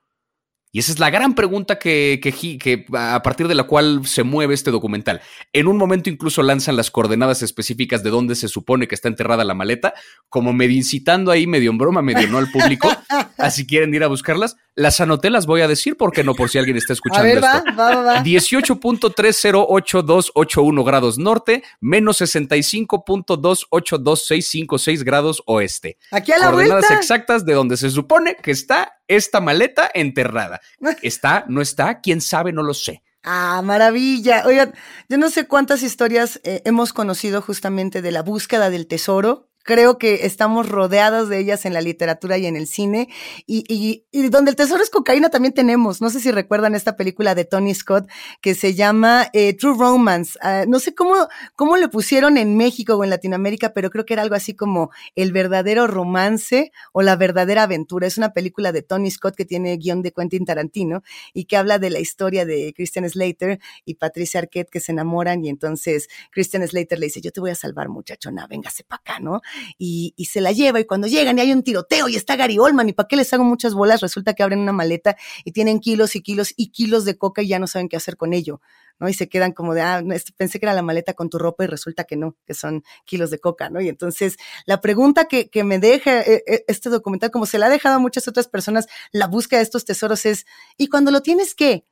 Y 0.73 0.79
esa 0.79 0.93
es 0.93 0.99
la 0.99 1.09
gran 1.09 1.35
pregunta 1.35 1.77
que, 1.79 2.19
que, 2.23 2.31
que, 2.57 2.85
a 2.93 3.21
partir 3.23 3.49
de 3.49 3.55
la 3.55 3.63
cual 3.63 4.05
se 4.05 4.23
mueve 4.23 4.53
este 4.53 4.71
documental. 4.71 5.21
En 5.51 5.67
un 5.67 5.77
momento 5.77 6.09
incluso 6.09 6.43
lanzan 6.43 6.77
las 6.77 6.89
coordenadas 6.89 7.41
específicas 7.41 8.03
de 8.03 8.09
dónde 8.09 8.35
se 8.35 8.47
supone 8.47 8.87
que 8.87 8.95
está 8.95 9.09
enterrada 9.09 9.43
la 9.43 9.53
maleta, 9.53 9.93
como 10.29 10.53
medio 10.53 10.77
incitando 10.77 11.29
ahí, 11.31 11.45
medio 11.45 11.71
en 11.71 11.77
broma, 11.77 12.01
medio 12.01 12.27
no 12.29 12.37
al 12.37 12.49
público, 12.49 12.89
así 13.37 13.67
quieren 13.67 13.93
ir 13.93 14.03
a 14.03 14.07
buscarlas. 14.07 14.55
Las 14.75 15.01
anoté, 15.01 15.29
las 15.29 15.45
voy 15.45 15.59
a 15.61 15.67
decir, 15.67 15.97
porque 15.97 16.23
no, 16.23 16.33
por 16.33 16.49
si 16.49 16.57
alguien 16.57 16.77
está 16.77 16.93
escuchando 16.93 17.23
a 17.23 17.27
ver, 17.27 17.37
esto. 17.39 17.47
Va, 17.77 17.95
va, 17.95 18.01
va. 18.01 18.23
18.308281 18.23 20.85
grados 20.85 21.17
norte, 21.17 21.63
menos 21.79 22.21
65.282656 22.21 25.03
grados 25.03 25.43
oeste. 25.45 25.97
Aquí 26.11 26.31
a 26.31 26.37
la 26.37 26.51
Coordenadas 26.51 26.81
vuelta. 26.87 26.95
exactas 26.97 27.45
de 27.45 27.53
donde 27.53 27.75
se 27.77 27.89
supone 27.89 28.35
que 28.41 28.51
está 28.51 28.99
esta 29.07 29.41
maleta 29.41 29.89
enterrada. 29.93 30.61
¿Está? 31.01 31.45
¿No 31.47 31.61
está? 31.61 31.99
¿Quién 31.99 32.21
sabe? 32.21 32.53
No 32.53 32.63
lo 32.63 32.73
sé. 32.73 33.03
Ah, 33.23 33.61
maravilla. 33.63 34.43
Oigan, 34.47 34.73
yo 35.07 35.17
no 35.17 35.29
sé 35.29 35.47
cuántas 35.47 35.83
historias 35.83 36.41
eh, 36.43 36.61
hemos 36.65 36.91
conocido 36.91 37.41
justamente 37.41 38.01
de 38.01 38.11
la 38.11 38.23
búsqueda 38.23 38.71
del 38.71 38.87
tesoro. 38.87 39.47
Creo 39.63 39.97
que 39.97 40.25
estamos 40.25 40.69
rodeados 40.69 41.29
de 41.29 41.39
ellas 41.39 41.65
en 41.65 41.73
la 41.73 41.81
literatura 41.81 42.37
y 42.37 42.45
en 42.45 42.55
el 42.55 42.67
cine. 42.67 43.09
Y, 43.45 43.63
y, 43.67 44.05
y, 44.11 44.29
donde 44.29 44.51
el 44.51 44.55
tesoro 44.55 44.83
es 44.83 44.89
cocaína 44.89 45.29
también 45.29 45.53
tenemos. 45.53 46.01
No 46.01 46.09
sé 46.09 46.19
si 46.19 46.31
recuerdan 46.31 46.75
esta 46.75 46.97
película 46.97 47.35
de 47.35 47.45
Tony 47.45 47.73
Scott 47.73 48.09
que 48.41 48.55
se 48.55 48.73
llama 48.73 49.27
eh, 49.33 49.53
True 49.53 49.75
Romance. 49.77 50.37
Uh, 50.43 50.69
no 50.69 50.79
sé 50.79 50.95
cómo, 50.95 51.27
cómo 51.55 51.77
le 51.77 51.87
pusieron 51.87 52.37
en 52.37 52.57
México 52.57 52.95
o 52.95 53.03
en 53.03 53.09
Latinoamérica, 53.09 53.73
pero 53.73 53.89
creo 53.89 54.05
que 54.05 54.13
era 54.13 54.23
algo 54.23 54.35
así 54.35 54.55
como 54.55 54.91
el 55.15 55.31
verdadero 55.31 55.87
romance 55.87 56.71
o 56.93 57.01
la 57.01 57.15
verdadera 57.15 57.63
aventura. 57.63 58.07
Es 58.07 58.17
una 58.17 58.33
película 58.33 58.71
de 58.71 58.81
Tony 58.81 59.11
Scott 59.11 59.35
que 59.35 59.45
tiene 59.45 59.77
guion 59.77 60.01
de 60.01 60.11
Quentin 60.11 60.45
Tarantino 60.45 61.03
y 61.33 61.45
que 61.45 61.57
habla 61.57 61.79
de 61.79 61.89
la 61.89 61.99
historia 61.99 62.45
de 62.45 62.73
Christian 62.75 63.09
Slater 63.09 63.59
y 63.85 63.95
Patricia 63.95 64.39
Arquette 64.39 64.69
que 64.69 64.79
se 64.79 64.91
enamoran 64.91 65.43
y 65.43 65.49
entonces 65.49 66.07
Christian 66.31 66.67
Slater 66.67 66.99
le 66.99 67.07
dice, 67.07 67.21
yo 67.21 67.31
te 67.31 67.39
voy 67.39 67.51
a 67.51 67.55
salvar 67.55 67.89
muchachona, 67.89 68.47
véngase 68.47 68.83
para 68.83 69.01
acá, 69.01 69.19
¿no? 69.19 69.41
Y, 69.77 70.13
se 70.31 70.39
la 70.39 70.51
lleva 70.51 70.79
y 70.79 70.85
cuando 70.85 71.07
llegan 71.07 71.37
y 71.37 71.41
hay 71.41 71.51
un 71.51 71.63
tiroteo 71.63 72.07
y 72.07 72.15
está 72.15 72.35
Gary 72.37 72.57
Oldman 72.57 72.87
y 72.87 72.93
para 72.93 73.07
qué 73.07 73.17
les 73.17 73.33
hago 73.33 73.43
muchas 73.43 73.73
bolas, 73.73 73.99
resulta 73.99 74.33
que 74.33 74.43
abren 74.43 74.59
una 74.59 74.71
maleta 74.71 75.17
y 75.43 75.51
tienen 75.51 75.79
kilos 75.79 76.15
y 76.15 76.21
kilos 76.21 76.53
y 76.55 76.71
kilos 76.71 77.03
de 77.03 77.17
coca 77.17 77.41
y 77.41 77.47
ya 77.47 77.59
no 77.59 77.67
saben 77.67 77.89
qué 77.89 77.97
hacer 77.97 78.15
con 78.15 78.33
ello, 78.33 78.61
¿no? 78.99 79.09
Y 79.09 79.13
se 79.13 79.27
quedan 79.27 79.51
como 79.51 79.73
de, 79.73 79.81
ah, 79.81 80.01
pensé 80.37 80.59
que 80.59 80.65
era 80.65 80.73
la 80.73 80.83
maleta 80.83 81.13
con 81.13 81.29
tu 81.29 81.37
ropa 81.37 81.65
y 81.65 81.67
resulta 81.67 82.05
que 82.05 82.15
no, 82.15 82.37
que 82.45 82.53
son 82.53 82.83
kilos 83.05 83.29
de 83.29 83.39
coca, 83.39 83.69
¿no? 83.69 83.81
Y 83.81 83.89
entonces 83.89 84.37
la 84.65 84.79
pregunta 84.79 85.25
que, 85.25 85.49
que 85.49 85.63
me 85.63 85.79
deja 85.79 86.21
este 86.21 86.89
documental, 86.89 87.31
como 87.31 87.45
se 87.45 87.57
la 87.57 87.65
ha 87.65 87.69
dejado 87.69 87.95
a 87.95 87.99
muchas 87.99 88.27
otras 88.27 88.47
personas, 88.47 88.87
la 89.11 89.27
búsqueda 89.27 89.59
de 89.59 89.63
estos 89.63 89.85
tesoros 89.85 90.25
es, 90.25 90.45
¿y 90.77 90.87
cuando 90.87 91.11
lo 91.11 91.21
tienes 91.21 91.55
qué? 91.55 91.85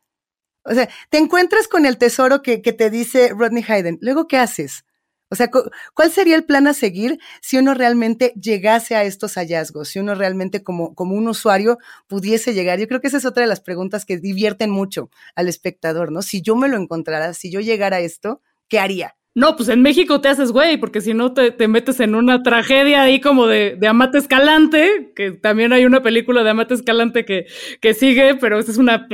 O 0.63 0.73
sea, 0.73 0.89
te 1.09 1.17
encuentras 1.17 1.67
con 1.67 1.85
el 1.85 1.97
tesoro 1.97 2.41
que, 2.41 2.61
que 2.61 2.73
te 2.73 2.89
dice 2.89 3.29
Rodney 3.29 3.65
Hayden, 3.67 3.97
luego 4.01 4.27
¿qué 4.27 4.37
haces? 4.37 4.85
O 5.31 5.35
sea, 5.35 5.49
¿cuál 5.93 6.11
sería 6.11 6.35
el 6.35 6.43
plan 6.43 6.65
a 6.65 6.73
seguir 6.73 7.19
si 7.41 7.57
uno 7.57 7.75
realmente 7.75 8.33
llegase 8.39 8.95
a 8.95 9.03
estos 9.03 9.35
hallazgos? 9.35 9.89
Si 9.89 9.99
uno 9.99 10.15
realmente 10.15 10.63
como, 10.63 10.95
como 10.95 11.15
un 11.15 11.27
usuario 11.27 11.77
pudiese 12.07 12.53
llegar. 12.53 12.79
Yo 12.79 12.87
creo 12.87 12.99
que 12.99 13.07
esa 13.07 13.17
es 13.17 13.25
otra 13.25 13.43
de 13.43 13.49
las 13.49 13.61
preguntas 13.61 14.05
que 14.05 14.17
divierten 14.17 14.71
mucho 14.71 15.11
al 15.35 15.47
espectador, 15.47 16.11
¿no? 16.11 16.23
Si 16.23 16.41
yo 16.41 16.55
me 16.55 16.67
lo 16.67 16.77
encontrara, 16.77 17.33
si 17.33 17.51
yo 17.51 17.59
llegara 17.59 17.97
a 17.97 18.01
esto, 18.01 18.41
¿qué 18.67 18.79
haría? 18.79 19.15
No, 19.35 19.55
pues 19.55 19.69
en 19.69 19.83
México 19.83 20.19
te 20.19 20.27
haces 20.27 20.51
güey, 20.51 20.77
porque 20.77 21.01
si 21.01 21.13
no 21.13 21.33
te, 21.33 21.51
te, 21.51 21.67
metes 21.67 21.99
en 21.99 22.15
una 22.15 22.41
tragedia 22.41 23.03
ahí 23.03 23.21
como 23.21 23.45
de, 23.45 23.75
de, 23.79 23.87
Amate 23.87 24.17
Escalante, 24.17 25.13
que 25.15 25.31
también 25.31 25.71
hay 25.71 25.85
una 25.85 26.01
película 26.01 26.43
de 26.43 26.49
Amate 26.49 26.73
Escalante 26.73 27.23
que, 27.25 27.45
que 27.79 27.93
sigue, 27.93 28.35
pero 28.35 28.57
esta 28.59 28.71
es 28.71 28.77
una 28.79 29.07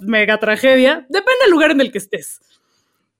mega 0.00 0.38
tragedia. 0.38 1.06
Depende 1.08 1.44
del 1.44 1.52
lugar 1.52 1.70
en 1.70 1.80
el 1.80 1.92
que 1.92 1.98
estés, 1.98 2.40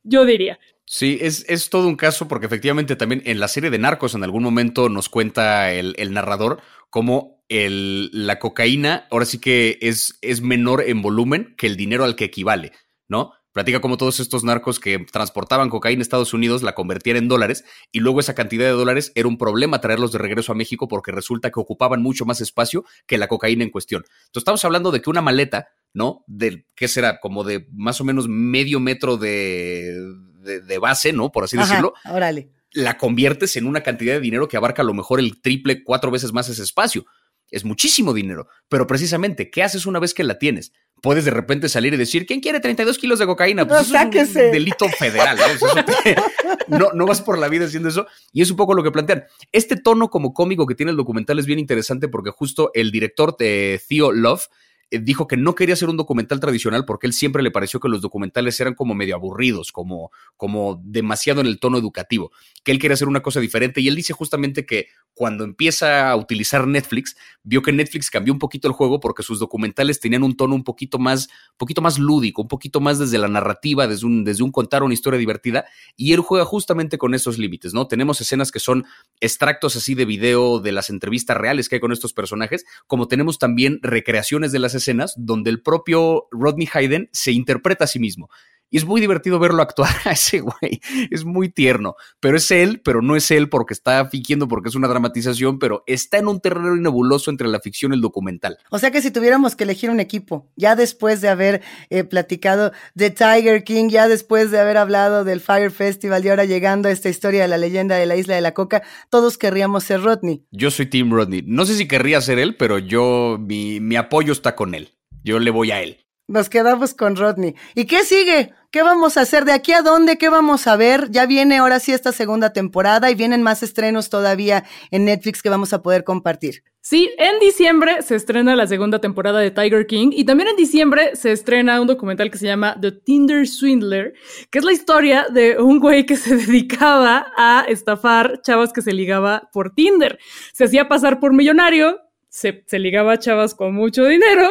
yo 0.02 0.24
diría. 0.24 0.58
Sí, 0.92 1.18
es, 1.20 1.44
es, 1.48 1.70
todo 1.70 1.86
un 1.86 1.94
caso 1.94 2.26
porque 2.26 2.46
efectivamente 2.46 2.96
también 2.96 3.22
en 3.24 3.38
la 3.38 3.46
serie 3.46 3.70
de 3.70 3.78
Narcos 3.78 4.16
en 4.16 4.24
algún 4.24 4.42
momento 4.42 4.88
nos 4.88 5.08
cuenta 5.08 5.72
el, 5.72 5.94
el 5.98 6.12
narrador 6.12 6.60
cómo 6.90 7.44
el, 7.48 8.10
la 8.12 8.40
cocaína 8.40 9.06
ahora 9.08 9.24
sí 9.24 9.38
que 9.38 9.78
es, 9.82 10.18
es 10.20 10.40
menor 10.42 10.82
en 10.84 11.00
volumen 11.00 11.54
que 11.56 11.68
el 11.68 11.76
dinero 11.76 12.02
al 12.02 12.16
que 12.16 12.24
equivale, 12.24 12.72
¿no? 13.06 13.34
Platica 13.52 13.80
cómo 13.80 13.98
todos 13.98 14.18
estos 14.18 14.42
narcos 14.42 14.80
que 14.80 14.98
transportaban 14.98 15.70
cocaína 15.70 16.00
a 16.00 16.02
Estados 16.02 16.34
Unidos 16.34 16.64
la 16.64 16.74
convertían 16.74 17.18
en 17.18 17.28
dólares 17.28 17.64
y 17.92 18.00
luego 18.00 18.18
esa 18.18 18.34
cantidad 18.34 18.64
de 18.64 18.72
dólares 18.72 19.12
era 19.14 19.28
un 19.28 19.38
problema 19.38 19.80
traerlos 19.80 20.10
de 20.10 20.18
regreso 20.18 20.50
a 20.50 20.56
México 20.56 20.88
porque 20.88 21.12
resulta 21.12 21.52
que 21.52 21.60
ocupaban 21.60 22.02
mucho 22.02 22.24
más 22.24 22.40
espacio 22.40 22.84
que 23.06 23.16
la 23.16 23.28
cocaína 23.28 23.62
en 23.62 23.70
cuestión. 23.70 24.02
Entonces 24.02 24.40
estamos 24.40 24.64
hablando 24.64 24.90
de 24.90 25.00
que 25.00 25.10
una 25.10 25.22
maleta, 25.22 25.68
¿no? 25.94 26.24
Del, 26.26 26.66
¿qué 26.74 26.88
será? 26.88 27.20
Como 27.20 27.44
de 27.44 27.68
más 27.72 28.00
o 28.00 28.04
menos 28.04 28.26
medio 28.26 28.80
metro 28.80 29.16
de, 29.16 29.94
de, 30.40 30.60
de 30.60 30.78
base, 30.78 31.12
¿no? 31.12 31.30
Por 31.30 31.44
así 31.44 31.56
Ajá, 31.56 31.66
decirlo. 31.66 31.94
Órale. 32.04 32.50
La 32.72 32.98
conviertes 32.98 33.56
en 33.56 33.66
una 33.66 33.82
cantidad 33.82 34.14
de 34.14 34.20
dinero 34.20 34.48
que 34.48 34.56
abarca 34.56 34.82
a 34.82 34.84
lo 34.84 34.94
mejor 34.94 35.20
el 35.20 35.40
triple, 35.40 35.82
cuatro 35.82 36.10
veces 36.10 36.32
más 36.32 36.48
ese 36.48 36.62
espacio. 36.62 37.06
Es 37.50 37.64
muchísimo 37.64 38.12
dinero. 38.14 38.46
Pero 38.68 38.86
precisamente, 38.86 39.50
¿qué 39.50 39.62
haces 39.62 39.86
una 39.86 39.98
vez 39.98 40.14
que 40.14 40.22
la 40.22 40.38
tienes? 40.38 40.72
puedes 41.00 41.24
de 41.24 41.30
repente 41.30 41.68
salir 41.68 41.94
y 41.94 41.96
decir, 41.96 42.26
¿quién 42.26 42.40
quiere 42.40 42.60
32 42.60 42.98
kilos 42.98 43.18
de 43.18 43.26
cocaína? 43.26 43.66
Pues 43.66 43.82
eso 43.82 43.96
es 43.96 44.28
un 44.28 44.34
delito 44.52 44.88
federal, 44.88 45.38
¿no? 46.68 46.90
¿no? 46.94 47.06
vas 47.06 47.22
por 47.22 47.38
la 47.38 47.48
vida 47.48 47.66
haciendo 47.66 47.88
eso. 47.88 48.06
Y 48.32 48.42
es 48.42 48.50
un 48.50 48.56
poco 48.56 48.74
lo 48.74 48.82
que 48.82 48.90
plantean. 48.90 49.24
Este 49.52 49.76
tono 49.76 50.10
como 50.10 50.34
cómico 50.34 50.66
que 50.66 50.74
tiene 50.74 50.90
el 50.90 50.96
documental 50.96 51.38
es 51.38 51.46
bien 51.46 51.58
interesante 51.58 52.08
porque 52.08 52.30
justo 52.30 52.70
el 52.74 52.90
director 52.90 53.36
de 53.36 53.80
Theo 53.88 54.12
Love 54.12 54.46
dijo 54.90 55.26
que 55.26 55.36
no 55.36 55.54
quería 55.54 55.74
hacer 55.74 55.88
un 55.88 55.96
documental 55.96 56.40
tradicional 56.40 56.84
porque 56.84 57.06
él 57.06 57.12
siempre 57.12 57.42
le 57.42 57.50
pareció 57.50 57.80
que 57.80 57.88
los 57.88 58.00
documentales 58.00 58.58
eran 58.60 58.74
como 58.74 58.94
medio 58.94 59.14
aburridos, 59.14 59.72
como, 59.72 60.10
como 60.36 60.80
demasiado 60.84 61.40
en 61.40 61.46
el 61.46 61.60
tono 61.60 61.78
educativo, 61.78 62.32
que 62.64 62.72
él 62.72 62.78
quería 62.78 62.94
hacer 62.94 63.08
una 63.08 63.22
cosa 63.22 63.40
diferente 63.40 63.80
y 63.80 63.88
él 63.88 63.94
dice 63.94 64.12
justamente 64.12 64.66
que 64.66 64.88
cuando 65.14 65.44
empieza 65.44 66.10
a 66.10 66.16
utilizar 66.16 66.66
Netflix, 66.66 67.16
vio 67.42 67.62
que 67.62 67.72
Netflix 67.72 68.10
cambió 68.10 68.32
un 68.32 68.38
poquito 68.38 68.68
el 68.68 68.74
juego 68.74 69.00
porque 69.00 69.22
sus 69.22 69.38
documentales 69.38 70.00
tenían 70.00 70.22
un 70.22 70.36
tono 70.36 70.54
un 70.54 70.64
poquito 70.64 70.98
más, 70.98 71.28
poquito 71.56 71.82
más 71.82 71.98
lúdico, 71.98 72.42
un 72.42 72.48
poquito 72.48 72.80
más 72.80 72.98
desde 72.98 73.18
la 73.18 73.28
narrativa, 73.28 73.86
desde 73.86 74.06
un, 74.06 74.24
desde 74.24 74.42
un 74.42 74.50
contar 74.50 74.82
una 74.82 74.94
historia 74.94 75.18
divertida, 75.18 75.66
y 75.96 76.12
él 76.14 76.20
juega 76.20 76.44
justamente 76.44 76.96
con 76.96 77.14
esos 77.14 77.38
límites, 77.38 77.74
¿no? 77.74 77.86
Tenemos 77.86 78.20
escenas 78.20 78.50
que 78.50 78.60
son 78.60 78.86
extractos 79.20 79.76
así 79.76 79.94
de 79.94 80.04
video 80.04 80.60
de 80.60 80.72
las 80.72 80.90
entrevistas 80.90 81.36
reales 81.36 81.68
que 81.68 81.76
hay 81.76 81.80
con 81.80 81.92
estos 81.92 82.12
personajes, 82.12 82.64
como 82.86 83.08
tenemos 83.08 83.38
también 83.38 83.78
recreaciones 83.82 84.52
de 84.52 84.58
las 84.58 84.74
escenas 84.82 85.14
donde 85.16 85.50
el 85.50 85.62
propio 85.62 86.26
Rodney 86.30 86.68
Hayden 86.72 87.08
se 87.12 87.32
interpreta 87.32 87.84
a 87.84 87.86
sí 87.86 87.98
mismo. 87.98 88.28
Y 88.70 88.78
es 88.78 88.84
muy 88.84 89.00
divertido 89.00 89.38
verlo 89.38 89.62
actuar 89.62 89.90
a 90.04 90.12
ese 90.12 90.40
güey. 90.40 90.80
Es 91.10 91.24
muy 91.24 91.48
tierno. 91.48 91.96
Pero 92.20 92.36
es 92.36 92.50
él, 92.50 92.80
pero 92.82 93.02
no 93.02 93.16
es 93.16 93.30
él 93.30 93.48
porque 93.48 93.74
está 93.74 94.06
fingiendo 94.06 94.48
porque 94.48 94.68
es 94.68 94.74
una 94.74 94.88
dramatización, 94.88 95.58
pero 95.58 95.82
está 95.86 96.18
en 96.18 96.28
un 96.28 96.40
terreno 96.40 96.76
nebuloso 96.76 97.30
entre 97.30 97.48
la 97.48 97.60
ficción 97.60 97.92
y 97.92 97.96
el 97.96 98.00
documental. 98.00 98.58
O 98.70 98.78
sea 98.78 98.90
que 98.90 99.02
si 99.02 99.10
tuviéramos 99.10 99.56
que 99.56 99.64
elegir 99.64 99.90
un 99.90 100.00
equipo, 100.00 100.48
ya 100.56 100.76
después 100.76 101.20
de 101.20 101.28
haber 101.28 101.62
eh, 101.90 102.04
platicado 102.04 102.72
de 102.94 103.10
Tiger 103.10 103.64
King, 103.64 103.88
ya 103.88 104.08
después 104.08 104.50
de 104.50 104.60
haber 104.60 104.76
hablado 104.76 105.24
del 105.24 105.40
Fire 105.40 105.70
Festival 105.70 106.24
y 106.24 106.28
ahora 106.28 106.44
llegando 106.44 106.88
a 106.88 106.92
esta 106.92 107.08
historia 107.08 107.42
de 107.42 107.48
la 107.48 107.58
leyenda 107.58 107.96
de 107.96 108.06
la 108.06 108.16
isla 108.16 108.34
de 108.34 108.40
la 108.40 108.54
coca, 108.54 108.82
todos 109.10 109.38
querríamos 109.38 109.84
ser 109.84 110.02
Rodney. 110.02 110.44
Yo 110.50 110.70
soy 110.70 110.86
Tim 110.86 111.10
Rodney. 111.10 111.42
No 111.46 111.66
sé 111.66 111.74
si 111.74 111.88
querría 111.88 112.20
ser 112.20 112.38
él, 112.38 112.56
pero 112.56 112.78
yo, 112.78 113.38
mi, 113.40 113.80
mi 113.80 113.96
apoyo 113.96 114.32
está 114.32 114.54
con 114.54 114.74
él. 114.74 114.90
Yo 115.22 115.38
le 115.38 115.50
voy 115.50 115.70
a 115.70 115.82
él. 115.82 115.98
Nos 116.30 116.48
quedamos 116.48 116.94
con 116.94 117.16
Rodney. 117.16 117.56
¿Y 117.74 117.86
qué 117.86 118.04
sigue? 118.04 118.54
¿Qué 118.70 118.84
vamos 118.84 119.16
a 119.16 119.22
hacer? 119.22 119.44
¿De 119.44 119.50
aquí 119.50 119.72
a 119.72 119.82
dónde? 119.82 120.16
¿Qué 120.16 120.28
vamos 120.28 120.68
a 120.68 120.76
ver? 120.76 121.10
Ya 121.10 121.26
viene 121.26 121.58
ahora 121.58 121.80
sí 121.80 121.90
esta 121.90 122.12
segunda 122.12 122.52
temporada 122.52 123.10
y 123.10 123.16
vienen 123.16 123.42
más 123.42 123.64
estrenos 123.64 124.10
todavía 124.10 124.62
en 124.92 125.06
Netflix 125.06 125.42
que 125.42 125.48
vamos 125.48 125.72
a 125.72 125.82
poder 125.82 126.04
compartir. 126.04 126.62
Sí, 126.82 127.10
en 127.18 127.40
diciembre 127.40 128.02
se 128.02 128.14
estrena 128.14 128.54
la 128.54 128.68
segunda 128.68 129.00
temporada 129.00 129.40
de 129.40 129.50
Tiger 129.50 129.88
King 129.88 130.10
y 130.12 130.22
también 130.22 130.50
en 130.50 130.54
diciembre 130.54 131.16
se 131.16 131.32
estrena 131.32 131.80
un 131.80 131.88
documental 131.88 132.30
que 132.30 132.38
se 132.38 132.46
llama 132.46 132.76
The 132.80 132.92
Tinder 132.92 133.48
Swindler, 133.48 134.14
que 134.52 134.60
es 134.60 134.64
la 134.64 134.72
historia 134.72 135.26
de 135.32 135.58
un 135.58 135.80
güey 135.80 136.06
que 136.06 136.14
se 136.14 136.36
dedicaba 136.36 137.26
a 137.36 137.64
estafar 137.66 138.40
chavas 138.42 138.72
que 138.72 138.82
se 138.82 138.92
ligaba 138.92 139.50
por 139.52 139.74
Tinder. 139.74 140.20
Se 140.52 140.62
hacía 140.62 140.86
pasar 140.86 141.18
por 141.18 141.32
millonario, 141.32 141.98
se, 142.28 142.62
se 142.68 142.78
ligaba 142.78 143.14
a 143.14 143.18
chavas 143.18 143.52
con 143.56 143.74
mucho 143.74 144.04
dinero 144.04 144.48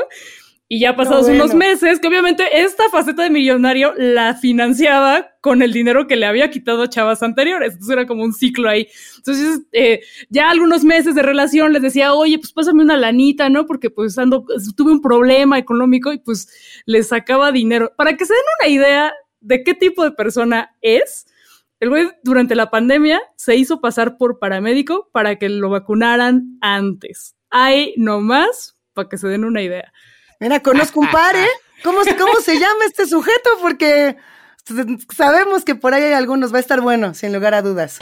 y 0.72 0.80
ya 0.80 0.95
pasados 0.95 1.28
unos 1.28 1.55
meses, 1.55 1.99
que 1.99 2.07
obviamente 2.07 2.61
esta 2.61 2.89
faceta 2.89 3.24
de 3.24 3.32
millonario 3.32 3.91
la 3.97 4.36
financiaba 4.36 5.32
con 5.41 5.63
el 5.63 5.74
dinero 5.74 6.05
que 6.05 6.15
le 6.15 6.28
había 6.28 6.51
quitado 6.51 6.84
a 6.84 6.89
chavas 6.89 7.24
anteriores. 7.24 7.74
Entonces 7.74 7.91
era 7.91 8.05
como 8.05 8.24
un 8.24 8.34
ciclo 8.34 8.70
ahí. 8.70 8.88
Entonces, 9.17 9.61
eh, 9.72 10.01
ya 10.30 10.51
algunos 10.51 10.84
meses 10.84 11.15
de 11.15 11.24
relación 11.24 11.74
les 11.74 11.82
decía, 11.82 12.13
oye, 12.13 12.38
pues 12.38 12.53
pásame 12.53 12.84
una 12.84 12.97
lanita, 12.97 13.49
¿no? 13.49 13.65
Porque 13.65 13.89
pues 13.89 14.15
ando, 14.20 14.45
tuve 14.78 14.91
un 14.91 15.01
problema 15.01 15.57
económico 15.57 16.13
y 16.13 16.20
pues 16.20 16.47
les 16.86 17.07
sacaba 17.07 17.51
dinero. 17.51 17.91
Para 17.97 18.15
que 18.15 18.28
se 18.28 18.34
den 18.34 18.43
una 18.59 18.70
idea 18.70 19.13
de 19.41 19.63
qué 19.63 19.74
tipo 19.74 20.03
de 20.03 20.11
persona 20.11 20.76
es, 20.82 21.26
el 21.80 21.89
güey 21.89 22.11
durante 22.24 22.53
la 22.53 22.70
pandemia 22.70 23.20
se 23.38 23.55
hizo 23.55 23.82
pasar 23.82 24.17
por 24.17 24.38
paramédico 24.38 25.09
para 25.11 25.38
que 25.38 25.49
lo 25.49 25.72
vacunaran 25.72 26.59
antes. 26.61 27.36
Ahí 27.49 27.95
nomás, 27.97 28.78
para 28.93 29.09
que 29.09 29.17
se 29.17 29.28
den 29.30 29.45
una 29.45 29.63
idea. 29.63 29.91
Mira, 30.40 30.62
conozco 30.62 31.02
un 31.02 31.12
par, 31.12 31.36
¿eh? 31.36 31.48
¿Cómo, 31.84 32.00
¿Cómo 32.18 32.40
se 32.42 32.60
llama 32.60 32.86
este 32.86 33.06
sujeto? 33.06 33.50
Porque 33.62 34.18
sabemos 35.16 35.66
que 35.66 35.76
por 35.76 35.94
ahí 35.94 36.04
hay 36.04 36.14
algunos. 36.14 36.54
Va 36.54 36.58
a 36.58 36.62
estar 36.62 36.82
bueno, 36.82 37.14
sin 37.14 37.34
lugar 37.34 37.54
a 37.54 37.62
dudas. 37.62 38.00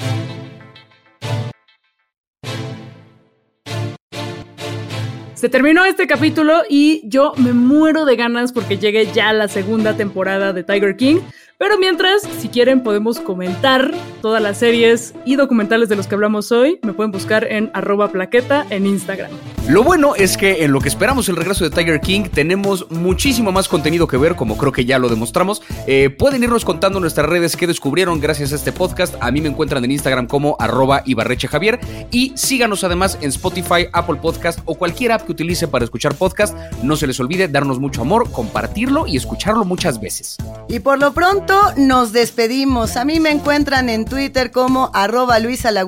Se 5.33 5.49
terminó 5.49 5.85
este 5.85 6.07
capítulo 6.07 6.63
y 6.67 7.07
yo 7.07 7.33
me 7.37 7.53
muero 7.53 8.05
de 8.05 8.15
ganas 8.15 8.51
porque 8.51 8.77
llegue 8.77 9.11
ya 9.13 9.33
la 9.33 9.47
segunda 9.47 9.95
temporada 9.95 10.51
de 10.51 10.63
Tiger 10.63 10.97
King. 10.97 11.19
Pero 11.59 11.79
mientras, 11.79 12.21
si 12.39 12.49
quieren, 12.49 12.83
podemos 12.83 13.19
comentar 13.19 13.91
todas 14.21 14.43
las 14.43 14.59
series 14.59 15.15
y 15.25 15.37
documentales 15.37 15.89
de 15.89 15.95
los 15.95 16.05
que 16.05 16.13
hablamos 16.13 16.51
hoy. 16.51 16.79
Me 16.83 16.93
pueden 16.93 17.11
buscar 17.11 17.45
en 17.45 17.71
arroba 17.73 18.11
plaqueta 18.11 18.67
en 18.69 18.85
Instagram. 18.85 19.31
Lo 19.67 19.83
bueno 19.83 20.15
es 20.15 20.37
que 20.37 20.63
en 20.63 20.71
lo 20.71 20.79
que 20.79 20.87
esperamos 20.87 21.27
el 21.29 21.35
regreso 21.35 21.63
de 21.63 21.71
Tiger 21.71 21.99
King 21.99 22.29
tenemos 22.31 22.89
muchísimo 22.91 23.51
más 23.51 23.67
contenido 23.67 24.07
que 24.07 24.17
ver, 24.17 24.35
como 24.35 24.55
creo 24.55 24.71
que 24.71 24.85
ya 24.85 24.99
lo 24.99 25.09
demostramos. 25.09 25.63
Eh, 25.87 26.11
pueden 26.11 26.43
irnos 26.43 26.63
contando 26.63 26.99
en 26.99 27.01
nuestras 27.01 27.27
redes 27.27 27.57
qué 27.57 27.65
descubrieron 27.65 28.21
gracias 28.21 28.53
a 28.53 28.55
este 28.55 28.71
podcast. 28.71 29.15
A 29.19 29.31
mí 29.31 29.41
me 29.41 29.49
encuentran 29.49 29.83
en 29.83 29.91
Instagram 29.91 30.27
como 30.27 30.57
arroba 30.59 31.03
Javier 31.49 31.79
y 32.11 32.33
síganos 32.35 32.83
además 32.83 33.17
en 33.21 33.29
Spotify, 33.29 33.87
Apple 33.93 34.19
Podcast 34.21 34.59
o 34.65 34.75
cualquier 34.75 35.11
app 35.11 35.23
que 35.23 35.31
utilice 35.31 35.67
para 35.67 35.85
escuchar 35.85 36.13
podcast. 36.13 36.55
No 36.83 36.95
se 36.95 37.07
les 37.07 37.19
olvide 37.19 37.47
darnos 37.47 37.79
mucho 37.79 38.03
amor, 38.03 38.31
compartirlo 38.31 39.07
y 39.07 39.17
escucharlo 39.17 39.65
muchas 39.65 39.99
veces. 39.99 40.37
Y 40.69 40.79
por 40.79 40.99
lo 40.99 41.13
pronto 41.13 41.46
nos 41.75 42.11
despedimos. 42.11 42.97
A 42.97 43.05
mí 43.05 43.19
me 43.19 43.31
encuentran 43.31 43.89
en 43.89 44.05
Twitter 44.05 44.51
como 44.51 44.91
arroba 44.93 45.39
Luisa 45.39 45.71
la 45.71 45.85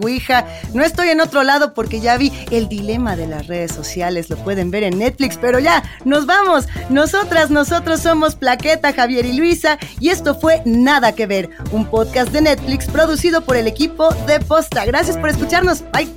No 0.74 0.84
estoy 0.84 1.10
en 1.10 1.22
otro 1.22 1.44
lado 1.44 1.74
porque 1.74 2.00
ya 2.00 2.18
vi 2.18 2.32
el 2.52 2.70
dilema 2.70 3.16
de 3.16 3.28
las 3.28 3.48
redes 3.48 3.72
sociales. 3.72 4.30
Lo 4.30 4.38
pueden 4.38 4.72
ver 4.72 4.84
en 4.84 4.98
Netflix, 5.00 5.38
pero 5.38 5.60
ya, 5.60 5.84
nos 6.06 6.26
vamos. 6.26 6.68
Nosotras, 6.90 7.50
nosotros 7.50 8.02
somos 8.02 8.36
Plaqueta, 8.36 8.94
Javier 8.94 9.26
y 9.26 9.34
Luisa. 9.34 9.78
Y 10.00 10.10
esto 10.10 10.36
fue 10.40 10.62
Nada 10.66 11.14
que 11.14 11.28
Ver, 11.28 11.50
un 11.72 11.86
podcast 11.86 12.32
de 12.32 12.42
Netflix 12.42 12.88
producido 12.88 13.42
por 13.42 13.56
el 13.56 13.68
equipo 13.68 14.14
de 14.28 14.40
Posta. 14.40 14.86
Gracias 14.86 15.18
por 15.18 15.30
escucharnos. 15.30 15.84
Bye. 15.92 16.10